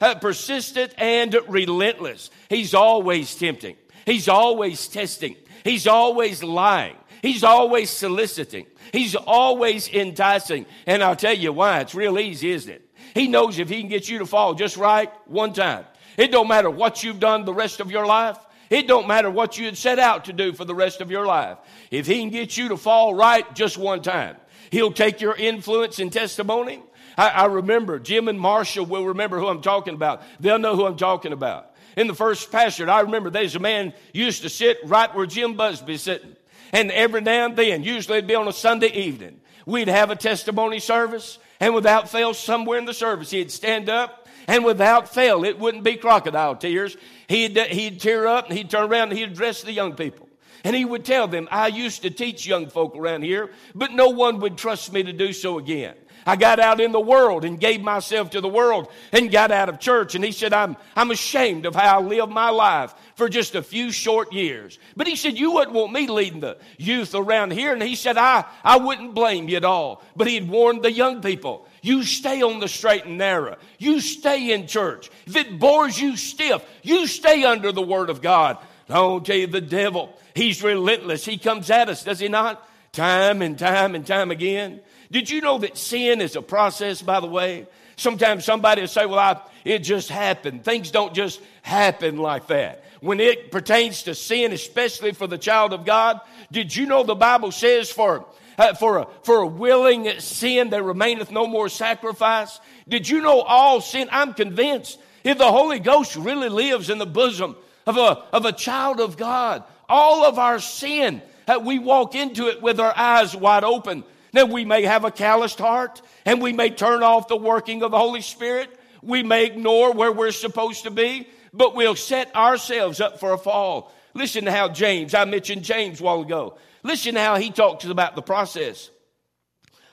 uh, 0.00 0.14
persistent 0.16 0.94
and 0.98 1.36
relentless. 1.48 2.30
He's 2.48 2.74
always 2.74 3.34
tempting. 3.34 3.76
He's 4.06 4.28
always 4.28 4.88
testing. 4.88 5.36
He's 5.64 5.86
always 5.86 6.42
lying. 6.42 6.96
He's 7.22 7.44
always 7.44 7.90
soliciting. 7.90 8.66
He's 8.92 9.14
always 9.14 9.88
enticing. 9.88 10.66
And 10.86 11.02
I'll 11.02 11.16
tell 11.16 11.34
you 11.34 11.52
why. 11.52 11.80
It's 11.80 11.94
real 11.94 12.18
easy, 12.18 12.50
isn't 12.50 12.72
it? 12.72 12.89
He 13.14 13.28
knows 13.28 13.58
if 13.58 13.68
he 13.68 13.80
can 13.80 13.88
get 13.88 14.08
you 14.08 14.18
to 14.18 14.26
fall 14.26 14.54
just 14.54 14.76
right 14.76 15.10
one 15.26 15.52
time. 15.52 15.84
It 16.16 16.30
don't 16.30 16.48
matter 16.48 16.70
what 16.70 17.02
you've 17.02 17.20
done 17.20 17.44
the 17.44 17.54
rest 17.54 17.80
of 17.80 17.90
your 17.90 18.06
life. 18.06 18.38
It 18.68 18.86
don't 18.86 19.08
matter 19.08 19.30
what 19.30 19.58
you 19.58 19.64
had 19.64 19.76
set 19.76 19.98
out 19.98 20.26
to 20.26 20.32
do 20.32 20.52
for 20.52 20.64
the 20.64 20.74
rest 20.74 21.00
of 21.00 21.10
your 21.10 21.26
life. 21.26 21.58
If 21.90 22.06
he 22.06 22.20
can 22.20 22.30
get 22.30 22.56
you 22.56 22.68
to 22.68 22.76
fall 22.76 23.14
right 23.14 23.52
just 23.54 23.76
one 23.76 24.00
time, 24.02 24.36
he'll 24.70 24.92
take 24.92 25.20
your 25.20 25.34
influence 25.34 25.98
and 25.98 26.12
testimony. 26.12 26.80
I, 27.18 27.30
I 27.30 27.44
remember 27.46 27.98
Jim 27.98 28.28
and 28.28 28.38
Marshall 28.38 28.86
will 28.86 29.06
remember 29.06 29.40
who 29.40 29.48
I'm 29.48 29.62
talking 29.62 29.94
about. 29.94 30.22
They'll 30.38 30.58
know 30.58 30.76
who 30.76 30.86
I'm 30.86 30.96
talking 30.96 31.32
about. 31.32 31.74
In 31.96 32.06
the 32.06 32.14
first 32.14 32.52
pastorate, 32.52 32.88
I 32.88 33.00
remember 33.00 33.30
there's 33.30 33.56
a 33.56 33.60
man 33.60 33.92
used 34.12 34.42
to 34.42 34.48
sit 34.48 34.78
right 34.84 35.12
where 35.14 35.26
Jim 35.26 35.54
Busby's 35.54 36.02
sitting. 36.02 36.36
And 36.72 36.92
every 36.92 37.20
now 37.20 37.46
and 37.46 37.56
then, 37.56 37.82
usually 37.82 38.18
it'd 38.18 38.28
be 38.28 38.36
on 38.36 38.46
a 38.46 38.52
Sunday 38.52 38.92
evening, 38.92 39.40
we'd 39.66 39.88
have 39.88 40.10
a 40.10 40.16
testimony 40.16 40.78
service. 40.78 41.38
And 41.60 41.74
without 41.74 42.08
fail, 42.08 42.32
somewhere 42.32 42.78
in 42.78 42.86
the 42.86 42.94
service, 42.94 43.30
he'd 43.30 43.52
stand 43.52 43.88
up 43.88 44.26
and 44.50 44.64
without 44.64 45.08
fail, 45.08 45.44
it 45.44 45.58
wouldn't 45.58 45.84
be 45.84 45.96
crocodile 45.96 46.56
tears. 46.56 46.96
He'd, 47.28 47.56
he'd 47.56 48.00
tear 48.00 48.26
up 48.26 48.48
and 48.48 48.58
he'd 48.58 48.70
turn 48.70 48.90
around 48.90 49.10
and 49.10 49.18
he'd 49.18 49.30
address 49.30 49.62
the 49.62 49.72
young 49.72 49.94
people. 49.94 50.28
And 50.64 50.74
he 50.74 50.84
would 50.84 51.04
tell 51.04 51.28
them, 51.28 51.48
I 51.50 51.68
used 51.68 52.02
to 52.02 52.10
teach 52.10 52.46
young 52.46 52.68
folk 52.68 52.96
around 52.96 53.22
here, 53.22 53.50
but 53.74 53.92
no 53.92 54.08
one 54.08 54.40
would 54.40 54.58
trust 54.58 54.92
me 54.92 55.02
to 55.04 55.12
do 55.12 55.32
so 55.32 55.58
again. 55.58 55.94
I 56.30 56.36
got 56.36 56.60
out 56.60 56.80
in 56.80 56.92
the 56.92 57.00
world 57.00 57.44
and 57.44 57.58
gave 57.58 57.82
myself 57.82 58.30
to 58.30 58.40
the 58.40 58.48
world 58.48 58.86
and 59.10 59.32
got 59.32 59.50
out 59.50 59.68
of 59.68 59.80
church. 59.80 60.14
And 60.14 60.24
he 60.24 60.30
said, 60.30 60.52
I'm, 60.52 60.76
I'm 60.94 61.10
ashamed 61.10 61.66
of 61.66 61.74
how 61.74 61.98
I 61.98 62.00
lived 62.00 62.30
my 62.30 62.50
life 62.50 62.94
for 63.16 63.28
just 63.28 63.56
a 63.56 63.62
few 63.64 63.90
short 63.90 64.32
years. 64.32 64.78
But 64.96 65.08
he 65.08 65.16
said, 65.16 65.36
You 65.36 65.50
wouldn't 65.50 65.74
want 65.74 65.92
me 65.92 66.06
leading 66.06 66.38
the 66.38 66.56
youth 66.78 67.16
around 67.16 67.50
here. 67.50 67.72
And 67.72 67.82
he 67.82 67.96
said, 67.96 68.16
I, 68.16 68.44
I 68.62 68.76
wouldn't 68.76 69.12
blame 69.12 69.48
you 69.48 69.56
at 69.56 69.64
all. 69.64 70.04
But 70.14 70.28
he 70.28 70.36
had 70.36 70.48
warned 70.48 70.84
the 70.84 70.92
young 70.92 71.20
people, 71.20 71.66
You 71.82 72.04
stay 72.04 72.42
on 72.42 72.60
the 72.60 72.68
straight 72.68 73.06
and 73.06 73.18
narrow. 73.18 73.56
You 73.78 73.98
stay 73.98 74.52
in 74.52 74.68
church. 74.68 75.10
If 75.26 75.34
it 75.34 75.58
bores 75.58 76.00
you 76.00 76.16
stiff, 76.16 76.64
you 76.84 77.08
stay 77.08 77.42
under 77.42 77.72
the 77.72 77.82
word 77.82 78.08
of 78.08 78.22
God. 78.22 78.56
Don't 78.86 79.26
tell 79.26 79.34
you 79.34 79.48
the 79.48 79.60
devil. 79.60 80.16
He's 80.36 80.62
relentless. 80.62 81.24
He 81.24 81.38
comes 81.38 81.70
at 81.70 81.88
us, 81.88 82.04
does 82.04 82.20
he 82.20 82.28
not? 82.28 82.64
Time 82.92 83.42
and 83.42 83.58
time 83.58 83.94
and 83.94 84.06
time 84.06 84.30
again. 84.30 84.80
Did 85.10 85.30
you 85.30 85.40
know 85.40 85.58
that 85.58 85.76
sin 85.76 86.20
is 86.20 86.36
a 86.36 86.42
process, 86.42 87.02
by 87.02 87.20
the 87.20 87.26
way? 87.26 87.66
Sometimes 87.96 88.44
somebody 88.44 88.80
will 88.80 88.88
say, 88.88 89.06
well, 89.06 89.18
I, 89.18 89.40
it 89.64 89.80
just 89.80 90.08
happened. 90.08 90.64
Things 90.64 90.90
don't 90.90 91.14
just 91.14 91.40
happen 91.62 92.16
like 92.16 92.46
that. 92.48 92.84
When 93.00 93.20
it 93.20 93.50
pertains 93.50 94.04
to 94.04 94.14
sin, 94.14 94.52
especially 94.52 95.12
for 95.12 95.26
the 95.26 95.38
child 95.38 95.72
of 95.72 95.84
God, 95.84 96.20
did 96.50 96.74
you 96.74 96.86
know 96.86 97.02
the 97.02 97.14
Bible 97.14 97.52
says 97.52 97.90
for, 97.90 98.26
uh, 98.58 98.74
for, 98.74 98.98
a, 98.98 99.08
for 99.22 99.38
a 99.38 99.46
willing 99.46 100.08
sin 100.18 100.70
there 100.70 100.82
remaineth 100.82 101.30
no 101.30 101.46
more 101.46 101.68
sacrifice? 101.68 102.60
Did 102.88 103.08
you 103.08 103.20
know 103.20 103.40
all 103.40 103.80
sin? 103.80 104.08
I'm 104.10 104.34
convinced 104.34 104.98
if 105.24 105.38
the 105.38 105.50
Holy 105.50 105.78
Ghost 105.78 106.16
really 106.16 106.48
lives 106.48 106.90
in 106.90 106.98
the 106.98 107.06
bosom 107.06 107.56
of 107.86 107.96
a, 107.96 108.22
of 108.32 108.44
a 108.44 108.52
child 108.52 109.00
of 109.00 109.16
God, 109.16 109.64
all 109.88 110.24
of 110.24 110.38
our 110.38 110.58
sin, 110.58 111.22
we 111.58 111.78
walk 111.78 112.14
into 112.14 112.48
it 112.48 112.62
with 112.62 112.80
our 112.80 112.96
eyes 112.96 113.34
wide 113.34 113.64
open. 113.64 114.04
Now, 114.32 114.44
we 114.44 114.64
may 114.64 114.82
have 114.82 115.04
a 115.04 115.10
calloused 115.10 115.58
heart 115.58 116.02
and 116.24 116.40
we 116.40 116.52
may 116.52 116.70
turn 116.70 117.02
off 117.02 117.28
the 117.28 117.36
working 117.36 117.82
of 117.82 117.90
the 117.90 117.98
Holy 117.98 118.20
Spirit. 118.20 118.68
We 119.02 119.22
may 119.22 119.46
ignore 119.46 119.92
where 119.92 120.12
we're 120.12 120.30
supposed 120.30 120.84
to 120.84 120.90
be, 120.90 121.26
but 121.52 121.74
we'll 121.74 121.96
set 121.96 122.34
ourselves 122.36 123.00
up 123.00 123.18
for 123.18 123.32
a 123.32 123.38
fall. 123.38 123.92
Listen 124.14 124.44
to 124.44 124.52
how 124.52 124.68
James, 124.68 125.14
I 125.14 125.24
mentioned 125.24 125.64
James 125.64 126.00
a 126.00 126.04
while 126.04 126.20
ago. 126.20 126.58
Listen 126.82 127.14
to 127.14 127.20
how 127.20 127.36
he 127.36 127.50
talks 127.50 127.84
about 127.84 128.14
the 128.14 128.22
process 128.22 128.90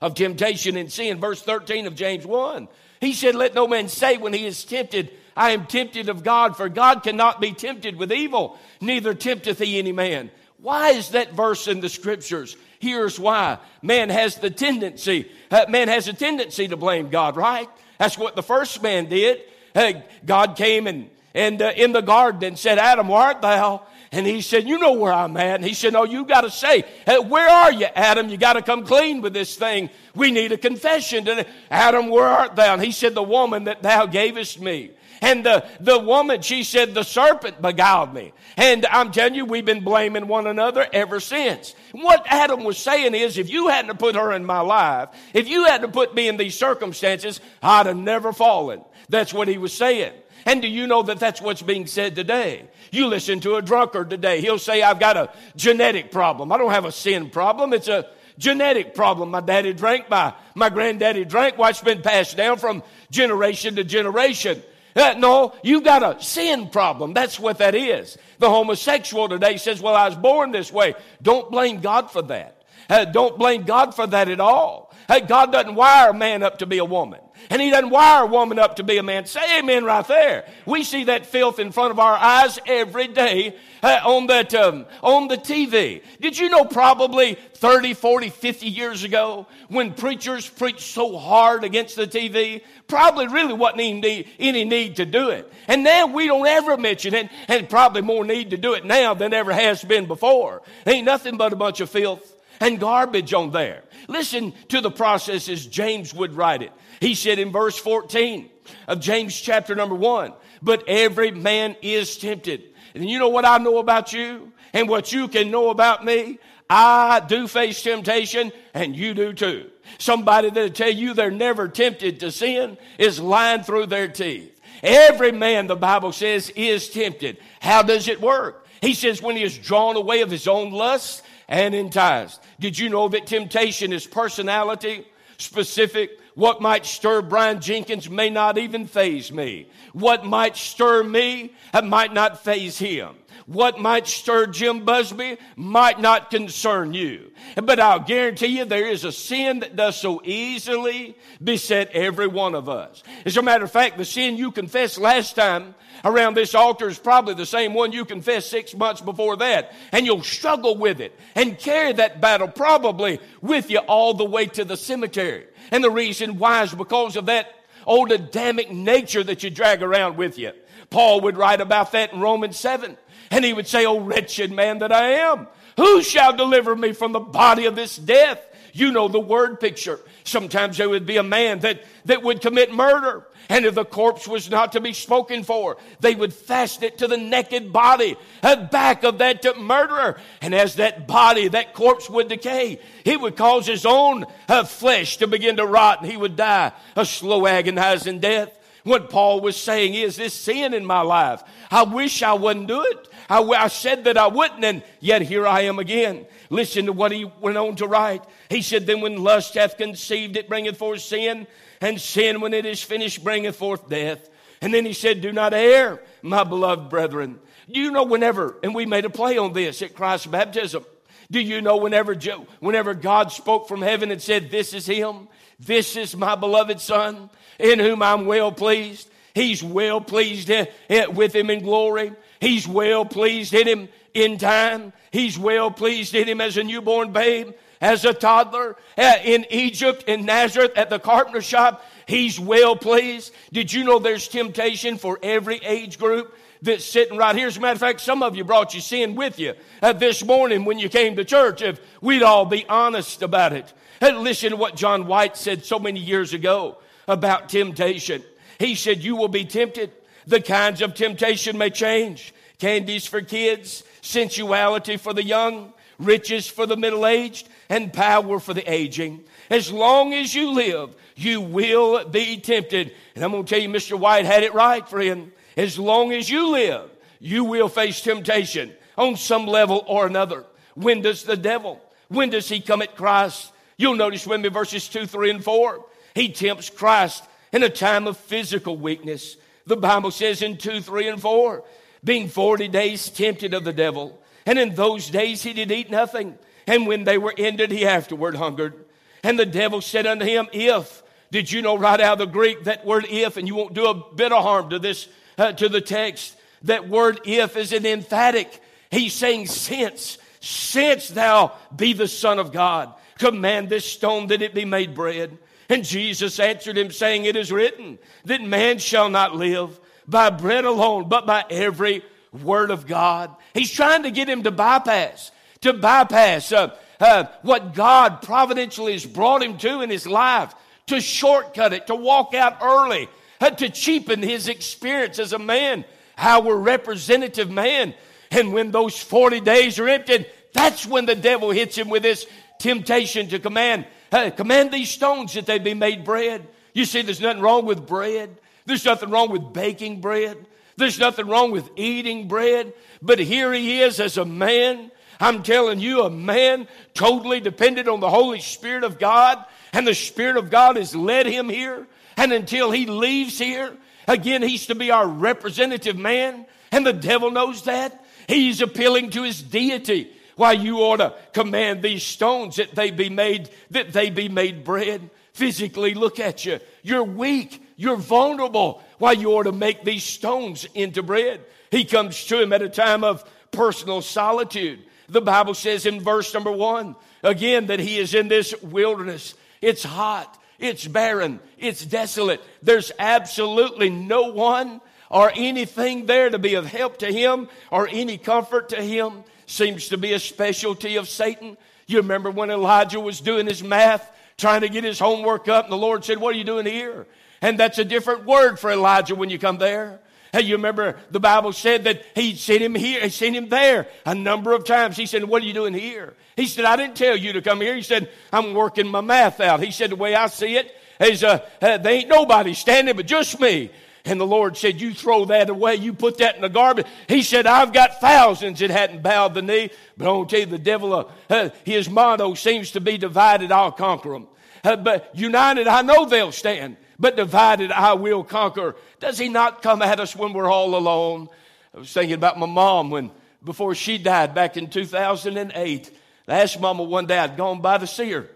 of 0.01 0.15
temptation 0.15 0.77
and 0.77 0.91
sin. 0.91 1.19
Verse 1.19 1.41
13 1.41 1.87
of 1.87 1.95
James 1.95 2.25
1. 2.25 2.67
He 3.01 3.13
said, 3.13 3.35
Let 3.35 3.55
no 3.55 3.67
man 3.67 3.89
say 3.89 4.17
when 4.17 4.33
he 4.33 4.45
is 4.45 4.63
tempted, 4.63 5.11
I 5.35 5.51
am 5.51 5.67
tempted 5.67 6.09
of 6.09 6.23
God, 6.23 6.57
for 6.57 6.67
God 6.67 7.03
cannot 7.03 7.39
be 7.39 7.51
tempted 7.51 7.95
with 7.95 8.11
evil, 8.11 8.57
neither 8.81 9.13
tempteth 9.13 9.59
he 9.59 9.77
any 9.77 9.91
man. 9.91 10.31
Why 10.61 10.91
is 10.91 11.09
that 11.09 11.33
verse 11.33 11.67
in 11.67 11.81
the 11.81 11.89
scriptures? 11.89 12.57
Here's 12.79 13.19
why. 13.19 13.59
Man 13.81 14.09
has 14.09 14.35
the 14.35 14.49
tendency, 14.49 15.31
uh, 15.51 15.65
man 15.69 15.87
has 15.87 16.07
a 16.07 16.13
tendency 16.13 16.67
to 16.67 16.77
blame 16.77 17.09
God, 17.09 17.35
right? 17.35 17.69
That's 17.97 18.17
what 18.17 18.35
the 18.35 18.43
first 18.43 18.81
man 18.81 19.05
did. 19.07 19.41
Uh, 19.75 19.93
God 20.25 20.55
came 20.55 20.87
and, 20.87 21.09
and 21.33 21.61
uh, 21.61 21.73
in 21.75 21.91
the 21.91 22.01
garden 22.01 22.43
and 22.43 22.59
said, 22.59 22.77
Adam, 22.77 23.07
where 23.07 23.19
art 23.19 23.41
thou? 23.41 23.83
And 24.11 24.25
he 24.25 24.41
said, 24.41 24.67
You 24.67 24.79
know 24.79 24.93
where 24.93 25.13
I'm 25.13 25.35
at. 25.37 25.55
And 25.55 25.65
he 25.65 25.73
said, 25.73 25.93
No, 25.93 26.03
you 26.03 26.25
got 26.25 26.41
to 26.41 26.49
say, 26.49 26.83
hey, 27.05 27.19
Where 27.19 27.47
are 27.47 27.71
you, 27.71 27.87
Adam? 27.95 28.29
You 28.29 28.37
got 28.37 28.53
to 28.53 28.61
come 28.61 28.85
clean 28.85 29.21
with 29.21 29.33
this 29.33 29.55
thing. 29.55 29.89
We 30.15 30.31
need 30.31 30.51
a 30.51 30.57
confession. 30.57 31.27
And 31.27 31.45
Adam, 31.69 32.09
where 32.09 32.25
art 32.25 32.55
thou? 32.55 32.73
And 32.73 32.83
he 32.83 32.91
said, 32.91 33.15
The 33.15 33.23
woman 33.23 33.65
that 33.65 33.83
thou 33.83 34.05
gavest 34.05 34.59
me. 34.59 34.91
And 35.21 35.45
the, 35.45 35.65
the 35.79 35.99
woman, 35.99 36.41
she 36.41 36.63
said, 36.63 36.93
the 36.93 37.03
serpent 37.03 37.61
beguiled 37.61 38.13
me. 38.13 38.33
And 38.55 38.85
I'm 38.85 39.11
telling 39.11 39.35
you, 39.35 39.45
we've 39.45 39.65
been 39.65 39.83
blaming 39.83 40.27
one 40.27 40.47
another 40.47 40.87
ever 40.93 41.19
since. 41.19 41.75
What 41.91 42.25
Adam 42.27 42.63
was 42.63 42.77
saying 42.77 43.15
is, 43.15 43.37
if 43.37 43.49
you 43.49 43.67
hadn't 43.67 43.97
put 43.99 44.15
her 44.15 44.31
in 44.31 44.45
my 44.45 44.61
life, 44.61 45.09
if 45.33 45.47
you 45.47 45.65
hadn't 45.65 45.91
put 45.91 46.13
me 46.13 46.27
in 46.27 46.37
these 46.37 46.57
circumstances, 46.57 47.39
I'd 47.61 47.85
have 47.85 47.97
never 47.97 48.33
fallen. 48.33 48.81
That's 49.09 49.33
what 49.33 49.47
he 49.47 49.57
was 49.57 49.73
saying. 49.73 50.13
And 50.45 50.61
do 50.61 50.67
you 50.67 50.87
know 50.87 51.03
that 51.03 51.19
that's 51.19 51.41
what's 51.41 51.61
being 51.61 51.87
said 51.87 52.15
today? 52.15 52.69
You 52.91 53.07
listen 53.07 53.41
to 53.41 53.55
a 53.55 53.61
drunkard 53.61 54.09
today. 54.09 54.39
He'll 54.39 54.59
say, 54.59 54.81
I've 54.81 54.99
got 54.99 55.17
a 55.17 55.33
genetic 55.55 56.11
problem. 56.11 56.51
I 56.51 56.57
don't 56.57 56.71
have 56.71 56.85
a 56.85 56.91
sin 56.91 57.29
problem. 57.29 57.73
It's 57.73 57.89
a 57.89 58.09
genetic 58.37 58.95
problem. 58.95 59.31
My 59.31 59.41
daddy 59.41 59.73
drank, 59.73 60.09
my, 60.09 60.33
my 60.55 60.69
granddaddy 60.69 61.25
drank. 61.25 61.57
Why, 61.57 61.69
it's 61.69 61.81
been 61.81 62.01
passed 62.01 62.37
down 62.37 62.59
from 62.59 62.83
generation 63.11 63.75
to 63.75 63.83
generation. 63.83 64.61
Uh, 64.97 65.13
no, 65.17 65.53
you've 65.63 65.83
got 65.83 66.01
a 66.01 66.21
sin 66.21 66.69
problem. 66.69 67.13
That's 67.13 67.39
what 67.39 67.59
that 67.59 67.75
is. 67.75 68.17
The 68.39 68.49
homosexual 68.49 69.29
today 69.29 69.57
says, 69.57 69.79
Well, 69.81 69.95
I 69.95 70.07
was 70.09 70.17
born 70.17 70.51
this 70.51 70.71
way. 70.71 70.95
Don't 71.21 71.51
blame 71.51 71.81
God 71.81 72.09
for 72.09 72.23
that. 72.23 72.63
Uh, 72.89 73.05
don't 73.05 73.37
blame 73.37 73.63
God 73.63 73.93
for 73.93 74.07
that 74.07 74.29
at 74.29 74.39
all. 74.39 74.86
Hey, 75.07 75.21
God 75.21 75.53
doesn't 75.53 75.75
wire 75.75 76.09
a 76.09 76.13
man 76.13 76.43
up 76.43 76.59
to 76.59 76.65
be 76.65 76.79
a 76.79 76.85
woman. 76.85 77.21
And 77.49 77.61
he 77.61 77.69
doesn't 77.69 77.91
wire 77.91 78.23
a 78.23 78.27
woman 78.27 78.59
up 78.59 78.75
to 78.77 78.83
be 78.83 78.97
a 78.97 79.03
man. 79.03 79.25
Say 79.25 79.59
amen 79.59 79.85
right 79.85 80.05
there. 80.05 80.45
We 80.65 80.83
see 80.83 81.05
that 81.05 81.25
filth 81.25 81.59
in 81.59 81.71
front 81.71 81.91
of 81.91 81.99
our 81.99 82.15
eyes 82.15 82.59
every 82.65 83.07
day 83.07 83.55
uh, 83.81 83.99
on 84.03 84.27
that 84.27 84.53
um, 84.53 84.85
on 85.01 85.29
the 85.29 85.37
TV. 85.37 86.01
Did 86.19 86.37
you 86.37 86.49
know 86.49 86.65
probably 86.65 87.37
30, 87.53 87.93
40, 87.93 88.29
50 88.29 88.67
years 88.67 89.03
ago 89.03 89.47
when 89.69 89.93
preachers 89.93 90.49
preached 90.49 90.81
so 90.81 91.17
hard 91.17 91.63
against 91.63 91.95
the 91.95 92.07
TV, 92.07 92.63
probably 92.87 93.27
really 93.27 93.53
wasn't 93.53 93.79
any 93.79 94.01
need, 94.01 94.29
any 94.39 94.65
need 94.65 94.97
to 94.97 95.05
do 95.05 95.29
it. 95.29 95.51
And 95.67 95.83
now 95.83 96.07
we 96.07 96.27
don't 96.27 96.47
ever 96.47 96.75
mention 96.75 97.13
it 97.13 97.29
and 97.47 97.69
probably 97.69 98.01
more 98.01 98.25
need 98.25 98.49
to 98.49 98.57
do 98.57 98.73
it 98.73 98.83
now 98.83 99.13
than 99.13 99.33
ever 99.33 99.53
has 99.53 99.83
been 99.83 100.05
before. 100.05 100.63
Ain't 100.85 101.05
nothing 101.05 101.37
but 101.37 101.53
a 101.53 101.55
bunch 101.55 101.79
of 101.79 101.89
filth 101.89 102.33
and 102.59 102.79
garbage 102.79 103.33
on 103.33 103.51
there. 103.51 103.83
Listen 104.07 104.53
to 104.69 104.81
the 104.81 104.91
process 104.91 105.49
as 105.49 105.65
James 105.65 106.13
would 106.13 106.33
write 106.33 106.61
it. 106.61 106.71
He 106.99 107.13
said 107.13 107.39
in 107.39 107.51
verse 107.51 107.77
14 107.77 108.49
of 108.87 108.99
James 108.99 109.39
chapter 109.39 109.75
number 109.75 109.95
one, 109.95 110.33
but 110.61 110.83
every 110.87 111.31
man 111.31 111.75
is 111.81 112.17
tempted. 112.17 112.63
And 112.95 113.07
you 113.09 113.19
know 113.19 113.29
what 113.29 113.45
I 113.45 113.57
know 113.57 113.77
about 113.77 114.13
you 114.13 114.51
and 114.73 114.89
what 114.89 115.11
you 115.11 115.27
can 115.27 115.51
know 115.51 115.69
about 115.69 116.03
me? 116.03 116.39
I 116.69 117.21
do 117.21 117.47
face 117.47 117.81
temptation 117.81 118.51
and 118.73 118.95
you 118.95 119.13
do 119.13 119.33
too. 119.33 119.69
Somebody 119.99 120.49
that'll 120.49 120.69
tell 120.69 120.91
you 120.91 121.13
they're 121.13 121.31
never 121.31 121.67
tempted 121.67 122.19
to 122.21 122.31
sin 122.31 122.77
is 122.97 123.19
lying 123.19 123.63
through 123.63 123.85
their 123.87 124.07
teeth. 124.07 124.53
Every 124.83 125.31
man, 125.31 125.67
the 125.67 125.75
Bible 125.75 126.11
says, 126.11 126.49
is 126.51 126.89
tempted. 126.89 127.37
How 127.61 127.81
does 127.83 128.07
it 128.07 128.21
work? 128.21 128.67
He 128.81 128.93
says 128.93 129.21
when 129.21 129.35
he 129.35 129.43
is 129.43 129.57
drawn 129.57 129.95
away 129.95 130.21
of 130.21 130.29
his 130.29 130.47
own 130.47 130.71
lust 130.71 131.23
and 131.47 131.73
enticed. 131.73 132.41
Did 132.59 132.77
you 132.77 132.89
know 132.89 133.07
that 133.09 133.27
temptation 133.27 133.93
is 133.93 134.05
personality 134.05 135.05
specific? 135.37 136.11
What 136.37 136.61
might 136.61 136.85
stir 136.85 137.23
Brian 137.23 137.61
Jenkins 137.61 138.11
may 138.11 138.29
not 138.29 138.59
even 138.59 138.85
faze 138.85 139.31
me. 139.31 139.71
What 139.93 140.23
might 140.23 140.55
stir 140.55 141.01
me 141.01 141.55
might 141.83 142.13
not 142.13 142.43
faze 142.43 142.77
him. 142.77 143.15
What 143.47 143.79
might 143.79 144.05
stir 144.05 144.45
Jim 144.45 144.85
Busby 144.85 145.37
might 145.55 145.99
not 145.99 146.29
concern 146.29 146.93
you. 146.93 147.31
But 147.55 147.79
I'll 147.79 148.01
guarantee 148.01 148.57
you 148.59 148.65
there 148.65 148.87
is 148.87 149.03
a 149.03 149.11
sin 149.11 149.61
that 149.61 149.75
does 149.75 149.99
so 149.99 150.21
easily 150.23 151.17
beset 151.43 151.89
every 151.93 152.27
one 152.27 152.53
of 152.53 152.69
us. 152.69 153.01
As 153.25 153.35
a 153.37 153.41
matter 153.41 153.65
of 153.65 153.71
fact, 153.71 153.97
the 153.97 154.05
sin 154.05 154.37
you 154.37 154.51
confessed 154.51 154.99
last 154.99 155.35
time 155.35 155.73
around 156.05 156.35
this 156.35 156.53
altar 156.53 156.87
is 156.87 156.99
probably 156.99 157.33
the 157.33 157.47
same 157.47 157.73
one 157.73 157.93
you 157.93 158.05
confessed 158.05 158.51
six 158.51 158.75
months 158.75 159.01
before 159.01 159.37
that. 159.37 159.73
And 159.91 160.05
you'll 160.05 160.21
struggle 160.21 160.77
with 160.77 161.01
it 161.01 161.17
and 161.33 161.57
carry 161.57 161.93
that 161.93 162.21
battle 162.21 162.47
probably 162.47 163.19
with 163.41 163.71
you 163.71 163.79
all 163.79 164.13
the 164.13 164.23
way 164.23 164.45
to 164.45 164.63
the 164.63 164.77
cemetery. 164.77 165.47
And 165.71 165.83
the 165.83 165.91
reason 165.91 166.37
why 166.37 166.63
is 166.63 166.73
because 166.73 167.15
of 167.15 167.27
that 167.27 167.53
old 167.85 168.11
Adamic 168.11 168.71
nature 168.71 169.23
that 169.23 169.43
you 169.43 169.49
drag 169.49 169.81
around 169.81 170.17
with 170.17 170.37
you. 170.37 170.51
Paul 170.89 171.21
would 171.21 171.37
write 171.37 171.61
about 171.61 171.91
that 171.93 172.13
in 172.13 172.19
Romans 172.19 172.57
7. 172.57 172.97
And 173.31 173.45
he 173.45 173.53
would 173.53 173.67
say, 173.67 173.85
Oh, 173.85 173.99
wretched 173.99 174.51
man 174.51 174.79
that 174.79 174.91
I 174.91 175.13
am, 175.13 175.47
who 175.75 176.01
shall 176.01 176.35
deliver 176.35 176.75
me 176.75 176.93
from 176.93 177.11
the 177.11 177.19
body 177.19 177.65
of 177.65 177.75
this 177.75 177.97
death? 177.97 178.41
You 178.73 178.91
know 178.91 179.07
the 179.07 179.19
word 179.19 179.59
picture. 179.59 179.99
Sometimes 180.27 180.77
there 180.77 180.89
would 180.89 181.05
be 181.05 181.17
a 181.17 181.23
man 181.23 181.59
that, 181.59 181.83
that 182.05 182.21
would 182.21 182.41
commit 182.41 182.71
murder. 182.73 183.25
And 183.49 183.65
if 183.65 183.75
the 183.75 183.85
corpse 183.85 184.27
was 184.27 184.49
not 184.49 184.73
to 184.73 184.81
be 184.81 184.91
spoken 184.91 185.43
for, 185.43 185.77
they 186.01 186.15
would 186.15 186.33
fasten 186.33 186.83
it 186.83 186.97
to 186.97 187.07
the 187.07 187.15
naked 187.15 187.71
body, 187.71 188.17
at 188.43 188.69
back 188.69 189.03
of 189.03 189.19
that 189.19 189.45
murderer. 189.57 190.19
And 190.41 190.53
as 190.53 190.75
that 190.75 191.07
body, 191.07 191.47
that 191.47 191.73
corpse 191.73 192.09
would 192.09 192.27
decay, 192.27 192.81
he 193.05 193.15
would 193.15 193.37
cause 193.37 193.65
his 193.65 193.85
own 193.85 194.25
uh, 194.49 194.65
flesh 194.65 195.17
to 195.17 195.27
begin 195.27 195.57
to 195.57 195.65
rot 195.65 196.01
and 196.01 196.11
he 196.11 196.17
would 196.17 196.35
die 196.35 196.73
a 196.95 197.05
slow 197.05 197.47
agonizing 197.47 198.19
death. 198.19 198.53
What 198.83 199.09
Paul 199.09 199.41
was 199.41 199.57
saying 199.57 199.95
is 199.95 200.15
this 200.15 200.33
sin 200.33 200.73
in 200.73 200.85
my 200.85 201.01
life. 201.01 201.43
I 201.69 201.83
wish 201.83 202.23
I 202.23 202.33
wouldn't 202.33 202.67
do 202.67 202.81
it. 202.83 203.09
I, 203.29 203.41
I 203.41 203.67
said 203.67 204.05
that 204.05 204.17
I 204.17 204.27
wouldn't, 204.27 204.63
and 204.63 204.81
yet 205.01 205.21
here 205.21 205.45
I 205.45 205.61
am 205.61 205.79
again. 205.79 206.25
Listen 206.49 206.85
to 206.85 206.93
what 206.93 207.11
he 207.11 207.25
went 207.25 207.57
on 207.57 207.75
to 207.77 207.87
write. 207.87 208.23
He 208.49 208.61
said, 208.61 208.85
Then 208.85 209.01
when 209.01 209.23
lust 209.23 209.55
hath 209.55 209.77
conceived, 209.77 210.37
it 210.37 210.49
bringeth 210.49 210.77
forth 210.77 211.01
sin, 211.01 211.47
and 211.81 211.99
sin, 211.99 212.41
when 212.41 212.53
it 212.53 212.65
is 212.65 212.81
finished, 212.81 213.23
bringeth 213.23 213.55
forth 213.55 213.89
death. 213.89 214.29
And 214.61 214.73
then 214.73 214.85
he 214.85 214.93
said, 214.93 215.21
Do 215.21 215.31
not 215.31 215.53
err, 215.53 216.01
my 216.21 216.43
beloved 216.43 216.89
brethren. 216.89 217.39
Do 217.69 217.79
you 217.79 217.91
know 217.91 218.03
whenever, 218.03 218.57
and 218.63 218.73
we 218.73 218.85
made 218.85 219.05
a 219.05 219.09
play 219.09 219.37
on 219.37 219.53
this 219.53 219.81
at 219.81 219.93
Christ's 219.93 220.27
baptism. 220.27 220.85
Do 221.29 221.41
you 221.41 221.61
know 221.61 221.77
whenever, 221.77 222.15
whenever 222.59 222.93
God 222.93 223.31
spoke 223.31 223.67
from 223.67 223.81
heaven 223.81 224.11
and 224.11 224.21
said, 224.21 224.49
This 224.49 224.73
is 224.73 224.85
him, 224.85 225.27
this 225.59 225.95
is 225.97 226.15
my 226.15 226.35
beloved 226.35 226.79
Son, 226.79 227.29
in 227.59 227.79
whom 227.79 228.01
I'm 228.01 228.25
well 228.25 228.51
pleased? 228.51 229.09
He's 229.35 229.61
well 229.61 230.01
pleased 230.01 230.49
eh, 230.49 230.65
eh, 230.89 231.05
with 231.05 231.35
him 231.35 231.49
in 231.49 231.61
glory. 231.61 232.11
He's 232.39 232.67
well 232.67 233.05
pleased 233.05 233.53
in 233.53 233.67
him 233.67 233.89
in 234.13 234.37
time. 234.37 234.93
He's 235.11 235.37
well 235.37 235.71
pleased 235.71 236.15
in 236.15 236.27
him 236.27 236.41
as 236.41 236.57
a 236.57 236.63
newborn 236.63 237.11
babe, 237.11 237.51
as 237.81 238.05
a 238.05 238.13
toddler, 238.13 238.75
uh, 238.97 239.13
in 239.23 239.45
Egypt, 239.49 240.03
in 240.07 240.25
Nazareth, 240.25 240.71
at 240.75 240.89
the 240.89 240.99
carpenter 240.99 241.41
shop. 241.41 241.83
He's 242.05 242.39
well 242.39 242.75
pleased. 242.75 243.33
Did 243.51 243.71
you 243.71 243.83
know 243.83 243.99
there's 243.99 244.27
temptation 244.27 244.97
for 244.97 245.19
every 245.21 245.57
age 245.57 245.97
group? 245.97 246.35
that's 246.61 246.85
sitting 246.85 247.17
right 247.17 247.35
here. 247.35 247.47
As 247.47 247.57
a 247.57 247.59
matter 247.59 247.73
of 247.73 247.79
fact, 247.79 248.01
some 248.01 248.23
of 248.23 248.35
you 248.35 248.43
brought 248.43 248.73
your 248.73 248.81
sin 248.81 249.15
with 249.15 249.39
you 249.39 249.53
uh, 249.81 249.93
this 249.93 250.23
morning 250.23 250.65
when 250.65 250.79
you 250.79 250.89
came 250.89 251.15
to 251.15 251.25
church. 251.25 251.61
If 251.61 251.79
we'd 252.01 252.23
all 252.23 252.45
be 252.45 252.65
honest 252.67 253.21
about 253.21 253.53
it. 253.53 253.71
And 254.01 254.19
listen 254.19 254.51
to 254.51 254.55
what 254.55 254.75
John 254.75 255.07
White 255.07 255.37
said 255.37 255.65
so 255.65 255.79
many 255.79 255.99
years 255.99 256.33
ago 256.33 256.77
about 257.07 257.49
temptation. 257.49 258.23
He 258.59 258.75
said, 258.75 259.03
You 259.03 259.15
will 259.15 259.27
be 259.27 259.45
tempted 259.45 259.91
the 260.27 260.41
kinds 260.41 260.81
of 260.81 260.93
temptation 260.93 261.57
may 261.57 261.69
change. 261.69 262.33
Candies 262.59 263.07
for 263.07 263.21
kids, 263.21 263.83
sensuality 264.01 264.97
for 264.97 265.13
the 265.13 265.23
young, 265.23 265.73
riches 265.97 266.47
for 266.47 266.65
the 266.65 266.77
middle 266.77 267.07
aged, 267.07 267.47
and 267.69 267.93
power 267.93 268.39
for 268.39 268.53
the 268.53 268.71
aging. 268.71 269.23
As 269.49 269.71
long 269.71 270.13
as 270.13 270.35
you 270.35 270.51
live, 270.51 270.95
you 271.15 271.41
will 271.41 272.05
be 272.05 272.37
tempted. 272.37 272.93
And 273.15 273.23
I'm 273.23 273.31
going 273.31 273.45
to 273.45 273.49
tell 273.49 273.61
you, 273.61 273.69
Mr. 273.69 273.97
White 273.97 274.25
had 274.25 274.43
it 274.43 274.53
right, 274.53 274.87
friend. 274.87 275.31
As 275.55 275.79
long 275.79 276.11
as 276.11 276.29
you 276.29 276.49
live, 276.49 276.89
you 277.19 277.43
will 277.43 277.69
face 277.69 278.01
temptation 278.01 278.73
on 278.97 279.15
some 279.15 279.47
level 279.47 279.83
or 279.87 280.05
another. 280.05 280.45
When 280.75 281.01
does 281.01 281.23
the 281.23 281.37
devil, 281.37 281.81
when 282.09 282.29
does 282.29 282.49
he 282.49 282.59
come 282.59 282.81
at 282.81 282.95
Christ? 282.95 283.51
You'll 283.77 283.95
notice 283.95 284.27
with 284.27 284.41
me 284.41 284.49
verses 284.49 284.87
2, 284.87 285.05
3, 285.05 285.29
and 285.31 285.43
4. 285.43 285.85
He 286.15 286.29
tempts 286.29 286.69
Christ 286.69 287.23
in 287.51 287.63
a 287.63 287.69
time 287.69 288.07
of 288.07 288.17
physical 288.17 288.75
weakness. 288.75 289.37
The 289.67 289.77
Bible 289.77 290.11
says 290.11 290.41
in 290.41 290.57
2, 290.57 290.81
3, 290.81 291.09
and 291.09 291.21
4, 291.21 291.63
being 292.03 292.29
40 292.29 292.69
days 292.69 293.09
tempted 293.09 293.53
of 293.53 293.65
the 293.65 293.73
devil. 293.73 294.19
And 294.45 294.57
in 294.57 294.75
those 294.75 295.09
days 295.09 295.43
he 295.43 295.53
did 295.53 295.71
eat 295.71 295.91
nothing. 295.91 296.37
And 296.65 296.87
when 296.87 297.03
they 297.03 297.17
were 297.17 297.33
ended, 297.37 297.71
he 297.71 297.85
afterward 297.85 298.35
hungered. 298.35 298.85
And 299.23 299.37
the 299.37 299.45
devil 299.45 299.81
said 299.81 300.07
unto 300.07 300.25
him, 300.25 300.47
If, 300.53 301.03
did 301.31 301.51
you 301.51 301.61
know 301.61 301.77
right 301.77 301.99
out 301.99 302.13
of 302.13 302.19
the 302.19 302.31
Greek 302.31 302.63
that 302.63 302.85
word 302.85 303.05
if, 303.09 303.35
and 303.35 303.45
you 303.45 303.55
won't 303.55 303.73
do 303.73 303.87
a 303.87 304.13
bit 304.15 304.31
of 304.31 304.41
harm 304.41 304.69
to 304.69 304.79
this, 304.79 305.09
uh, 305.37 305.51
to 305.53 305.67
the 305.67 305.81
text, 305.81 306.37
that 306.63 306.87
word 306.87 307.19
if 307.25 307.57
is 307.57 307.73
an 307.73 307.85
emphatic. 307.85 308.61
He's 308.89 309.13
saying, 309.13 309.47
Since, 309.47 310.17
since 310.39 311.09
thou 311.09 311.53
be 311.75 311.91
the 311.91 312.07
Son 312.07 312.39
of 312.39 312.53
God, 312.53 312.93
command 313.17 313.67
this 313.67 313.85
stone 313.85 314.27
that 314.27 314.41
it 314.41 314.53
be 314.53 314.65
made 314.65 314.95
bread. 314.95 315.37
And 315.69 315.83
Jesus 315.83 316.39
answered 316.39 316.77
him, 316.77 316.91
saying, 316.91 317.25
It 317.25 317.35
is 317.35 317.51
written 317.51 317.99
that 318.25 318.41
man 318.41 318.77
shall 318.77 319.09
not 319.09 319.35
live 319.35 319.79
by 320.07 320.29
bread 320.29 320.65
alone, 320.65 321.09
but 321.09 321.25
by 321.25 321.43
every 321.49 322.03
word 322.31 322.71
of 322.71 322.87
God. 322.87 323.35
He's 323.53 323.71
trying 323.71 324.03
to 324.03 324.11
get 324.11 324.29
him 324.29 324.43
to 324.43 324.51
bypass, 324.51 325.31
to 325.61 325.73
bypass 325.73 326.51
uh, 326.51 326.75
uh, 326.99 327.25
what 327.41 327.73
God 327.73 328.21
providentially 328.21 328.93
has 328.93 329.05
brought 329.05 329.43
him 329.43 329.57
to 329.57 329.81
in 329.81 329.89
his 329.89 330.07
life, 330.07 330.53
to 330.87 331.01
shortcut 331.01 331.73
it, 331.73 331.87
to 331.87 331.95
walk 331.95 332.33
out 332.33 332.57
early, 332.61 333.09
uh, 333.41 333.49
to 333.49 333.69
cheapen 333.69 334.21
his 334.21 334.47
experience 334.47 335.19
as 335.19 335.33
a 335.33 335.39
man, 335.39 335.83
our 336.17 336.55
representative 336.55 337.51
man. 337.51 337.93
And 338.31 338.53
when 338.53 338.71
those 338.71 338.97
40 338.97 339.41
days 339.41 339.79
are 339.79 339.87
emptied, 339.87 340.27
that's 340.53 340.85
when 340.85 341.05
the 341.05 341.15
devil 341.15 341.51
hits 341.51 341.77
him 341.77 341.89
with 341.89 342.03
this 342.03 342.25
temptation 342.59 343.27
to 343.29 343.39
command 343.39 343.85
Hey, 344.11 344.31
command 344.31 344.71
these 344.71 344.89
stones 344.89 345.33
that 345.33 345.45
they 345.45 345.59
be 345.59 345.73
made 345.73 346.05
bread. 346.05 346.47
You 346.73 346.85
see, 346.85 347.01
there's 347.01 347.19
nothing 347.19 347.41
wrong 347.41 347.65
with 347.65 347.85
bread. 347.85 348.37
There's 348.65 348.85
nothing 348.85 349.09
wrong 349.09 349.29
with 349.31 349.53
baking 349.53 350.01
bread. 350.01 350.45
There's 350.77 350.99
nothing 350.99 351.27
wrong 351.27 351.51
with 351.51 351.69
eating 351.75 352.27
bread. 352.27 352.73
But 353.01 353.19
here 353.19 353.51
he 353.51 353.81
is 353.81 353.99
as 353.99 354.17
a 354.17 354.25
man. 354.25 354.91
I'm 355.19 355.43
telling 355.43 355.79
you, 355.79 356.03
a 356.03 356.09
man 356.09 356.67
totally 356.93 357.39
dependent 357.39 357.87
on 357.87 357.99
the 357.99 358.09
Holy 358.09 358.39
Spirit 358.39 358.83
of 358.83 358.99
God. 358.99 359.43
And 359.73 359.87
the 359.87 359.95
Spirit 359.95 360.37
of 360.37 360.49
God 360.49 360.77
has 360.77 360.95
led 360.95 361.25
him 361.25 361.49
here. 361.49 361.87
And 362.15 362.31
until 362.31 362.71
he 362.71 362.85
leaves 362.85 363.37
here, 363.37 363.75
again, 364.07 364.41
he's 364.41 364.67
to 364.67 364.75
be 364.75 364.91
our 364.91 365.07
representative 365.07 365.97
man. 365.97 366.45
And 366.71 366.85
the 366.85 366.93
devil 366.93 367.31
knows 367.31 367.63
that. 367.63 368.05
He's 368.27 368.61
appealing 368.61 369.11
to 369.11 369.23
his 369.23 369.41
deity 369.41 370.11
why 370.37 370.53
you 370.53 370.77
ought 370.79 370.97
to 370.97 371.13
command 371.33 371.81
these 371.81 372.03
stones 372.03 372.55
that 372.55 372.73
they 372.73 372.91
be 372.91 373.09
made 373.09 373.49
that 373.71 373.91
they 373.91 374.09
be 374.09 374.29
made 374.29 374.63
bread 374.63 375.09
physically. 375.33 375.93
Look 375.93 376.19
at 376.19 376.45
you. 376.45 376.59
You're 376.81 377.03
weak. 377.03 377.61
You're 377.75 377.97
vulnerable. 377.97 378.81
Why 378.97 379.11
you 379.11 379.33
ought 379.33 379.43
to 379.43 379.51
make 379.51 379.83
these 379.83 380.03
stones 380.03 380.65
into 380.73 381.03
bread. 381.03 381.41
He 381.69 381.83
comes 381.83 382.25
to 382.25 382.41
him 382.41 382.53
at 382.53 382.61
a 382.61 382.69
time 382.69 383.03
of 383.03 383.23
personal 383.51 384.01
solitude. 384.01 384.79
The 385.09 385.21
bible 385.21 385.53
says 385.53 385.85
in 385.85 386.01
verse 386.01 386.33
number 386.33 386.51
one 386.51 386.95
again 387.23 387.67
that 387.67 387.79
he 387.79 387.97
is 387.97 388.13
in 388.13 388.27
this 388.27 388.53
wilderness. 388.61 389.35
It's 389.61 389.83
hot. 389.83 390.37
It's 390.59 390.87
barren. 390.87 391.39
It's 391.57 391.85
desolate. 391.85 392.41
There's 392.63 392.91
absolutely 392.97 393.89
no 393.89 394.31
one 394.31 394.81
or 395.09 395.31
anything 395.35 396.05
there 396.05 396.29
to 396.29 396.39
be 396.39 396.55
of 396.55 396.65
help 396.65 396.97
to 396.97 397.11
him 397.11 397.47
or 397.71 397.87
any 397.87 398.17
comfort 398.17 398.69
to 398.69 398.81
him 398.81 399.23
seems 399.47 399.87
to 399.89 399.97
be 399.97 400.13
a 400.13 400.19
specialty 400.19 400.97
of 400.97 401.09
Satan. 401.09 401.57
You 401.87 401.97
remember 401.97 402.29
when 402.29 402.51
Elijah 402.51 402.99
was 402.99 403.19
doing 403.19 403.47
his 403.47 403.63
math, 403.63 404.07
trying 404.37 404.61
to 404.61 404.69
get 404.69 404.83
his 404.83 404.99
homework 404.99 405.47
up, 405.47 405.65
and 405.65 405.71
the 405.71 405.77
Lord 405.77 406.05
said, 406.05 406.19
What 406.19 406.35
are 406.35 406.37
you 406.37 406.43
doing 406.43 406.67
here? 406.67 407.07
And 407.41 407.59
that's 407.59 407.79
a 407.79 407.85
different 407.85 408.25
word 408.25 408.59
for 408.59 408.69
Elijah 408.69 409.15
when 409.15 409.29
you 409.29 409.39
come 409.39 409.57
there. 409.57 409.99
Hey, 410.33 410.41
you 410.41 410.55
remember 410.55 410.97
the 411.09 411.19
Bible 411.19 411.53
said 411.53 411.85
that 411.85 412.03
he 412.13 412.35
sent 412.35 412.61
him 412.61 412.75
here, 412.75 413.01
he 413.01 413.09
sent 413.09 413.35
him 413.35 413.49
there 413.49 413.87
a 414.05 414.13
number 414.13 414.53
of 414.53 414.65
times. 414.65 414.97
He 414.97 415.05
said, 415.05 415.23
What 415.23 415.41
are 415.41 415.45
you 415.45 415.53
doing 415.53 415.73
here? 415.73 416.13
He 416.35 416.45
said, 416.45 416.65
I 416.65 416.75
didn't 416.75 416.95
tell 416.95 417.15
you 417.15 417.33
to 417.33 417.41
come 417.41 417.61
here. 417.61 417.75
He 417.75 417.81
said, 417.81 418.09
I'm 418.31 418.53
working 418.53 418.87
my 418.87 419.01
math 419.01 419.39
out. 419.39 419.63
He 419.63 419.71
said, 419.71 419.91
The 419.91 419.95
way 419.95 420.13
I 420.13 420.27
see 420.27 420.57
it 420.57 420.75
is 420.99 421.23
uh, 421.23 421.45
uh, 421.61 421.77
there 421.77 421.93
ain't 421.93 422.09
nobody 422.09 422.53
standing 422.53 422.95
but 422.95 423.07
just 423.07 423.39
me. 423.39 423.71
And 424.05 424.19
the 424.19 424.27
Lord 424.27 424.55
said, 424.57 424.79
You 424.79 424.93
throw 424.93 425.25
that 425.25 425.49
away. 425.49 425.75
You 425.75 425.93
put 425.93 426.17
that 426.19 426.35
in 426.35 426.41
the 426.41 426.49
garbage. 426.49 426.87
He 427.07 427.21
said, 427.23 427.45
I've 427.45 427.73
got 427.73 427.99
thousands 427.99 428.59
that 428.59 428.69
hadn't 428.69 429.03
bowed 429.03 429.33
the 429.33 429.41
knee. 429.41 429.69
But 429.97 430.07
I 430.07 430.11
want 430.11 430.29
to 430.29 430.35
tell 430.35 430.45
you, 430.45 430.51
the 430.51 430.57
devil, 430.57 430.93
uh, 430.93 431.05
uh, 431.29 431.49
his 431.65 431.89
motto 431.89 432.33
seems 432.33 432.71
to 432.71 432.81
be 432.81 432.97
divided, 432.97 433.51
I'll 433.51 433.71
conquer 433.71 434.11
them. 434.11 434.27
Uh, 434.63 434.75
but 434.75 435.11
united, 435.13 435.67
I 435.67 435.81
know 435.81 436.05
they'll 436.05 436.31
stand. 436.31 436.77
But 436.99 437.15
divided, 437.15 437.71
I 437.71 437.93
will 437.93 438.23
conquer. 438.23 438.75
Does 438.99 439.17
he 439.17 439.29
not 439.29 439.61
come 439.61 439.81
at 439.81 439.99
us 439.99 440.15
when 440.15 440.33
we're 440.33 440.49
all 440.49 440.75
alone? 440.75 441.29
I 441.75 441.79
was 441.79 441.93
thinking 441.93 442.15
about 442.15 442.39
my 442.39 442.47
mom 442.47 442.89
when, 442.89 443.11
before 443.43 443.75
she 443.75 443.97
died 443.97 444.33
back 444.33 444.57
in 444.57 444.69
2008. 444.69 445.91
I 446.27 446.39
asked 446.39 446.59
Mama 446.59 446.83
one 446.83 447.05
day, 447.05 447.17
I'd 447.17 447.37
gone 447.37 447.61
by 447.61 447.77
to 447.77 447.87
see 447.87 448.11
her. 448.11 448.27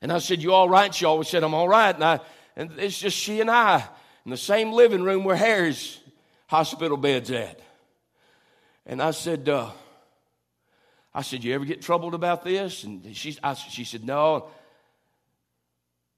And 0.00 0.12
I 0.12 0.18
said, 0.18 0.42
You 0.42 0.52
all 0.52 0.68
right? 0.68 0.94
She 0.94 1.04
always 1.04 1.28
said, 1.28 1.42
I'm 1.42 1.54
all 1.54 1.68
right. 1.68 1.94
And, 1.94 2.04
I, 2.04 2.20
and 2.56 2.70
it's 2.78 2.98
just 2.98 3.16
she 3.16 3.40
and 3.40 3.50
I 3.50 3.84
in 4.24 4.30
the 4.30 4.36
same 4.36 4.72
living 4.72 5.02
room 5.02 5.24
where 5.24 5.36
Harry's 5.36 5.98
hospital 6.46 6.96
bed's 6.96 7.30
at. 7.30 7.60
And 8.86 9.02
I 9.02 9.10
said, 9.12 9.48
uh, 9.48 9.70
I 11.14 11.22
said, 11.22 11.44
You 11.44 11.54
ever 11.54 11.64
get 11.64 11.82
troubled 11.82 12.14
about 12.14 12.44
this? 12.44 12.84
And 12.84 13.16
she, 13.16 13.36
I, 13.42 13.54
she 13.54 13.84
said, 13.84 14.04
No. 14.04 14.48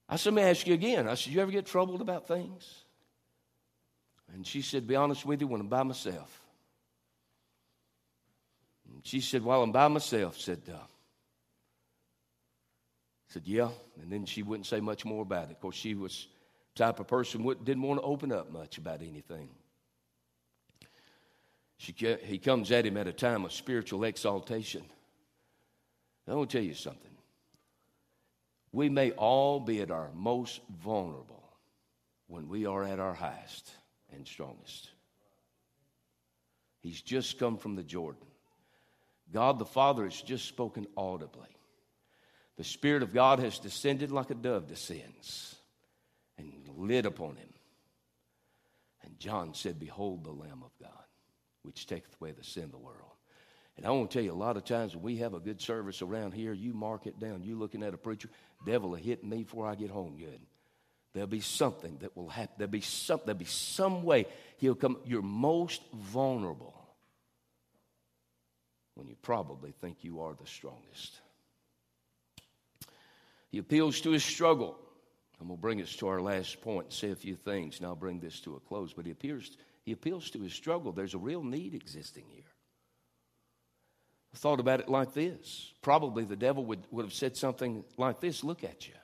I 0.08 0.16
said, 0.16 0.34
Let 0.34 0.44
me 0.44 0.50
ask 0.50 0.66
you 0.66 0.74
again. 0.74 1.08
I 1.08 1.14
said, 1.14 1.32
You 1.32 1.40
ever 1.40 1.50
get 1.50 1.66
troubled 1.66 2.00
about 2.00 2.28
things? 2.28 2.84
And 4.34 4.46
she 4.46 4.62
said, 4.62 4.86
Be 4.86 4.96
honest 4.96 5.24
with 5.24 5.40
you, 5.40 5.46
when 5.46 5.60
I'm 5.60 5.68
by 5.68 5.82
myself. 5.82 6.42
And 8.92 9.06
she 9.06 9.20
said, 9.20 9.42
While 9.42 9.62
I'm 9.62 9.72
by 9.72 9.88
myself, 9.88 10.38
said, 10.38 10.62
uh, 10.68 10.76
said, 13.28 13.42
Yeah. 13.46 13.70
And 14.02 14.12
then 14.12 14.26
she 14.26 14.42
wouldn't 14.42 14.66
say 14.66 14.80
much 14.80 15.04
more 15.04 15.22
about 15.22 15.44
it. 15.44 15.52
Of 15.52 15.60
course, 15.60 15.76
she 15.76 15.94
was 15.94 16.28
type 16.80 16.98
of 16.98 17.06
person 17.06 17.42
didn't 17.62 17.82
want 17.82 18.00
to 18.00 18.06
open 18.06 18.32
up 18.32 18.50
much 18.50 18.78
about 18.78 19.02
anything. 19.02 19.50
She, 21.76 21.94
he 22.22 22.38
comes 22.38 22.72
at 22.72 22.86
him 22.86 22.96
at 22.96 23.06
a 23.06 23.12
time 23.12 23.44
of 23.44 23.52
spiritual 23.52 24.04
exaltation. 24.04 24.82
I 26.26 26.34
want 26.34 26.48
to 26.48 26.56
tell 26.56 26.64
you 26.64 26.74
something. 26.74 27.10
We 28.72 28.88
may 28.88 29.10
all 29.10 29.60
be 29.60 29.82
at 29.82 29.90
our 29.90 30.08
most 30.14 30.60
vulnerable 30.82 31.42
when 32.28 32.48
we 32.48 32.64
are 32.64 32.84
at 32.84 32.98
our 32.98 33.14
highest 33.14 33.70
and 34.14 34.26
strongest. 34.26 34.88
He's 36.80 37.02
just 37.02 37.38
come 37.38 37.58
from 37.58 37.76
the 37.76 37.82
Jordan. 37.82 38.22
God 39.30 39.58
the 39.58 39.66
Father 39.66 40.04
has 40.04 40.22
just 40.22 40.46
spoken 40.46 40.86
audibly. 40.96 41.48
The 42.56 42.64
Spirit 42.64 43.02
of 43.02 43.12
God 43.12 43.38
has 43.38 43.58
descended 43.58 44.10
like 44.10 44.30
a 44.30 44.34
dove 44.34 44.66
descends 44.66 45.56
lit 46.80 47.06
upon 47.06 47.36
him. 47.36 47.48
And 49.02 49.18
John 49.18 49.54
said, 49.54 49.78
Behold 49.78 50.24
the 50.24 50.30
Lamb 50.30 50.62
of 50.64 50.70
God, 50.80 51.04
which 51.62 51.86
taketh 51.86 52.14
away 52.20 52.32
the 52.32 52.44
sin 52.44 52.64
of 52.64 52.72
the 52.72 52.78
world. 52.78 52.96
And 53.76 53.86
I 53.86 53.90
want 53.90 54.10
to 54.10 54.18
tell 54.18 54.24
you, 54.24 54.32
a 54.32 54.34
lot 54.34 54.56
of 54.56 54.64
times 54.64 54.94
when 54.94 55.02
we 55.02 55.16
have 55.18 55.32
a 55.32 55.40
good 55.40 55.60
service 55.60 56.02
around 56.02 56.32
here, 56.32 56.52
you 56.52 56.74
mark 56.74 57.06
it 57.06 57.18
down. 57.18 57.42
You 57.42 57.56
looking 57.56 57.82
at 57.82 57.94
a 57.94 57.96
preacher, 57.96 58.28
devil 58.66 58.90
will 58.90 58.96
hit 58.96 59.24
me 59.24 59.38
before 59.38 59.66
I 59.66 59.74
get 59.74 59.90
home 59.90 60.18
good. 60.18 60.40
There'll 61.12 61.26
be 61.26 61.40
something 61.40 61.98
that 61.98 62.16
will 62.16 62.28
happen. 62.28 62.54
There'll 62.58 62.70
be 62.70 62.82
some, 62.82 63.20
there'll 63.24 63.38
be 63.38 63.44
some 63.46 64.04
way 64.04 64.26
he'll 64.58 64.74
come. 64.74 64.98
You're 65.04 65.22
most 65.22 65.82
vulnerable 65.94 66.74
when 68.94 69.08
you 69.08 69.16
probably 69.22 69.72
think 69.80 69.98
you 70.02 70.20
are 70.20 70.34
the 70.34 70.46
strongest. 70.46 71.20
He 73.50 73.58
appeals 73.58 74.00
to 74.02 74.10
his 74.10 74.22
struggle. 74.22 74.78
Going 75.40 75.50
to 75.50 75.56
bring 75.56 75.80
us 75.80 75.96
to 75.96 76.08
our 76.08 76.20
last 76.20 76.60
point 76.60 76.86
and 76.86 76.92
say 76.92 77.10
a 77.10 77.16
few 77.16 77.34
things, 77.34 77.78
and 77.78 77.86
I'll 77.86 77.96
bring 77.96 78.20
this 78.20 78.40
to 78.40 78.56
a 78.56 78.60
close. 78.60 78.92
But 78.92 79.06
he 79.06 79.10
appears, 79.10 79.56
he 79.84 79.92
appeals 79.92 80.28
to 80.30 80.42
his 80.42 80.52
struggle. 80.52 80.92
There's 80.92 81.14
a 81.14 81.18
real 81.18 81.42
need 81.42 81.74
existing 81.74 82.26
here. 82.28 82.44
I 84.34 84.36
thought 84.36 84.60
about 84.60 84.80
it 84.80 84.88
like 84.88 85.14
this. 85.14 85.72
Probably 85.80 86.24
the 86.24 86.36
devil 86.36 86.66
would, 86.66 86.86
would 86.90 87.06
have 87.06 87.14
said 87.14 87.36
something 87.36 87.84
like 87.96 88.20
this 88.20 88.44
Look 88.44 88.64
at 88.64 88.86
you. 88.86 88.94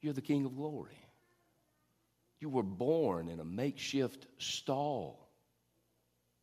You're 0.00 0.14
the 0.14 0.22
king 0.22 0.46
of 0.46 0.56
glory. 0.56 0.98
You 2.40 2.48
were 2.48 2.62
born 2.62 3.28
in 3.28 3.38
a 3.38 3.44
makeshift 3.44 4.26
stall, 4.38 5.28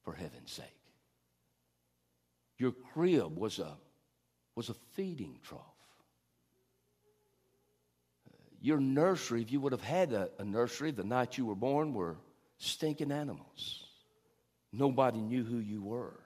for 0.03 0.13
heaven's 0.13 0.51
sake. 0.51 0.65
Your 2.59 2.71
crib 2.71 3.35
was 3.35 3.57
a, 3.57 3.77
was 4.55 4.69
a 4.69 4.75
feeding 4.93 5.39
trough. 5.43 5.76
Your 8.67 8.81
nursery, 8.81 9.41
if 9.41 9.49
you 9.49 9.61
would 9.61 9.71
have 9.71 9.79
had 9.79 10.11
a, 10.11 10.29
a 10.39 10.43
nursery 10.43 10.91
the 10.91 11.05
night 11.05 11.37
you 11.37 11.45
were 11.45 11.55
born, 11.55 11.93
were 11.93 12.17
stinking 12.57 13.13
animals. 13.13 13.85
Nobody 14.73 15.21
knew 15.21 15.45
who 15.45 15.59
you 15.59 15.81
were. 15.81 16.19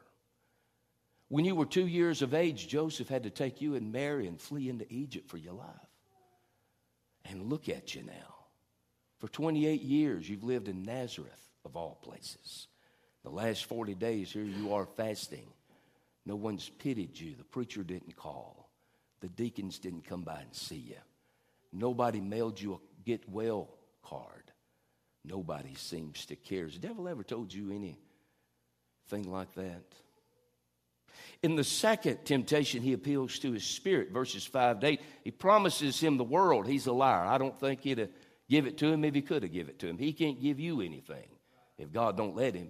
When 1.27 1.45
you 1.45 1.53
were 1.53 1.67
two 1.67 1.85
years 1.85 2.23
of 2.23 2.33
age, 2.33 2.67
Joseph 2.67 3.09
had 3.09 3.21
to 3.23 3.29
take 3.29 3.61
you 3.61 3.75
and 3.75 3.91
Mary 3.91 4.25
and 4.25 4.41
flee 4.41 4.69
into 4.69 4.91
Egypt 4.91 5.29
for 5.29 5.37
your 5.37 5.53
life. 5.53 5.67
And 7.25 7.47
look 7.47 7.69
at 7.69 7.93
you 7.93 8.01
now. 8.01 8.33
For 9.19 9.27
28 9.27 9.79
years, 9.83 10.27
you've 10.27 10.43
lived 10.43 10.67
in 10.67 10.81
Nazareth, 10.81 11.47
of 11.63 11.75
all 11.75 11.99
places. 12.01 12.65
The 13.21 13.29
last 13.29 13.65
40 13.65 13.93
days, 13.93 14.31
here 14.31 14.41
you 14.41 14.73
are 14.73 14.87
fasting. 14.87 15.45
No 16.25 16.35
one's 16.35 16.69
pitied 16.69 17.19
you. 17.19 17.35
The 17.35 17.43
preacher 17.43 17.83
didn't 17.83 18.15
call, 18.15 18.71
the 19.19 19.29
deacons 19.29 19.77
didn't 19.77 20.07
come 20.07 20.23
by 20.23 20.39
and 20.39 20.55
see 20.55 20.77
you. 20.77 20.95
Nobody 21.73 22.19
mailed 22.19 22.59
you 22.59 22.73
a 22.73 22.77
get 23.05 23.27
well 23.29 23.69
card. 24.03 24.51
Nobody 25.23 25.75
seems 25.75 26.25
to 26.27 26.35
care. 26.35 26.65
Has 26.65 26.73
the 26.73 26.87
devil 26.87 27.07
ever 27.07 27.23
told 27.23 27.53
you 27.53 27.71
anything 27.71 29.31
like 29.31 29.53
that? 29.55 29.83
In 31.43 31.55
the 31.55 31.63
second 31.63 32.23
temptation, 32.25 32.81
he 32.81 32.93
appeals 32.93 33.39
to 33.39 33.51
his 33.51 33.63
spirit, 33.63 34.11
verses 34.11 34.45
5 34.45 34.79
to 34.81 34.87
8. 34.87 35.01
He 35.23 35.31
promises 35.31 35.99
him 35.99 36.17
the 36.17 36.23
world. 36.23 36.67
He's 36.67 36.85
a 36.87 36.93
liar. 36.93 37.25
I 37.25 37.37
don't 37.37 37.59
think 37.59 37.81
he'd 37.81 38.09
give 38.49 38.67
it 38.67 38.77
to 38.79 38.87
him 38.87 39.03
if 39.03 39.15
he 39.15 39.21
could 39.21 39.43
have 39.43 39.51
give 39.51 39.69
it 39.69 39.79
to 39.79 39.87
him. 39.87 39.97
He 39.97 40.13
can't 40.13 40.41
give 40.41 40.59
you 40.59 40.81
anything 40.81 41.27
if 41.77 41.91
God 41.91 42.15
don't 42.15 42.35
let 42.35 42.53
him. 42.53 42.69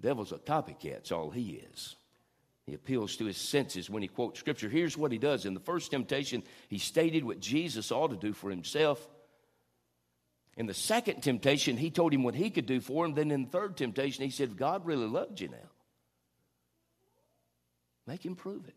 The 0.00 0.08
devil's 0.08 0.32
a 0.32 0.38
copycat, 0.38 0.92
that's 0.92 1.12
all 1.12 1.30
he 1.30 1.62
is. 1.72 1.96
He 2.66 2.74
appeals 2.74 3.16
to 3.16 3.26
his 3.26 3.36
senses 3.36 3.88
when 3.88 4.02
he 4.02 4.08
quotes 4.08 4.40
scripture. 4.40 4.68
Here's 4.68 4.98
what 4.98 5.12
he 5.12 5.18
does. 5.18 5.46
In 5.46 5.54
the 5.54 5.60
first 5.60 5.92
temptation, 5.92 6.42
he 6.68 6.78
stated 6.78 7.22
what 7.22 7.38
Jesus 7.38 7.92
ought 7.92 8.08
to 8.08 8.16
do 8.16 8.32
for 8.32 8.50
himself. 8.50 9.06
In 10.56 10.66
the 10.66 10.74
second 10.74 11.22
temptation, 11.22 11.76
he 11.76 11.90
told 11.90 12.12
him 12.12 12.24
what 12.24 12.34
he 12.34 12.50
could 12.50 12.66
do 12.66 12.80
for 12.80 13.04
him. 13.04 13.14
Then 13.14 13.30
in 13.30 13.44
the 13.44 13.50
third 13.50 13.76
temptation, 13.76 14.24
he 14.24 14.30
said, 14.30 14.56
God 14.56 14.84
really 14.84 15.06
loved 15.06 15.40
you 15.40 15.48
now. 15.48 15.70
Make 18.06 18.24
him 18.24 18.34
prove 18.34 18.66
it. 18.66 18.74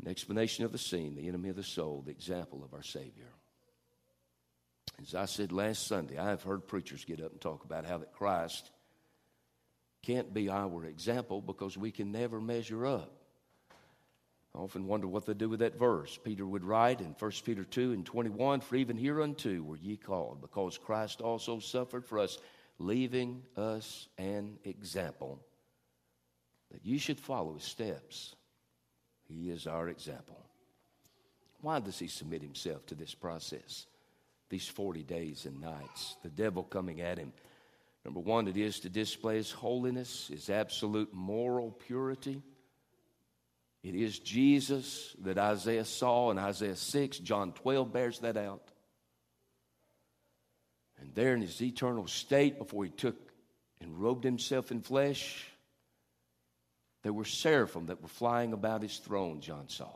An 0.00 0.08
explanation 0.08 0.64
of 0.64 0.72
the 0.72 0.78
scene, 0.78 1.14
the 1.14 1.28
enemy 1.28 1.50
of 1.50 1.56
the 1.56 1.62
soul, 1.62 2.02
the 2.04 2.10
example 2.10 2.64
of 2.64 2.74
our 2.74 2.82
Savior. 2.82 3.30
As 5.00 5.14
I 5.14 5.26
said 5.26 5.52
last 5.52 5.86
Sunday, 5.86 6.18
I 6.18 6.30
have 6.30 6.42
heard 6.42 6.66
preachers 6.66 7.04
get 7.04 7.22
up 7.22 7.32
and 7.32 7.40
talk 7.40 7.64
about 7.64 7.84
how 7.86 7.98
that 7.98 8.12
Christ 8.12 8.70
can't 10.04 10.34
be 10.34 10.50
our 10.50 10.84
example 10.84 11.40
because 11.40 11.76
we 11.76 11.90
can 11.90 12.12
never 12.12 12.40
measure 12.40 12.86
up. 12.86 13.10
I 14.54 14.58
often 14.58 14.86
wonder 14.86 15.08
what 15.08 15.26
they 15.26 15.34
do 15.34 15.48
with 15.48 15.60
that 15.60 15.78
verse. 15.78 16.18
Peter 16.22 16.46
would 16.46 16.62
write 16.62 17.00
in 17.00 17.16
1 17.18 17.30
Peter 17.44 17.64
2 17.64 17.92
and 17.92 18.06
21 18.06 18.60
For 18.60 18.76
even 18.76 18.96
hereunto 18.96 19.60
were 19.62 19.76
ye 19.76 19.96
called, 19.96 20.40
because 20.40 20.78
Christ 20.78 21.20
also 21.20 21.58
suffered 21.58 22.04
for 22.04 22.18
us, 22.18 22.38
leaving 22.78 23.42
us 23.56 24.08
an 24.18 24.58
example 24.64 25.40
that 26.70 26.84
you 26.84 26.98
should 26.98 27.18
follow 27.18 27.54
his 27.54 27.64
steps. 27.64 28.34
He 29.24 29.50
is 29.50 29.66
our 29.66 29.88
example. 29.88 30.44
Why 31.60 31.80
does 31.80 31.98
he 31.98 32.08
submit 32.08 32.42
himself 32.42 32.84
to 32.86 32.94
this 32.94 33.14
process? 33.14 33.86
These 34.50 34.68
40 34.68 35.02
days 35.02 35.46
and 35.46 35.60
nights, 35.60 36.16
the 36.22 36.28
devil 36.28 36.62
coming 36.62 37.00
at 37.00 37.18
him 37.18 37.32
Number 38.04 38.20
one, 38.20 38.48
it 38.48 38.56
is 38.56 38.80
to 38.80 38.88
display 38.88 39.36
His 39.36 39.50
holiness, 39.50 40.28
His 40.28 40.50
absolute 40.50 41.12
moral 41.14 41.70
purity. 41.70 42.42
It 43.82 43.94
is 43.94 44.18
Jesus 44.18 45.14
that 45.22 45.38
Isaiah 45.38 45.84
saw 45.84 46.30
in 46.30 46.38
Isaiah 46.38 46.76
6. 46.76 47.18
John 47.18 47.52
12 47.52 47.92
bears 47.92 48.18
that 48.20 48.36
out. 48.36 48.62
And 50.98 51.14
there 51.14 51.34
in 51.34 51.42
his 51.42 51.60
eternal 51.60 52.06
state, 52.06 52.58
before 52.58 52.84
he 52.84 52.90
took 52.90 53.16
and 53.80 54.00
robed 54.00 54.24
himself 54.24 54.70
in 54.70 54.80
flesh, 54.80 55.46
there 57.02 57.12
were 57.12 57.26
seraphim 57.26 57.86
that 57.86 58.00
were 58.00 58.08
flying 58.08 58.54
about 58.54 58.80
his 58.80 58.96
throne, 58.96 59.42
John 59.42 59.68
saw. 59.68 59.90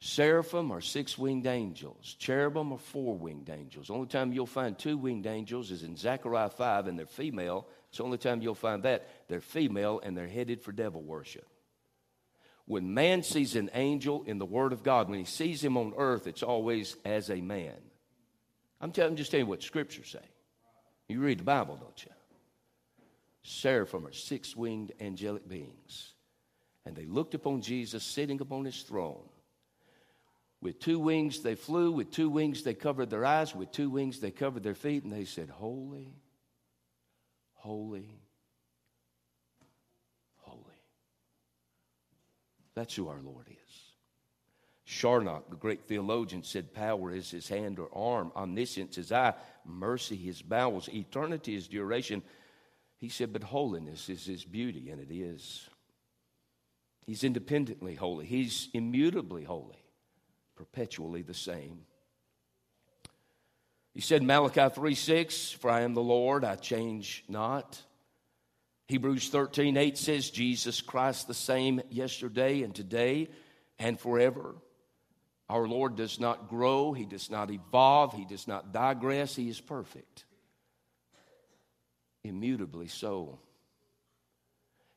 Seraphim 0.00 0.70
are 0.70 0.82
six 0.82 1.16
winged 1.16 1.46
angels. 1.46 2.16
Cherubim 2.18 2.72
are 2.72 2.78
four 2.78 3.16
winged 3.16 3.48
angels. 3.48 3.86
The 3.86 3.94
only 3.94 4.08
time 4.08 4.32
you'll 4.32 4.46
find 4.46 4.78
two 4.78 4.98
winged 4.98 5.26
angels 5.26 5.70
is 5.70 5.82
in 5.82 5.96
Zechariah 5.96 6.50
5, 6.50 6.86
and 6.86 6.98
they're 6.98 7.06
female. 7.06 7.66
It's 7.88 7.98
the 7.98 8.04
only 8.04 8.18
time 8.18 8.42
you'll 8.42 8.54
find 8.54 8.82
that. 8.82 9.08
They're 9.28 9.40
female 9.40 10.00
and 10.02 10.16
they're 10.16 10.28
headed 10.28 10.60
for 10.60 10.72
devil 10.72 11.02
worship. 11.02 11.46
When 12.66 12.92
man 12.92 13.22
sees 13.22 13.56
an 13.56 13.70
angel 13.72 14.24
in 14.26 14.38
the 14.38 14.44
Word 14.44 14.72
of 14.72 14.82
God, 14.82 15.08
when 15.08 15.18
he 15.18 15.24
sees 15.24 15.64
him 15.64 15.76
on 15.76 15.94
earth, 15.96 16.26
it's 16.26 16.42
always 16.42 16.96
as 17.04 17.30
a 17.30 17.40
man. 17.40 17.76
I'm, 18.80 18.92
telling, 18.92 19.12
I'm 19.12 19.16
just 19.16 19.30
telling 19.30 19.46
you 19.46 19.50
what 19.50 19.62
Scripture 19.62 20.04
say. 20.04 20.18
You 21.08 21.20
read 21.20 21.38
the 21.38 21.44
Bible, 21.44 21.76
don't 21.76 22.04
you? 22.04 22.10
Seraphim 23.44 24.06
are 24.06 24.12
six 24.12 24.56
winged 24.56 24.92
angelic 25.00 25.48
beings. 25.48 26.12
And 26.84 26.94
they 26.94 27.06
looked 27.06 27.34
upon 27.34 27.62
Jesus 27.62 28.04
sitting 28.04 28.40
upon 28.40 28.64
his 28.64 28.82
throne. 28.82 29.22
With 30.66 30.80
two 30.80 30.98
wings 30.98 31.42
they 31.42 31.54
flew, 31.54 31.92
with 31.92 32.10
two 32.10 32.28
wings 32.28 32.64
they 32.64 32.74
covered 32.74 33.08
their 33.08 33.24
eyes, 33.24 33.54
with 33.54 33.70
two 33.70 33.88
wings 33.88 34.18
they 34.18 34.32
covered 34.32 34.64
their 34.64 34.74
feet, 34.74 35.04
and 35.04 35.12
they 35.12 35.24
said, 35.24 35.48
Holy, 35.48 36.12
holy, 37.52 38.18
holy. 40.38 40.82
That's 42.74 42.96
who 42.96 43.06
our 43.06 43.20
Lord 43.22 43.46
is. 43.48 43.74
Charnock, 44.84 45.50
the 45.50 45.54
great 45.54 45.84
theologian, 45.86 46.42
said, 46.42 46.74
Power 46.74 47.12
is 47.12 47.30
his 47.30 47.48
hand 47.48 47.78
or 47.78 47.88
arm, 47.94 48.32
omniscience 48.34 48.96
his 48.96 49.12
eye, 49.12 49.34
mercy 49.64 50.16
his 50.16 50.42
bowels, 50.42 50.88
eternity 50.92 51.54
his 51.54 51.68
duration. 51.68 52.24
He 52.96 53.08
said, 53.08 53.32
But 53.32 53.44
holiness 53.44 54.08
is 54.08 54.26
his 54.26 54.44
beauty, 54.44 54.90
and 54.90 55.00
it 55.00 55.14
is. 55.14 55.70
He's 57.04 57.22
independently 57.22 57.94
holy, 57.94 58.26
he's 58.26 58.68
immutably 58.74 59.44
holy, 59.44 59.85
perpetually 60.56 61.22
the 61.22 61.34
same. 61.34 61.82
He 63.94 64.00
said 64.00 64.22
Malachi 64.22 64.74
3 64.74 64.94
6, 64.94 65.52
For 65.52 65.70
I 65.70 65.82
am 65.82 65.94
the 65.94 66.02
Lord, 66.02 66.44
I 66.44 66.56
change 66.56 67.24
not. 67.28 67.80
Hebrews 68.88 69.30
13 69.30 69.76
8 69.76 69.96
says, 69.98 70.30
Jesus 70.30 70.80
Christ 70.80 71.28
the 71.28 71.34
same 71.34 71.80
yesterday 71.90 72.62
and 72.62 72.74
today 72.74 73.28
and 73.78 73.98
forever. 73.98 74.54
Our 75.48 75.66
Lord 75.66 75.96
does 75.96 76.18
not 76.18 76.48
grow, 76.48 76.92
He 76.92 77.06
does 77.06 77.30
not 77.30 77.50
evolve, 77.50 78.12
He 78.12 78.24
does 78.24 78.46
not 78.46 78.72
digress, 78.72 79.34
He 79.34 79.48
is 79.48 79.60
perfect. 79.60 80.24
Immutably 82.24 82.88
so. 82.88 83.38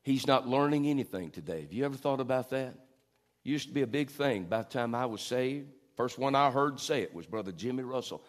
He's 0.02 0.26
not 0.26 0.48
learning 0.48 0.86
anything 0.86 1.30
today. 1.30 1.62
Have 1.62 1.72
you 1.72 1.84
ever 1.84 1.96
thought 1.96 2.20
about 2.20 2.50
that? 2.50 2.74
Used 3.42 3.68
to 3.68 3.74
be 3.74 3.82
a 3.82 3.86
big 3.86 4.10
thing. 4.10 4.44
By 4.44 4.58
the 4.58 4.68
time 4.68 4.94
I 4.94 5.06
was 5.06 5.22
saved, 5.22 5.68
first 5.96 6.18
one 6.18 6.34
I 6.34 6.50
heard 6.50 6.78
say 6.78 7.02
it 7.02 7.14
was 7.14 7.26
Brother 7.26 7.52
Jimmy 7.52 7.82
Russell. 7.82 8.22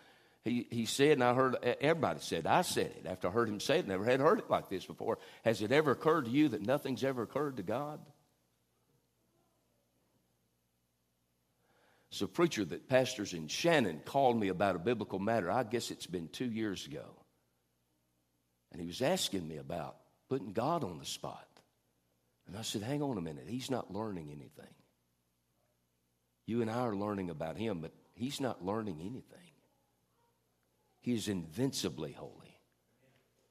He, 0.44 0.66
he 0.72 0.86
said, 0.86 1.12
and 1.12 1.24
I 1.24 1.34
heard 1.36 1.56
everybody 1.82 2.20
said, 2.20 2.48
I 2.48 2.64
said 2.64 2.92
it 2.98 3.06
after 3.06 3.28
I 3.28 3.32
heard 3.32 3.48
him 3.48 3.60
say 3.60 3.80
it. 3.80 3.88
Never 3.88 4.06
had 4.06 4.20
heard 4.20 4.40
it 4.40 4.50
like 4.50 4.70
this 4.70 4.86
before. 4.86 5.20
Has 5.44 5.62
it 5.62 5.72
ever 5.72 5.92
occurred 5.92 6.26
to 6.26 6.32
you 6.32 6.50
that 6.50 6.66
nothing's 6.66 7.04
ever 7.04 7.22
occurred 7.22 7.58
to 7.58 7.64
God? 7.64 8.00
So, 12.10 12.26
a 12.26 12.28
preacher 12.28 12.66
that 12.66 12.90
pastors 12.90 13.34
in 13.34 13.48
Shannon 13.48 14.02
called 14.04 14.38
me 14.38 14.50
about 14.50 14.76
a 14.76 14.80
biblical 14.80 15.20
matter. 15.20 15.50
I 15.50 15.64
guess 15.64 15.92
it's 15.92 16.08
been 16.08 16.28
two 16.28 16.50
years 16.50 16.86
ago. 16.86 17.06
And 18.72 18.82
he 18.82 18.88
was 18.88 19.02
asking 19.02 19.48
me 19.48 19.58
about 19.58 19.96
putting 20.28 20.52
God 20.52 20.84
on 20.84 20.98
the 20.98 21.06
spot. 21.06 21.48
And 22.48 22.58
I 22.58 22.64
said, 22.64 22.82
Hang 22.82 23.02
on 23.02 23.18
a 23.18 23.22
minute. 23.22 23.46
He's 23.48 23.72
not 23.72 23.94
learning 23.94 24.30
anything. 24.30 24.74
You 26.46 26.62
and 26.62 26.70
I 26.70 26.80
are 26.80 26.96
learning 26.96 27.30
about 27.30 27.58
him, 27.58 27.82
but 27.82 27.92
he's 28.14 28.42
not 28.42 28.66
learning 28.66 29.00
anything. 29.00 29.52
He 31.00 31.14
is 31.14 31.28
invincibly 31.28 32.12
holy, 32.12 32.60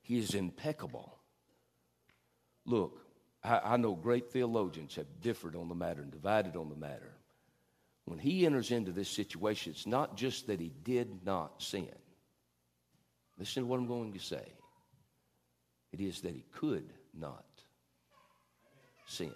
he 0.03 0.19
is 0.19 0.35
impeccable. 0.35 1.17
Look, 2.67 3.01
I, 3.43 3.61
I 3.65 3.77
know 3.79 3.95
great 3.95 4.31
theologians 4.31 4.95
have 4.97 5.21
differed 5.21 5.57
on 5.57 5.69
the 5.69 5.75
matter 5.75 6.03
and 6.03 6.13
divided 6.13 6.57
on 6.57 6.69
the 6.69 6.77
matter. 6.77 7.13
When 8.05 8.19
he 8.19 8.45
enters 8.45 8.71
into 8.71 8.93
this 8.93 9.09
situation, 9.09 9.73
it's 9.73 9.87
not 9.87 10.17
just 10.17 10.47
that 10.49 10.61
he 10.61 10.73
did 10.85 11.25
not 11.25 11.63
sin. 11.63 11.89
Listen 13.39 13.63
to 13.63 13.67
what 13.69 13.79
I'm 13.79 13.87
going 13.87 14.13
to 14.13 14.19
say. 14.19 14.53
It 15.93 16.01
is 16.01 16.21
that 16.21 16.35
he 16.35 16.45
could 16.53 16.93
not 17.15 17.45
sin. 19.07 19.33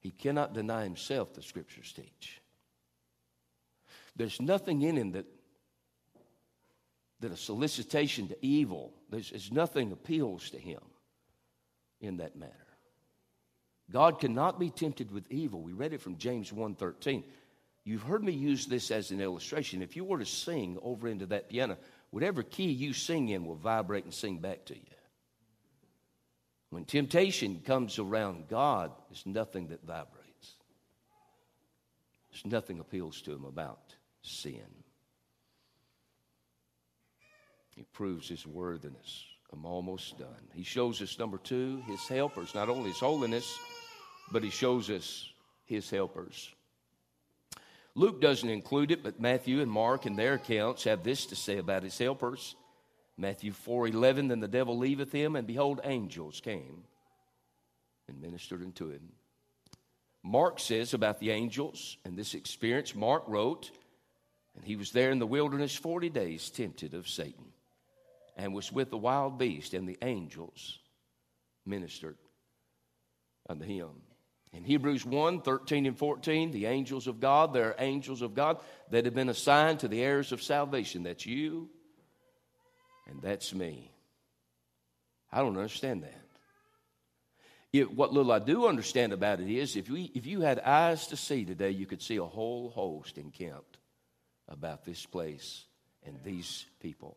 He 0.00 0.10
cannot 0.10 0.54
deny 0.54 0.82
himself, 0.84 1.34
the 1.34 1.42
scriptures 1.42 1.92
teach. 1.92 2.40
There's 4.16 4.40
nothing 4.40 4.82
in 4.82 4.96
him 4.96 5.12
that, 5.12 5.26
that 7.20 7.32
a 7.32 7.36
solicitation 7.36 8.28
to 8.28 8.36
evil, 8.44 8.92
there's, 9.10 9.30
there's 9.30 9.52
nothing 9.52 9.92
appeals 9.92 10.50
to 10.50 10.58
him 10.58 10.80
in 12.00 12.16
that 12.16 12.36
matter. 12.36 12.54
God 13.90 14.20
cannot 14.20 14.58
be 14.58 14.70
tempted 14.70 15.10
with 15.10 15.30
evil. 15.30 15.60
We 15.60 15.72
read 15.72 15.92
it 15.92 16.00
from 16.00 16.16
James 16.16 16.50
1:13. 16.52 17.24
You've 17.84 18.02
heard 18.02 18.22
me 18.22 18.32
use 18.32 18.66
this 18.66 18.90
as 18.90 19.10
an 19.10 19.20
illustration. 19.20 19.82
If 19.82 19.96
you 19.96 20.04
were 20.04 20.18
to 20.18 20.26
sing 20.26 20.78
over 20.82 21.08
into 21.08 21.26
that 21.26 21.48
piano, 21.48 21.76
whatever 22.10 22.42
key 22.42 22.70
you 22.70 22.92
sing 22.92 23.30
in 23.30 23.44
will 23.44 23.56
vibrate 23.56 24.04
and 24.04 24.14
sing 24.14 24.38
back 24.38 24.66
to 24.66 24.76
you. 24.76 24.82
When 26.70 26.84
temptation 26.84 27.62
comes 27.64 27.98
around 27.98 28.48
God, 28.48 28.92
there's 29.08 29.26
nothing 29.26 29.68
that 29.68 29.84
vibrates. 29.84 30.54
There's 32.30 32.46
nothing 32.46 32.78
appeals 32.78 33.20
to 33.22 33.32
him 33.32 33.44
about 33.44 33.94
sin. 34.22 34.66
He 37.74 37.82
proves 37.92 38.28
his 38.28 38.46
worthiness. 38.46 39.24
I'm 39.52 39.66
almost 39.66 40.16
done. 40.16 40.48
He 40.54 40.62
shows 40.62 41.02
us, 41.02 41.18
number 41.18 41.38
two, 41.38 41.82
his 41.86 42.06
helpers, 42.06 42.54
not 42.54 42.68
only 42.68 42.90
his 42.90 43.00
holiness, 43.00 43.58
but 44.30 44.44
he 44.44 44.50
shows 44.50 44.88
us 44.90 45.28
his 45.64 45.90
helpers. 45.90 46.54
Luke 47.96 48.20
doesn't 48.20 48.48
include 48.48 48.92
it, 48.92 49.02
but 49.02 49.18
Matthew 49.18 49.60
and 49.60 49.70
Mark 49.70 50.06
in 50.06 50.14
their 50.14 50.34
accounts 50.34 50.84
have 50.84 51.02
this 51.02 51.26
to 51.26 51.36
say 51.36 51.58
about 51.58 51.82
his 51.82 51.98
helpers. 51.98 52.54
Matthew 53.20 53.52
4:11 53.52 54.28
then 54.28 54.40
the 54.40 54.48
devil 54.48 54.78
leaveth 54.78 55.12
him 55.12 55.36
and 55.36 55.46
behold 55.46 55.80
angels 55.84 56.40
came 56.40 56.84
and 58.08 58.18
ministered 58.18 58.62
unto 58.62 58.88
him. 58.88 59.12
Mark 60.22 60.58
says 60.58 60.94
about 60.94 61.20
the 61.20 61.30
angels 61.30 61.98
and 62.04 62.16
this 62.16 62.34
experience 62.34 62.94
Mark 62.94 63.24
wrote 63.26 63.72
and 64.56 64.64
he 64.64 64.74
was 64.74 64.92
there 64.92 65.10
in 65.10 65.18
the 65.18 65.26
wilderness 65.26 65.76
40 65.76 66.08
days 66.08 66.48
tempted 66.48 66.94
of 66.94 67.08
Satan 67.08 67.52
and 68.38 68.54
was 68.54 68.72
with 68.72 68.88
the 68.88 68.96
wild 68.96 69.38
beast 69.38 69.74
and 69.74 69.86
the 69.86 69.98
angels 70.00 70.78
ministered 71.66 72.16
unto 73.50 73.66
him. 73.66 73.90
In 74.54 74.64
Hebrews 74.64 75.04
1 75.04 75.42
13 75.42 75.84
and 75.84 75.98
14, 75.98 76.52
the 76.52 76.64
angels 76.64 77.06
of 77.06 77.20
God, 77.20 77.52
there 77.52 77.68
are 77.68 77.76
angels 77.78 78.22
of 78.22 78.34
God 78.34 78.60
that 78.90 79.04
have 79.04 79.14
been 79.14 79.28
assigned 79.28 79.80
to 79.80 79.88
the 79.88 80.02
heirs 80.02 80.32
of 80.32 80.42
salvation. 80.42 81.02
That's 81.02 81.26
you 81.26 81.68
and 83.08 83.20
that's 83.22 83.54
me. 83.54 83.90
I 85.32 85.38
don't 85.38 85.56
understand 85.56 86.04
that. 86.04 86.20
What 87.94 88.12
little 88.12 88.32
I 88.32 88.40
do 88.40 88.66
understand 88.66 89.12
about 89.12 89.40
it 89.40 89.48
is 89.48 89.76
if, 89.76 89.88
we, 89.88 90.10
if 90.14 90.26
you 90.26 90.40
had 90.40 90.58
eyes 90.58 91.06
to 91.08 91.16
see 91.16 91.44
today, 91.44 91.70
you 91.70 91.86
could 91.86 92.02
see 92.02 92.16
a 92.16 92.24
whole 92.24 92.70
host 92.70 93.16
encamped 93.16 93.78
about 94.48 94.84
this 94.84 95.06
place 95.06 95.64
and 96.04 96.18
these 96.24 96.66
people. 96.80 97.16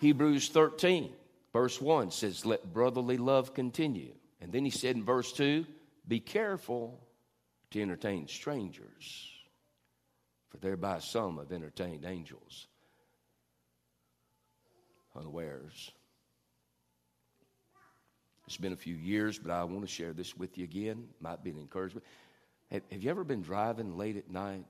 Hebrews 0.00 0.48
13, 0.48 1.12
verse 1.52 1.80
1 1.80 2.10
says, 2.10 2.44
Let 2.44 2.72
brotherly 2.72 3.18
love 3.18 3.54
continue. 3.54 4.14
And 4.40 4.52
then 4.52 4.64
he 4.64 4.70
said 4.70 4.96
in 4.96 5.04
verse 5.04 5.32
2, 5.32 5.64
Be 6.08 6.18
careful 6.18 7.00
to 7.70 7.80
entertain 7.80 8.26
strangers 8.26 9.37
for 10.50 10.58
thereby 10.58 10.98
some 10.98 11.38
have 11.38 11.52
entertained 11.52 12.04
angels 12.04 12.66
unawares. 15.18 15.90
It's 18.46 18.56
been 18.56 18.72
a 18.72 18.76
few 18.76 18.94
years, 18.94 19.38
but 19.38 19.50
I 19.50 19.64
want 19.64 19.82
to 19.82 19.86
share 19.86 20.12
this 20.12 20.36
with 20.36 20.56
you 20.56 20.64
again. 20.64 21.08
Might 21.20 21.44
be 21.44 21.50
an 21.50 21.58
encouragement. 21.58 22.06
Have, 22.70 22.82
you 22.90 23.10
ever 23.10 23.24
been 23.24 23.42
driving 23.42 23.96
late 23.98 24.16
at 24.16 24.30
night? 24.30 24.64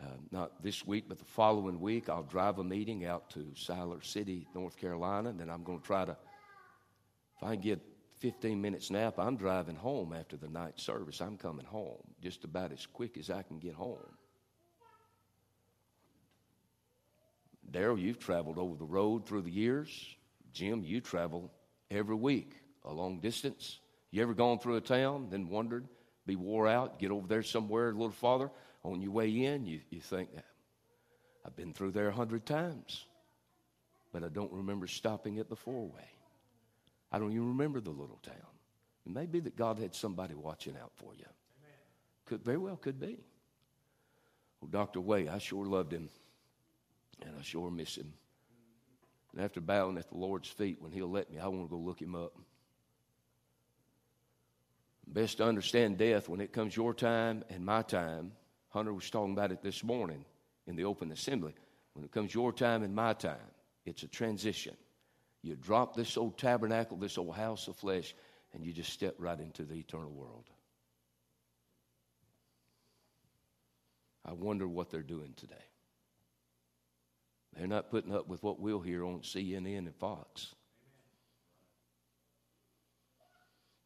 Uh, 0.00 0.06
not 0.30 0.62
this 0.62 0.86
week, 0.86 1.04
but 1.08 1.18
the 1.18 1.24
following 1.24 1.78
week, 1.78 2.08
I'll 2.08 2.22
drive 2.22 2.58
a 2.58 2.64
meeting 2.64 3.04
out 3.04 3.30
to 3.30 3.40
Siler 3.54 4.04
City, 4.04 4.46
North 4.54 4.76
Carolina, 4.78 5.28
and 5.28 5.38
then 5.38 5.50
I'm 5.50 5.62
going 5.62 5.80
to 5.80 5.86
try 5.86 6.06
to, 6.06 6.16
if 7.36 7.42
I 7.42 7.56
get 7.56 7.80
15 8.18 8.60
minutes 8.60 8.90
nap, 8.90 9.18
I'm 9.18 9.36
driving 9.36 9.76
home 9.76 10.12
after 10.12 10.36
the 10.36 10.48
night 10.48 10.80
service. 10.80 11.20
I'm 11.20 11.36
coming 11.36 11.66
home 11.66 12.02
just 12.22 12.44
about 12.44 12.72
as 12.72 12.86
quick 12.86 13.18
as 13.18 13.30
I 13.30 13.42
can 13.42 13.58
get 13.58 13.74
home. 13.74 13.98
Daryl, 17.72 18.00
you've 18.00 18.18
traveled 18.18 18.58
over 18.58 18.76
the 18.76 18.84
road 18.84 19.26
through 19.26 19.42
the 19.42 19.50
years. 19.50 20.16
Jim, 20.52 20.82
you 20.84 21.00
travel 21.00 21.50
every 21.90 22.16
week 22.16 22.54
a 22.84 22.92
long 22.92 23.20
distance. 23.20 23.78
You 24.10 24.22
ever 24.22 24.34
gone 24.34 24.58
through 24.58 24.76
a 24.76 24.80
town, 24.80 25.28
then 25.30 25.48
wondered, 25.48 25.86
be 26.26 26.36
wore 26.36 26.66
out, 26.66 26.98
get 26.98 27.10
over 27.10 27.26
there 27.26 27.42
somewhere 27.42 27.90
a 27.90 27.92
little 27.92 28.10
farther? 28.10 28.50
On 28.82 29.00
your 29.00 29.12
way 29.12 29.44
in, 29.44 29.66
you, 29.66 29.80
you 29.90 30.00
think, 30.00 30.30
I've 31.44 31.56
been 31.56 31.72
through 31.72 31.92
there 31.92 32.08
a 32.08 32.12
hundred 32.12 32.46
times, 32.46 33.04
but 34.12 34.24
I 34.24 34.28
don't 34.28 34.52
remember 34.52 34.86
stopping 34.86 35.38
at 35.38 35.48
the 35.48 35.56
four 35.56 35.86
way. 35.86 36.08
I 37.12 37.18
don't 37.18 37.32
even 37.32 37.48
remember 37.48 37.80
the 37.80 37.90
little 37.90 38.18
town. 38.22 38.34
It 39.06 39.12
may 39.12 39.26
be 39.26 39.40
that 39.40 39.56
God 39.56 39.78
had 39.78 39.94
somebody 39.94 40.34
watching 40.34 40.76
out 40.80 40.92
for 40.96 41.14
you. 41.14 41.26
Could 42.26 42.44
very 42.44 42.58
well 42.58 42.76
could 42.76 43.00
be. 43.00 43.18
Well, 44.60 44.70
Dr. 44.70 45.00
Way, 45.00 45.28
I 45.28 45.38
sure 45.38 45.66
loved 45.66 45.92
him, 45.92 46.08
and 47.26 47.36
I 47.38 47.42
sure 47.42 47.70
miss 47.70 47.96
him. 47.96 48.12
And 49.32 49.42
after 49.42 49.60
bowing 49.60 49.98
at 49.98 50.08
the 50.08 50.16
Lord's 50.16 50.48
feet, 50.48 50.78
when 50.80 50.92
He'll 50.92 51.10
let 51.10 51.30
me, 51.30 51.38
I 51.38 51.46
want 51.48 51.68
to 51.68 51.76
go 51.76 51.80
look 51.80 52.00
Him 52.00 52.14
up. 52.14 52.36
Best 55.06 55.38
to 55.38 55.44
understand 55.44 55.98
death 55.98 56.28
when 56.28 56.40
it 56.40 56.52
comes 56.52 56.76
your 56.76 56.94
time 56.94 57.44
and 57.48 57.64
my 57.64 57.82
time. 57.82 58.32
Hunter 58.68 58.92
was 58.92 59.10
talking 59.10 59.32
about 59.32 59.50
it 59.50 59.62
this 59.62 59.82
morning 59.82 60.24
in 60.66 60.76
the 60.76 60.84
open 60.84 61.10
assembly. 61.10 61.54
When 61.94 62.04
it 62.04 62.12
comes 62.12 62.32
your 62.32 62.52
time 62.52 62.82
and 62.84 62.94
my 62.94 63.14
time, 63.14 63.38
it's 63.84 64.04
a 64.04 64.08
transition. 64.08 64.76
You 65.42 65.56
drop 65.56 65.96
this 65.96 66.16
old 66.16 66.38
tabernacle, 66.38 66.96
this 66.96 67.18
old 67.18 67.34
house 67.34 67.66
of 67.66 67.76
flesh, 67.76 68.14
and 68.52 68.64
you 68.64 68.72
just 68.72 68.92
step 68.92 69.16
right 69.18 69.38
into 69.38 69.64
the 69.64 69.74
eternal 69.74 70.10
world. 70.10 70.44
I 74.24 74.32
wonder 74.32 74.68
what 74.68 74.90
they're 74.90 75.02
doing 75.02 75.32
today. 75.36 75.54
They're 77.56 77.66
not 77.66 77.90
putting 77.90 78.14
up 78.14 78.28
with 78.28 78.42
what 78.42 78.60
we'll 78.60 78.80
hear 78.80 79.04
on 79.04 79.20
CNN 79.20 79.78
and 79.78 79.94
Fox. 79.96 80.54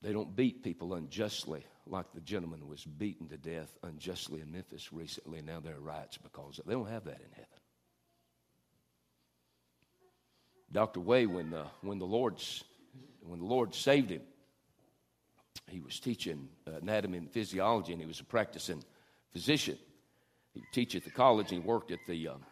They 0.03 0.13
don't 0.13 0.37
beat 0.37 0.63
people 0.63 0.95
unjustly 0.95 1.65
like 1.87 2.13
the 2.13 2.21
gentleman 2.21 2.69
was 2.69 2.85
beaten 2.85 3.29
to 3.29 3.39
death 3.39 3.77
unjustly 3.83 4.41
in 4.41 4.53
Memphis 4.53 4.93
recently. 4.93 5.41
Now 5.41 5.61
there 5.61 5.77
are 5.77 5.81
riots 5.81 6.19
because 6.19 6.61
they 6.65 6.75
don't 6.75 6.89
have 6.89 7.05
that 7.05 7.21
in 7.21 7.31
heaven. 7.33 7.49
Dr. 10.71 11.01
Way, 11.01 11.27
when 11.27 11.51
the, 11.51 11.67
when 11.83 11.99
the 11.99 12.07
Lord's 12.07 12.65
when 13.23 13.39
the 13.39 13.47
Lord 13.47 13.75
saved 13.75 14.11
him, 14.11 14.23
he 15.71 15.81
was 15.81 15.99
teaching 15.99 16.49
anatomy 16.67 17.19
and 17.19 17.31
physiology, 17.31 17.93
and 17.93 18.01
he 18.01 18.07
was 18.07 18.21
a 18.21 18.25
practicing 18.25 18.85
physician. 19.33 19.79
He 20.53 20.61
would 20.61 20.73
teach 20.73 20.95
at 20.95 21.05
the 21.05 21.11
college, 21.11 21.51
and 21.53 21.63
he 21.63 21.67
worked 21.67 21.91
at 21.91 22.01
the 22.07 22.29
um, 22.29 22.43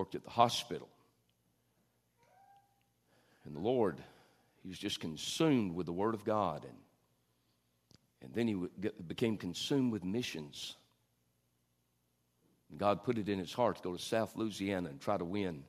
worked 0.00 0.14
at 0.14 0.24
the 0.24 0.30
hospital. 0.30 0.88
And 3.44 3.54
the 3.54 3.60
Lord, 3.60 3.98
he 4.62 4.68
was 4.70 4.78
just 4.78 4.98
consumed 4.98 5.74
with 5.74 5.84
the 5.84 5.92
Word 5.92 6.14
of 6.14 6.24
God, 6.24 6.64
and 6.64 6.78
and 8.22 8.32
then 8.32 8.48
he 8.48 8.54
became 9.06 9.36
consumed 9.36 9.92
with 9.92 10.02
missions. 10.02 10.76
And 12.70 12.78
God 12.78 13.04
put 13.04 13.18
it 13.18 13.28
in 13.28 13.38
his 13.38 13.52
heart 13.52 13.76
to 13.76 13.82
go 13.82 13.94
to 13.94 14.02
South 14.02 14.36
Louisiana 14.36 14.88
and 14.88 15.00
try 15.00 15.18
to 15.18 15.24
win 15.24 15.64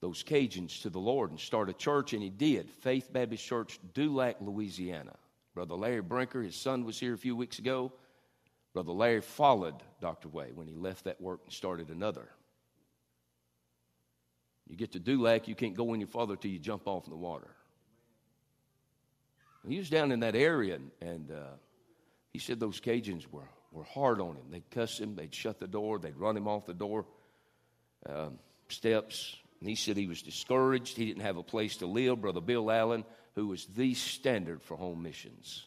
those 0.00 0.22
Cajuns 0.22 0.82
to 0.82 0.90
the 0.90 1.00
Lord 1.00 1.30
and 1.30 1.38
start 1.38 1.68
a 1.68 1.72
church, 1.72 2.12
and 2.12 2.22
he 2.22 2.30
did. 2.30 2.70
Faith 2.70 3.12
Baptist 3.12 3.44
Church, 3.44 3.80
Dulac, 3.92 4.36
Louisiana. 4.40 5.16
Brother 5.54 5.74
Larry 5.74 6.00
Brinker, 6.00 6.42
his 6.42 6.54
son 6.54 6.84
was 6.84 6.98
here 6.98 7.14
a 7.14 7.18
few 7.18 7.34
weeks 7.34 7.58
ago. 7.58 7.92
Brother 8.72 8.92
Larry 8.92 9.20
followed 9.20 9.74
Dr. 10.00 10.28
Way 10.28 10.52
when 10.54 10.68
he 10.68 10.74
left 10.74 11.04
that 11.04 11.20
work 11.20 11.40
and 11.44 11.52
started 11.52 11.90
another. 11.90 12.28
You 14.70 14.76
get 14.76 14.92
to 14.92 15.00
Dulac, 15.00 15.48
you 15.48 15.56
can't 15.56 15.74
go 15.74 15.92
any 15.94 16.04
farther 16.04 16.36
till 16.36 16.52
you 16.52 16.60
jump 16.60 16.86
off 16.86 17.04
in 17.06 17.10
the 17.10 17.16
water. 17.16 17.48
He 19.68 19.78
was 19.78 19.90
down 19.90 20.12
in 20.12 20.20
that 20.20 20.36
area, 20.36 20.76
and, 20.76 20.90
and 21.00 21.30
uh, 21.32 21.56
he 22.32 22.38
said 22.38 22.60
those 22.60 22.80
Cajuns 22.80 23.26
were, 23.30 23.48
were 23.72 23.84
hard 23.84 24.20
on 24.20 24.36
him. 24.36 24.44
They'd 24.48 24.70
cuss 24.70 24.98
him, 24.98 25.16
they'd 25.16 25.34
shut 25.34 25.58
the 25.58 25.66
door, 25.66 25.98
they'd 25.98 26.16
run 26.16 26.36
him 26.36 26.46
off 26.46 26.66
the 26.66 26.72
door 26.72 27.04
um, 28.08 28.38
steps, 28.68 29.36
and 29.58 29.68
he 29.68 29.74
said 29.74 29.96
he 29.96 30.06
was 30.06 30.22
discouraged. 30.22 30.96
He 30.96 31.04
didn't 31.04 31.24
have 31.24 31.36
a 31.36 31.42
place 31.42 31.76
to 31.78 31.86
live. 31.86 32.20
Brother 32.20 32.40
Bill 32.40 32.70
Allen, 32.70 33.04
who 33.34 33.48
was 33.48 33.66
the 33.66 33.94
standard 33.94 34.62
for 34.62 34.76
home 34.76 35.02
missions, 35.02 35.66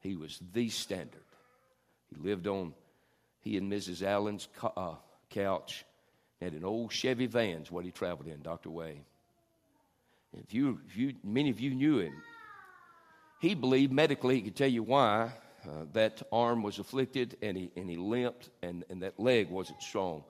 he 0.00 0.14
was 0.14 0.38
the 0.52 0.68
standard. 0.68 1.24
He 2.10 2.22
lived 2.22 2.46
on, 2.46 2.74
he 3.40 3.56
and 3.56 3.72
Mrs. 3.72 4.02
Allen's 4.02 4.46
uh, 4.62 4.94
couch, 5.30 5.84
had 6.40 6.52
an 6.52 6.64
old 6.64 6.92
Chevy 6.92 7.26
van's 7.26 7.70
what 7.70 7.84
he 7.84 7.90
traveled 7.90 8.28
in, 8.28 8.42
Dr. 8.42 8.70
Way. 8.70 9.02
If 10.36 10.52
you, 10.54 10.80
if 10.88 10.96
you, 10.96 11.14
many 11.24 11.50
of 11.50 11.58
you 11.58 11.74
knew 11.74 11.98
him. 11.98 12.14
He 13.40 13.54
believed 13.54 13.92
medically, 13.92 14.36
he 14.36 14.42
could 14.42 14.56
tell 14.56 14.68
you 14.68 14.82
why 14.82 15.32
uh, 15.64 15.84
that 15.92 16.22
arm 16.30 16.62
was 16.62 16.78
afflicted 16.78 17.36
and 17.42 17.56
he, 17.56 17.70
and 17.76 17.88
he 17.88 17.96
limped 17.96 18.50
and, 18.62 18.84
and 18.90 19.02
that 19.02 19.18
leg 19.18 19.50
wasn't 19.50 19.82
strong. 19.82 20.24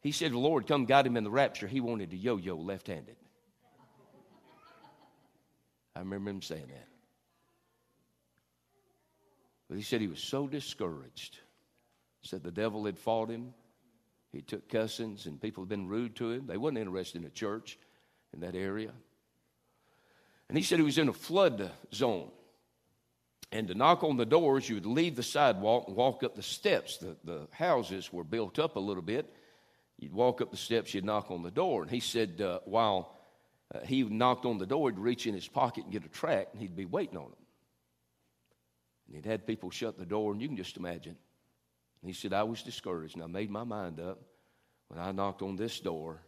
He 0.00 0.12
said 0.12 0.32
the 0.32 0.38
Lord 0.38 0.66
come 0.66 0.84
got 0.84 1.06
him 1.06 1.16
in 1.16 1.24
the 1.24 1.30
rapture. 1.30 1.66
He 1.66 1.80
wanted 1.80 2.10
to 2.10 2.16
yo 2.16 2.36
yo 2.36 2.56
left 2.56 2.88
handed. 2.88 3.16
I 5.94 6.00
remember 6.00 6.30
him 6.30 6.42
saying 6.42 6.66
that. 6.68 6.88
But 9.68 9.78
he 9.78 9.82
said 9.82 10.00
he 10.00 10.06
was 10.06 10.22
so 10.22 10.46
discouraged. 10.46 11.38
He 12.20 12.28
Said 12.28 12.42
the 12.42 12.52
devil 12.52 12.84
had 12.84 12.98
fought 12.98 13.30
him. 13.30 13.54
He 14.36 14.42
took 14.42 14.68
cussings 14.68 15.24
and 15.24 15.40
people 15.40 15.62
had 15.62 15.70
been 15.70 15.88
rude 15.88 16.14
to 16.16 16.30
him. 16.30 16.46
They 16.46 16.58
wasn't 16.58 16.78
interested 16.78 17.22
in 17.22 17.26
a 17.26 17.30
church 17.30 17.78
in 18.34 18.40
that 18.40 18.54
area. 18.54 18.92
And 20.50 20.58
he 20.58 20.62
said 20.62 20.78
he 20.78 20.84
was 20.84 20.98
in 20.98 21.08
a 21.08 21.14
flood 21.14 21.70
zone. 21.94 22.30
And 23.50 23.66
to 23.68 23.74
knock 23.74 24.04
on 24.04 24.18
the 24.18 24.26
doors, 24.26 24.68
you 24.68 24.74
would 24.74 24.84
leave 24.84 25.16
the 25.16 25.22
sidewalk 25.22 25.84
and 25.86 25.96
walk 25.96 26.22
up 26.22 26.36
the 26.36 26.42
steps. 26.42 26.98
The, 26.98 27.16
the 27.24 27.48
houses 27.50 28.12
were 28.12 28.24
built 28.24 28.58
up 28.58 28.76
a 28.76 28.80
little 28.80 29.02
bit. 29.02 29.34
You'd 29.98 30.12
walk 30.12 30.42
up 30.42 30.50
the 30.50 30.58
steps, 30.58 30.92
you'd 30.92 31.06
knock 31.06 31.30
on 31.30 31.42
the 31.42 31.50
door. 31.50 31.80
And 31.80 31.90
he 31.90 32.00
said, 32.00 32.42
uh, 32.42 32.60
while 32.66 33.16
uh, 33.74 33.80
he 33.86 34.02
knocked 34.02 34.44
on 34.44 34.58
the 34.58 34.66
door, 34.66 34.90
he'd 34.90 34.98
reach 34.98 35.26
in 35.26 35.32
his 35.32 35.48
pocket 35.48 35.84
and 35.84 35.92
get 35.92 36.04
a 36.04 36.08
tract, 36.08 36.52
and 36.52 36.60
he'd 36.60 36.76
be 36.76 36.84
waiting 36.84 37.16
on 37.16 37.24
them. 37.24 37.46
And 39.06 39.16
he'd 39.16 39.24
had 39.24 39.46
people 39.46 39.70
shut 39.70 39.98
the 39.98 40.04
door, 40.04 40.32
and 40.32 40.42
you 40.42 40.48
can 40.48 40.58
just 40.58 40.76
imagine. 40.76 41.16
And 42.06 42.14
he 42.14 42.20
said, 42.20 42.32
I 42.32 42.44
was 42.44 42.62
discouraged, 42.62 43.16
and 43.16 43.24
I 43.24 43.26
made 43.26 43.50
my 43.50 43.64
mind 43.64 43.98
up 43.98 44.20
when 44.86 45.00
I 45.00 45.10
knocked 45.10 45.42
on 45.42 45.56
this 45.56 45.80
door. 45.80 46.20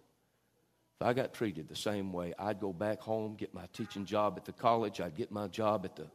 If 1.00 1.06
I 1.06 1.12
got 1.12 1.32
treated 1.32 1.68
the 1.68 1.76
same 1.76 2.12
way, 2.12 2.34
I'd 2.36 2.58
go 2.58 2.72
back 2.72 3.00
home, 3.00 3.36
get 3.36 3.54
my 3.54 3.66
teaching 3.72 4.04
job 4.04 4.34
at 4.36 4.44
the 4.44 4.50
college, 4.50 5.00
I'd 5.00 5.14
get 5.14 5.30
my 5.30 5.46
job 5.46 5.84
at 5.84 5.94
the 5.94 6.08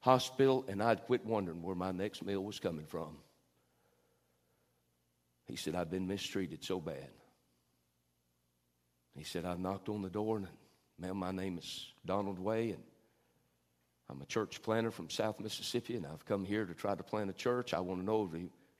hospital, 0.00 0.64
and 0.66 0.82
I'd 0.82 1.04
quit 1.04 1.24
wondering 1.24 1.62
where 1.62 1.76
my 1.76 1.92
next 1.92 2.24
meal 2.24 2.42
was 2.42 2.58
coming 2.58 2.84
from. 2.84 3.18
He 5.44 5.54
said, 5.54 5.76
I've 5.76 5.88
been 5.88 6.08
mistreated 6.08 6.64
so 6.64 6.80
bad. 6.80 7.10
He 9.14 9.22
said, 9.22 9.44
I've 9.44 9.60
knocked 9.60 9.88
on 9.88 10.02
the 10.02 10.10
door, 10.10 10.38
and 10.38 10.48
ma'am, 10.98 11.16
my 11.16 11.30
name 11.30 11.58
is 11.58 11.92
Donald 12.04 12.40
Way, 12.40 12.70
and 12.70 12.82
I'm 14.10 14.20
a 14.20 14.26
church 14.26 14.62
planter 14.62 14.90
from 14.90 15.10
South 15.10 15.38
Mississippi, 15.38 15.94
and 15.94 16.04
I've 16.04 16.24
come 16.24 16.44
here 16.44 16.64
to 16.64 16.74
try 16.74 16.96
to 16.96 17.04
plant 17.04 17.30
a 17.30 17.34
church. 17.34 17.72
I 17.72 17.78
want 17.78 18.00
to 18.00 18.04
know 18.04 18.22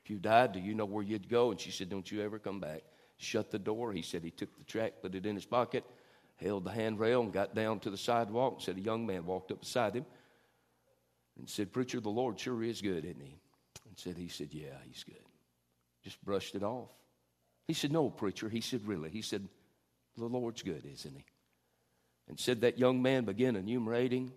if 0.06 0.10
you, 0.10 0.18
died, 0.18 0.52
do 0.52 0.60
you 0.60 0.72
know 0.72 0.84
where 0.84 1.02
you'd 1.02 1.28
go? 1.28 1.50
And 1.50 1.58
she 1.58 1.72
said, 1.72 1.88
Don't 1.88 2.08
you 2.12 2.22
ever 2.22 2.38
come 2.38 2.60
back. 2.60 2.84
Shut 3.16 3.50
the 3.50 3.58
door. 3.58 3.92
He 3.92 4.02
said 4.02 4.22
he 4.22 4.30
took 4.30 4.56
the 4.56 4.62
tract, 4.62 5.02
put 5.02 5.16
it 5.16 5.26
in 5.26 5.34
his 5.34 5.44
pocket, 5.44 5.84
held 6.36 6.62
the 6.62 6.70
handrail, 6.70 7.22
and 7.22 7.32
got 7.32 7.56
down 7.56 7.80
to 7.80 7.90
the 7.90 7.96
sidewalk. 7.96 8.54
And 8.54 8.62
said 8.62 8.76
a 8.76 8.80
young 8.80 9.04
man 9.04 9.26
walked 9.26 9.50
up 9.50 9.58
beside 9.58 9.96
him 9.96 10.06
and 11.36 11.50
said, 11.50 11.72
Preacher, 11.72 11.98
the 11.98 12.08
Lord 12.08 12.38
sure 12.38 12.62
is 12.62 12.80
good, 12.80 13.04
isn't 13.04 13.20
he? 13.20 13.36
And 13.88 13.98
said, 13.98 14.16
He 14.16 14.28
said, 14.28 14.50
Yeah, 14.52 14.76
he's 14.86 15.02
good. 15.02 15.16
Just 16.04 16.24
brushed 16.24 16.54
it 16.54 16.62
off. 16.62 16.90
He 17.66 17.74
said, 17.74 17.90
No, 17.90 18.08
preacher. 18.08 18.48
He 18.48 18.60
said, 18.60 18.86
Really? 18.86 19.10
He 19.10 19.22
said, 19.22 19.48
The 20.16 20.26
Lord's 20.26 20.62
good, 20.62 20.84
isn't 20.86 21.16
He? 21.16 21.24
And 22.28 22.38
said 22.38 22.60
that 22.60 22.78
young 22.78 23.02
man 23.02 23.24
began 23.24 23.56
enumerating 23.56 24.30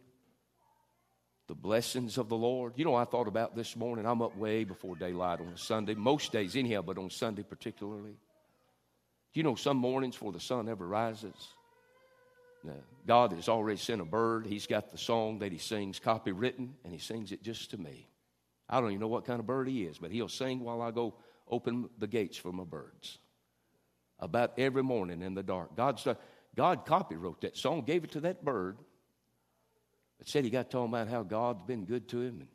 the 1.49 1.55
blessings 1.55 2.19
of 2.19 2.29
the 2.29 2.37
Lord. 2.37 2.73
You 2.75 2.85
know, 2.85 2.93
I 2.93 3.05
thought 3.05 3.27
about 3.27 3.55
this 3.55 3.75
morning. 3.75 4.05
I'm 4.05 4.21
up 4.21 4.37
way 4.37 4.63
before 4.63 4.95
daylight 4.95 5.41
on 5.41 5.47
a 5.47 5.57
Sunday, 5.57 5.95
most 5.95 6.31
days, 6.31 6.55
anyhow, 6.55 6.83
but 6.83 6.99
on 6.99 7.09
Sunday 7.09 7.41
particularly. 7.41 8.15
You 9.33 9.41
know 9.41 9.55
some 9.55 9.77
mornings 9.77 10.15
before 10.15 10.31
the 10.31 10.39
sun 10.39 10.69
ever 10.69 10.87
rises? 10.87 11.33
God 13.07 13.31
has 13.31 13.49
already 13.49 13.79
sent 13.79 13.99
a 13.99 14.05
bird. 14.05 14.45
He's 14.45 14.67
got 14.67 14.91
the 14.91 14.97
song 14.99 15.39
that 15.39 15.51
He 15.51 15.57
sings 15.57 15.99
copywritten, 15.99 16.69
and 16.83 16.93
He 16.93 16.99
sings 16.99 17.31
it 17.31 17.41
just 17.41 17.71
to 17.71 17.77
me. 17.79 18.07
I 18.69 18.79
don't 18.79 18.91
even 18.91 19.01
know 19.01 19.07
what 19.07 19.25
kind 19.25 19.39
of 19.39 19.47
bird 19.47 19.67
He 19.67 19.85
is, 19.85 19.97
but 19.97 20.11
He'll 20.11 20.29
sing 20.29 20.59
while 20.59 20.83
I 20.83 20.91
go 20.91 21.15
open 21.49 21.89
the 21.97 22.07
gates 22.07 22.37
for 22.37 22.51
my 22.51 22.63
birds. 22.63 23.17
About 24.19 24.53
every 24.59 24.83
morning 24.83 25.23
in 25.23 25.33
the 25.33 25.41
dark. 25.41 25.71
Uh, 25.71 25.93
God, 25.93 26.17
God 26.55 26.85
copy 26.85 27.15
wrote 27.15 27.41
that 27.41 27.57
song, 27.57 27.81
gave 27.81 28.03
it 28.03 28.11
to 28.11 28.19
that 28.21 28.45
bird. 28.45 28.77
It 30.19 30.27
said 30.27 30.43
he 30.43 30.49
got 30.49 30.69
talking 30.69 30.93
about 30.93 31.07
how 31.07 31.23
God's 31.23 31.63
been 31.63 31.85
good 31.85 32.07
to 32.09 32.21
him. 32.21 32.39
And 32.41 32.47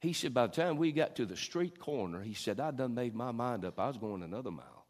he 0.00 0.12
said, 0.12 0.32
by 0.32 0.46
the 0.46 0.54
time 0.54 0.76
we 0.76 0.92
got 0.92 1.16
to 1.16 1.26
the 1.26 1.36
street 1.36 1.78
corner, 1.78 2.22
he 2.22 2.34
said, 2.34 2.60
I 2.60 2.70
done 2.70 2.94
made 2.94 3.14
my 3.14 3.32
mind 3.32 3.64
up. 3.64 3.78
I 3.78 3.88
was 3.88 3.98
going 3.98 4.22
another 4.22 4.50
mile. 4.50 4.86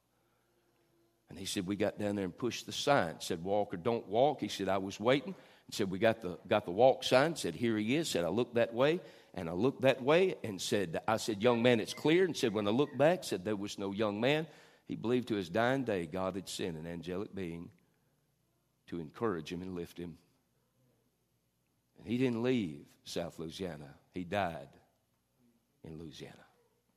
And 1.28 1.38
he 1.38 1.44
said, 1.44 1.66
we 1.66 1.76
got 1.76 1.98
down 1.98 2.16
there 2.16 2.24
and 2.24 2.36
pushed 2.36 2.66
the 2.66 2.72
sign. 2.72 3.16
Said, 3.20 3.42
walk 3.42 3.74
or 3.74 3.76
don't 3.76 4.06
walk. 4.08 4.40
He 4.40 4.48
said, 4.48 4.68
I 4.68 4.78
was 4.78 4.98
waiting. 4.98 5.34
He 5.66 5.76
said, 5.76 5.90
we 5.90 5.98
got 5.98 6.22
the, 6.22 6.38
got 6.48 6.64
the 6.64 6.72
walk 6.72 7.04
sign. 7.04 7.36
Said, 7.36 7.54
here 7.54 7.76
he 7.76 7.96
is. 7.96 8.08
Said, 8.08 8.24
I 8.24 8.28
looked 8.28 8.54
that 8.54 8.74
way. 8.74 9.00
And 9.34 9.48
I 9.48 9.52
looked 9.52 9.82
that 9.82 10.02
way 10.02 10.34
and 10.42 10.60
said, 10.60 11.00
I 11.06 11.16
said, 11.16 11.42
young 11.42 11.62
man, 11.62 11.78
it's 11.78 11.94
clear. 11.94 12.24
And 12.24 12.36
said, 12.36 12.52
when 12.52 12.66
I 12.66 12.72
looked 12.72 12.98
back, 12.98 13.22
said 13.22 13.44
there 13.44 13.56
was 13.56 13.78
no 13.78 13.92
young 13.92 14.20
man. 14.20 14.46
He 14.86 14.96
believed 14.96 15.28
to 15.28 15.36
his 15.36 15.48
dying 15.48 15.84
day 15.84 16.06
God 16.06 16.34
had 16.34 16.48
sent 16.48 16.76
an 16.76 16.86
angelic 16.86 17.32
being 17.32 17.70
to 18.88 18.98
encourage 18.98 19.52
him 19.52 19.62
and 19.62 19.76
lift 19.76 19.98
him 19.98 20.18
he 22.04 22.18
didn't 22.18 22.42
leave 22.42 22.84
South 23.04 23.38
Louisiana, 23.38 23.94
he 24.12 24.24
died 24.24 24.68
in 25.84 25.98
Louisiana 25.98 26.34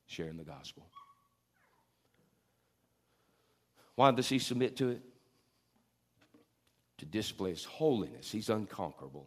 sharing 0.06 0.36
the 0.36 0.44
gospel. 0.44 0.86
Why 3.94 4.10
does 4.10 4.28
he 4.28 4.38
submit 4.38 4.76
to 4.78 4.90
it? 4.90 5.02
To 6.98 7.06
display 7.06 7.50
his 7.50 7.64
holiness. 7.64 8.30
He's 8.30 8.50
unconquerable. 8.50 9.26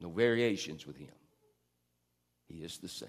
No 0.00 0.10
variations 0.10 0.86
with 0.86 0.96
him. 0.96 1.14
He 2.46 2.58
is 2.58 2.78
the 2.78 2.88
same. 2.88 3.08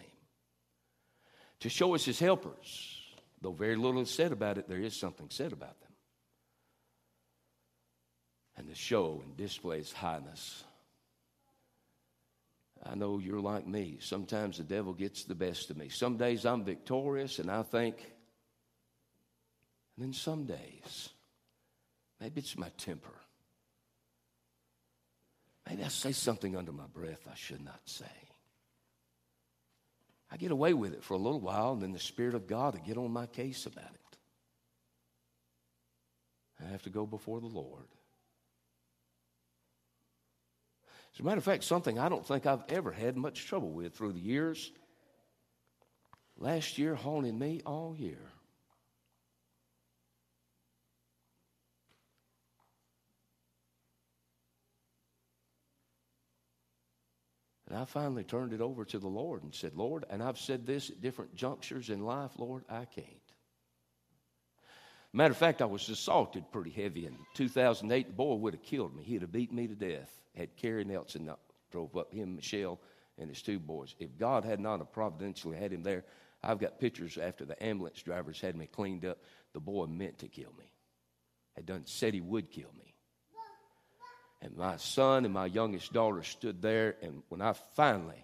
To 1.62 1.70
show 1.70 1.95
us 1.95 2.05
his 2.05 2.20
helpers, 2.20 3.01
though 3.41 3.51
very 3.51 3.76
little 3.76 4.01
is 4.01 4.10
said 4.10 4.32
about 4.32 4.58
it, 4.58 4.68
there 4.68 4.80
is 4.80 4.95
something 4.95 5.28
said 5.30 5.51
about 5.51 5.80
them. 5.82 5.86
And 8.58 8.68
to 8.70 8.76
show 8.76 9.22
and 9.24 9.38
display 9.38 9.78
his 9.78 9.93
highness. 9.93 10.64
I 12.84 12.95
know 12.95 13.20
you're 13.20 13.39
like 13.39 13.68
me. 13.68 13.97
Sometimes 13.99 14.58
the 14.58 14.64
devil 14.64 14.93
gets 14.93 15.24
the 15.24 15.36
best 15.36 15.70
of 15.70 15.78
me. 15.78 15.89
Some 15.89 16.18
days 16.18 16.45
I'm 16.45 16.64
victorious 16.64 17.38
and 17.39 17.51
I 17.51 17.62
think, 17.64 17.97
and 19.95 20.05
then 20.05 20.14
some 20.14 20.45
days, 20.45 21.10
maybe 22.20 22.41
it's 22.41 22.58
my 22.58 22.70
temper. 22.78 23.14
Maybe 25.70 25.84
I 25.84 25.89
say 25.89 26.12
something 26.12 26.55
under 26.55 26.72
my 26.72 26.88
breath 26.93 27.28
I 27.30 27.36
should 27.36 27.64
not 27.64 27.82
say. 27.86 28.05
I 30.32 30.38
get 30.38 30.51
away 30.51 30.74
with 30.74 30.93
it 30.93 31.03
for 31.03 31.14
a 31.14 31.18
little 31.18 31.39
while, 31.39 31.74
and 31.74 31.82
then 31.82 31.93
the 31.93 31.99
Spirit 31.99 32.36
of 32.36 32.47
God 32.47 32.74
will 32.74 32.86
get 32.86 32.97
on 32.97 33.12
my 33.12 33.28
case 33.28 33.66
about 33.66 33.86
it. 33.86 34.18
I 36.64 36.70
have 36.70 36.84
to 36.84 36.89
go 36.89 37.05
before 37.05 37.39
the 37.39 37.47
Lord. 37.47 37.86
As 41.18 41.22
a 41.22 41.24
matter 41.24 41.39
of 41.39 41.43
fact, 41.43 41.63
something 41.63 41.97
I 41.97 42.09
don't 42.09 42.24
think 42.24 42.45
I've 42.45 42.63
ever 42.70 42.91
had 42.91 43.18
much 43.18 43.47
trouble 43.47 43.72
with 43.72 43.95
through 43.95 44.13
the 44.13 44.20
years. 44.20 44.72
Last 46.38 46.78
year 46.78 46.93
haunted 46.93 47.34
me 47.34 47.59
all 47.65 47.95
year. 47.97 48.20
And 57.68 57.80
I 57.80 57.86
finally 57.86 58.24
turned 58.24 58.53
it 58.53 58.61
over 58.61 58.86
to 58.86 58.99
the 58.99 59.07
Lord 59.07 59.41
and 59.41 59.55
said, 59.55 59.74
Lord, 59.74 60.05
and 60.11 60.22
I've 60.22 60.38
said 60.38 60.68
this 60.68 60.91
at 60.91 61.01
different 61.01 61.34
junctures 61.34 61.89
in 61.89 62.05
life, 62.05 62.34
Lord, 62.38 62.63
I 62.70 62.86
can't. 62.86 63.07
Matter 65.13 65.32
of 65.32 65.38
fact, 65.38 65.63
I 65.63 65.65
was 65.65 65.89
assaulted 65.89 66.51
pretty 66.51 66.70
heavy 66.70 67.07
in 67.07 67.18
2008. 67.34 68.05
The 68.05 68.13
boy 68.13 68.36
would 68.36 68.53
have 68.53 68.61
killed 68.61 68.95
me. 68.95 69.01
He'd 69.01 69.24
have 69.24 69.32
beat 69.32 69.51
me 69.51 69.65
to 69.65 69.74
death. 69.74 70.13
Had 70.38 70.55
Kerry 70.55 70.83
Nelson 70.83 71.29
drove 71.71 71.97
up 71.97 72.13
him, 72.13 72.35
Michelle, 72.35 72.79
and 73.17 73.29
his 73.29 73.41
two 73.41 73.59
boys. 73.59 73.95
If 73.99 74.17
God 74.17 74.45
had 74.45 74.59
not 74.59 74.93
providentially 74.93 75.57
had 75.57 75.73
him 75.73 75.83
there, 75.83 76.05
I've 76.43 76.59
got 76.59 76.79
pictures 76.79 77.17
after 77.17 77.43
the 77.43 77.61
ambulance 77.61 78.01
drivers 78.03 78.39
had 78.39 78.55
me 78.55 78.67
cleaned 78.67 79.05
up. 79.05 79.17
The 79.53 79.59
boy 79.59 79.88
meant 79.88 80.19
to 80.19 80.27
kill 80.27 80.53
me. 80.57 80.71
Had 81.55 81.65
done 81.65 81.81
said 81.85 82.13
he 82.13 82.21
would 82.21 82.51
kill 82.51 82.71
me. 82.77 82.93
And 84.41 84.55
my 84.55 84.77
son 84.77 85.25
and 85.25 85.33
my 85.33 85.47
youngest 85.47 85.91
daughter 85.91 86.21
stood 86.21 86.61
there, 86.61 86.95
and 87.01 87.23
when 87.29 87.41
I 87.41 87.53
finally 87.75 88.23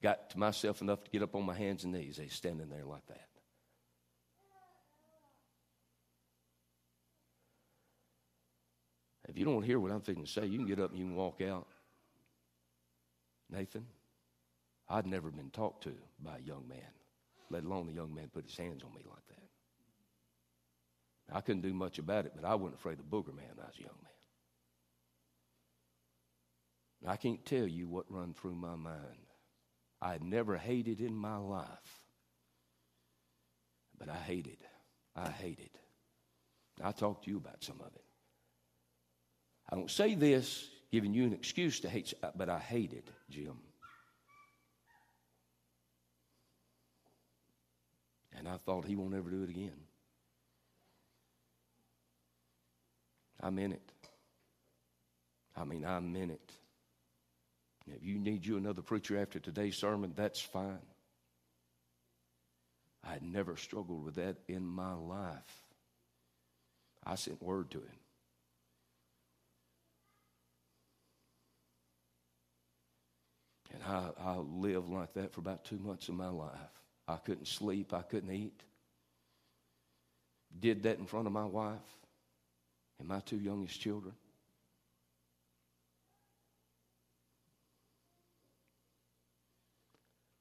got 0.00 0.30
to 0.30 0.38
myself 0.38 0.80
enough 0.80 1.02
to 1.02 1.10
get 1.10 1.22
up 1.22 1.34
on 1.34 1.44
my 1.44 1.54
hands 1.54 1.82
and 1.82 1.92
knees, 1.92 2.16
they 2.16 2.28
standing 2.28 2.68
there 2.68 2.84
like 2.84 3.04
that. 3.08 3.27
If 9.28 9.36
you 9.36 9.44
don't 9.44 9.62
hear 9.62 9.78
what 9.78 9.92
I'm 9.92 10.00
thinking 10.00 10.24
to 10.24 10.30
say, 10.30 10.46
you 10.46 10.58
can 10.58 10.66
get 10.66 10.80
up 10.80 10.90
and 10.90 10.98
you 10.98 11.04
can 11.04 11.14
walk 11.14 11.42
out. 11.42 11.66
Nathan, 13.50 13.86
I'd 14.88 15.06
never 15.06 15.30
been 15.30 15.50
talked 15.50 15.84
to 15.84 15.92
by 16.20 16.38
a 16.38 16.46
young 16.46 16.66
man, 16.66 16.78
let 17.50 17.64
alone 17.64 17.88
a 17.88 17.92
young 17.92 18.14
man 18.14 18.30
put 18.32 18.46
his 18.46 18.56
hands 18.56 18.82
on 18.82 18.94
me 18.94 19.02
like 19.06 19.26
that. 19.28 21.36
I 21.36 21.42
couldn't 21.42 21.62
do 21.62 21.74
much 21.74 21.98
about 21.98 22.24
it, 22.24 22.32
but 22.34 22.46
I 22.46 22.54
wasn't 22.54 22.78
afraid 22.78 22.98
of 22.98 23.10
the 23.10 23.16
booger 23.16 23.36
man 23.36 23.44
when 23.54 23.64
I 23.64 23.68
was 23.68 23.78
a 23.78 23.82
young 23.82 23.98
man. 24.02 24.12
I 27.06 27.16
can't 27.16 27.44
tell 27.44 27.66
you 27.66 27.86
what 27.86 28.10
run 28.10 28.34
through 28.34 28.54
my 28.54 28.76
mind. 28.76 29.26
I 30.00 30.12
had 30.12 30.24
never 30.24 30.56
hated 30.56 31.00
in 31.00 31.14
my 31.14 31.36
life, 31.36 32.00
but 33.98 34.08
I 34.08 34.16
hated. 34.16 34.58
I 35.14 35.28
hated. 35.28 35.70
I 36.82 36.92
talked 36.92 37.24
to 37.24 37.30
you 37.30 37.36
about 37.36 37.62
some 37.62 37.80
of 37.80 37.94
it. 37.94 38.07
I 39.68 39.76
don't 39.76 39.90
say 39.90 40.14
this 40.14 40.68
giving 40.90 41.12
you 41.12 41.24
an 41.24 41.32
excuse 41.32 41.80
to 41.80 41.88
hate, 41.88 42.14
uh, 42.22 42.30
but 42.34 42.48
I 42.48 42.58
hated 42.58 43.04
Jim. 43.28 43.58
And 48.36 48.48
I 48.48 48.56
thought 48.56 48.84
he 48.84 48.96
won't 48.96 49.14
ever 49.14 49.30
do 49.30 49.42
it 49.42 49.50
again. 49.50 49.72
I'm 53.40 53.58
in 53.58 53.72
it. 53.72 53.92
I 55.56 55.64
mean, 55.64 55.84
I'm 55.84 56.14
in 56.16 56.30
it. 56.30 56.52
If 57.86 58.04
you 58.04 58.18
need 58.18 58.44
you 58.44 58.56
another 58.56 58.82
preacher 58.82 59.18
after 59.18 59.38
today's 59.38 59.76
sermon, 59.76 60.12
that's 60.14 60.40
fine. 60.40 60.78
I 63.04 63.12
had 63.12 63.22
never 63.22 63.56
struggled 63.56 64.04
with 64.04 64.16
that 64.16 64.36
in 64.46 64.64
my 64.64 64.92
life. 64.92 65.62
I 67.04 67.14
sent 67.14 67.42
word 67.42 67.70
to 67.72 67.78
him. 67.78 68.07
And 73.78 73.92
I, 73.92 74.10
I 74.20 74.36
lived 74.36 74.88
like 74.88 75.14
that 75.14 75.32
for 75.32 75.40
about 75.40 75.64
two 75.64 75.78
months 75.78 76.08
of 76.08 76.14
my 76.14 76.28
life. 76.28 76.52
I 77.06 77.16
couldn't 77.16 77.46
sleep, 77.46 77.92
I 77.92 78.02
couldn't 78.02 78.32
eat. 78.32 78.62
Did 80.58 80.82
that 80.84 80.98
in 80.98 81.06
front 81.06 81.26
of 81.26 81.32
my 81.32 81.44
wife 81.44 81.78
and 82.98 83.08
my 83.08 83.20
two 83.20 83.38
youngest 83.38 83.80
children. 83.80 84.14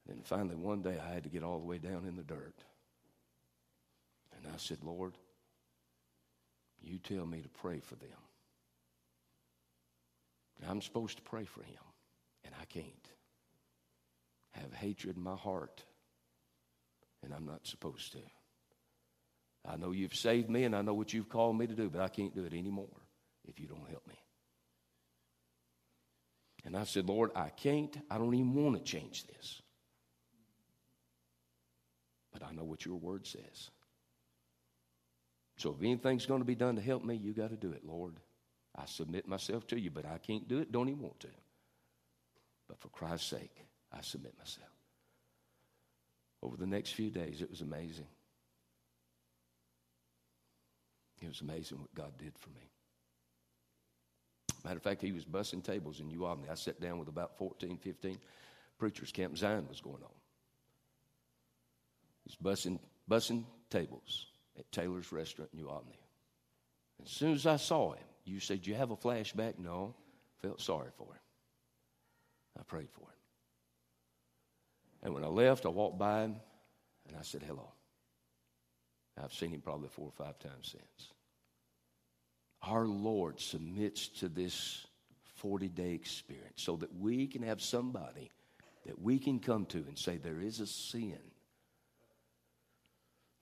And 0.09 0.25
finally, 0.25 0.55
one 0.55 0.81
day, 0.81 0.97
I 1.05 1.13
had 1.13 1.23
to 1.23 1.29
get 1.29 1.43
all 1.43 1.59
the 1.59 1.65
way 1.65 1.77
down 1.77 2.05
in 2.07 2.15
the 2.15 2.23
dirt. 2.23 2.55
And 4.37 4.47
I 4.47 4.57
said, 4.57 4.77
Lord, 4.81 5.13
you 6.81 6.97
tell 6.97 7.25
me 7.25 7.41
to 7.41 7.49
pray 7.49 7.81
for 7.81 7.95
them. 7.95 8.09
I'm 10.67 10.81
supposed 10.81 11.17
to 11.17 11.23
pray 11.23 11.45
for 11.45 11.61
him, 11.61 11.83
and 12.45 12.53
I 12.59 12.65
can't. 12.65 13.07
I 14.57 14.61
have 14.61 14.73
hatred 14.73 15.17
in 15.17 15.23
my 15.23 15.35
heart, 15.35 15.83
and 17.23 17.33
I'm 17.33 17.45
not 17.45 17.67
supposed 17.67 18.13
to. 18.13 18.19
I 19.65 19.77
know 19.77 19.91
you've 19.91 20.15
saved 20.15 20.49
me, 20.49 20.63
and 20.63 20.75
I 20.75 20.81
know 20.81 20.93
what 20.93 21.13
you've 21.13 21.29
called 21.29 21.57
me 21.57 21.67
to 21.67 21.75
do, 21.75 21.89
but 21.89 22.01
I 22.01 22.07
can't 22.07 22.35
do 22.35 22.45
it 22.45 22.53
anymore 22.53 22.87
if 23.47 23.59
you 23.59 23.67
don't 23.67 23.89
help 23.89 24.07
me. 24.07 24.15
And 26.65 26.75
I 26.75 26.83
said, 26.85 27.07
Lord, 27.07 27.31
I 27.35 27.49
can't. 27.49 27.95
I 28.09 28.17
don't 28.17 28.33
even 28.33 28.53
want 28.53 28.77
to 28.77 28.83
change 28.83 29.25
this 29.27 29.61
but 32.37 32.47
I 32.47 32.51
know 32.51 32.63
what 32.63 32.85
your 32.85 32.95
word 32.95 33.25
says. 33.25 33.71
So 35.57 35.71
if 35.71 35.83
anything's 35.83 36.25
going 36.25 36.41
to 36.41 36.45
be 36.45 36.55
done 36.55 36.75
to 36.75 36.81
help 36.81 37.03
me, 37.03 37.15
you 37.15 37.33
got 37.33 37.49
to 37.49 37.55
do 37.55 37.71
it, 37.71 37.83
Lord. 37.83 38.15
I 38.75 38.85
submit 38.85 39.27
myself 39.27 39.65
to 39.67 39.79
you, 39.79 39.89
but 39.89 40.05
I 40.05 40.19
can't 40.19 40.47
do 40.47 40.59
it, 40.59 40.71
don't 40.71 40.89
even 40.89 41.01
want 41.01 41.19
to. 41.21 41.29
But 42.67 42.79
for 42.79 42.89
Christ's 42.89 43.29
sake, 43.29 43.65
I 43.91 44.01
submit 44.01 44.33
myself. 44.37 44.69
Over 46.43 46.57
the 46.57 46.67
next 46.67 46.91
few 46.91 47.09
days, 47.09 47.41
it 47.41 47.49
was 47.49 47.61
amazing. 47.61 48.07
It 51.21 51.27
was 51.27 51.41
amazing 51.41 51.79
what 51.79 51.93
God 51.95 52.11
did 52.19 52.33
for 52.37 52.49
me. 52.49 52.69
Matter 54.63 54.77
of 54.77 54.83
fact, 54.83 55.01
he 55.01 55.11
was 55.11 55.25
bussing 55.25 55.63
tables 55.63 55.99
in 55.99 56.21
Albany. 56.21 56.49
I 56.49 56.55
sat 56.55 56.79
down 56.79 56.99
with 56.99 57.07
about 57.07 57.37
14, 57.37 57.77
15 57.77 58.17
preachers. 58.77 59.11
Camp 59.11 59.37
Zion 59.37 59.65
was 59.67 59.81
going 59.81 60.03
on. 60.03 60.11
He's 62.25 62.35
bussing, 62.35 62.79
bussing 63.09 63.45
tables 63.69 64.27
at 64.57 64.69
Taylor's 64.71 65.11
Restaurant 65.11 65.49
in 65.57 65.65
Albany. 65.65 65.99
As 67.03 67.09
soon 67.09 67.33
as 67.33 67.45
I 67.45 67.55
saw 67.55 67.93
him, 67.93 68.03
you 68.25 68.39
said, 68.39 68.67
you 68.67 68.75
have 68.75 68.91
a 68.91 68.97
flashback? 68.97 69.57
No. 69.57 69.95
Felt 70.41 70.61
sorry 70.61 70.89
for 70.97 71.05
him. 71.05 71.19
I 72.59 72.63
prayed 72.63 72.89
for 72.91 73.01
him. 73.01 73.16
And 75.03 75.13
when 75.13 75.23
I 75.23 75.27
left, 75.27 75.65
I 75.65 75.69
walked 75.69 75.97
by 75.97 76.23
him 76.23 76.35
and 77.07 77.17
I 77.17 77.21
said, 77.21 77.43
hello. 77.43 77.71
I've 79.21 79.33
seen 79.33 79.51
him 79.51 79.61
probably 79.61 79.89
four 79.89 80.05
or 80.07 80.25
five 80.25 80.37
times 80.39 80.71
since. 80.71 81.11
Our 82.61 82.85
Lord 82.85 83.39
submits 83.39 84.07
to 84.19 84.29
this 84.29 84.85
40 85.35 85.69
day 85.69 85.93
experience 85.93 86.61
so 86.61 86.75
that 86.77 86.95
we 86.99 87.27
can 87.27 87.43
have 87.43 87.61
somebody 87.61 88.31
that 88.85 89.01
we 89.01 89.19
can 89.19 89.39
come 89.39 89.65
to 89.67 89.77
and 89.77 89.97
say, 89.97 90.17
There 90.17 90.39
is 90.39 90.59
a 90.59 90.67
sin 90.67 91.19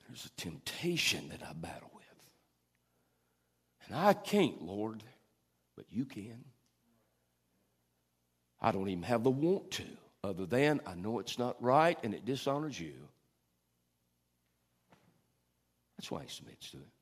there's 0.08 0.26
a 0.26 0.42
temptation 0.42 1.30
that 1.30 1.42
I 1.48 1.54
battle 1.54 1.92
with. 1.94 2.04
And 3.88 3.96
I 3.96 4.14
can't, 4.14 4.62
Lord, 4.62 5.04
but 5.76 5.86
you 5.90 6.06
can. 6.06 6.44
I 8.62 8.72
don't 8.72 8.90
even 8.90 9.04
have 9.04 9.24
the 9.24 9.32
want 9.32 9.72
to, 9.72 9.84
other 10.26 10.46
than 10.46 10.82
I 10.86 10.96
know 10.96 11.20
it's 11.20 11.40
not 11.40 11.62
right 11.62 11.98
and 12.04 12.14
it 12.14 12.26
dishonors 12.26 12.80
you. 12.80 12.94
That's 15.98 16.12
why 16.12 16.24
he 16.24 16.30
submits 16.30 16.72
to 16.72 16.78
it, 16.78 16.94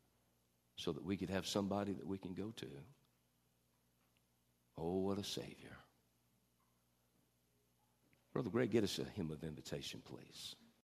so 0.76 0.92
that 0.92 1.04
we 1.04 1.18
could 1.18 1.30
have 1.30 1.48
somebody 1.48 1.94
that 1.94 2.06
we 2.06 2.18
can 2.18 2.34
go 2.34 2.52
to. 2.58 2.68
Oh, 4.78 5.00
what 5.00 5.18
a 5.18 5.24
Savior. 5.24 5.78
Brother 8.34 8.50
Greg, 8.50 8.72
get 8.72 8.84
us 8.84 9.00
a 9.00 9.04
hymn 9.16 9.32
of 9.32 9.44
invitation, 9.44 10.02
please. 10.04 10.56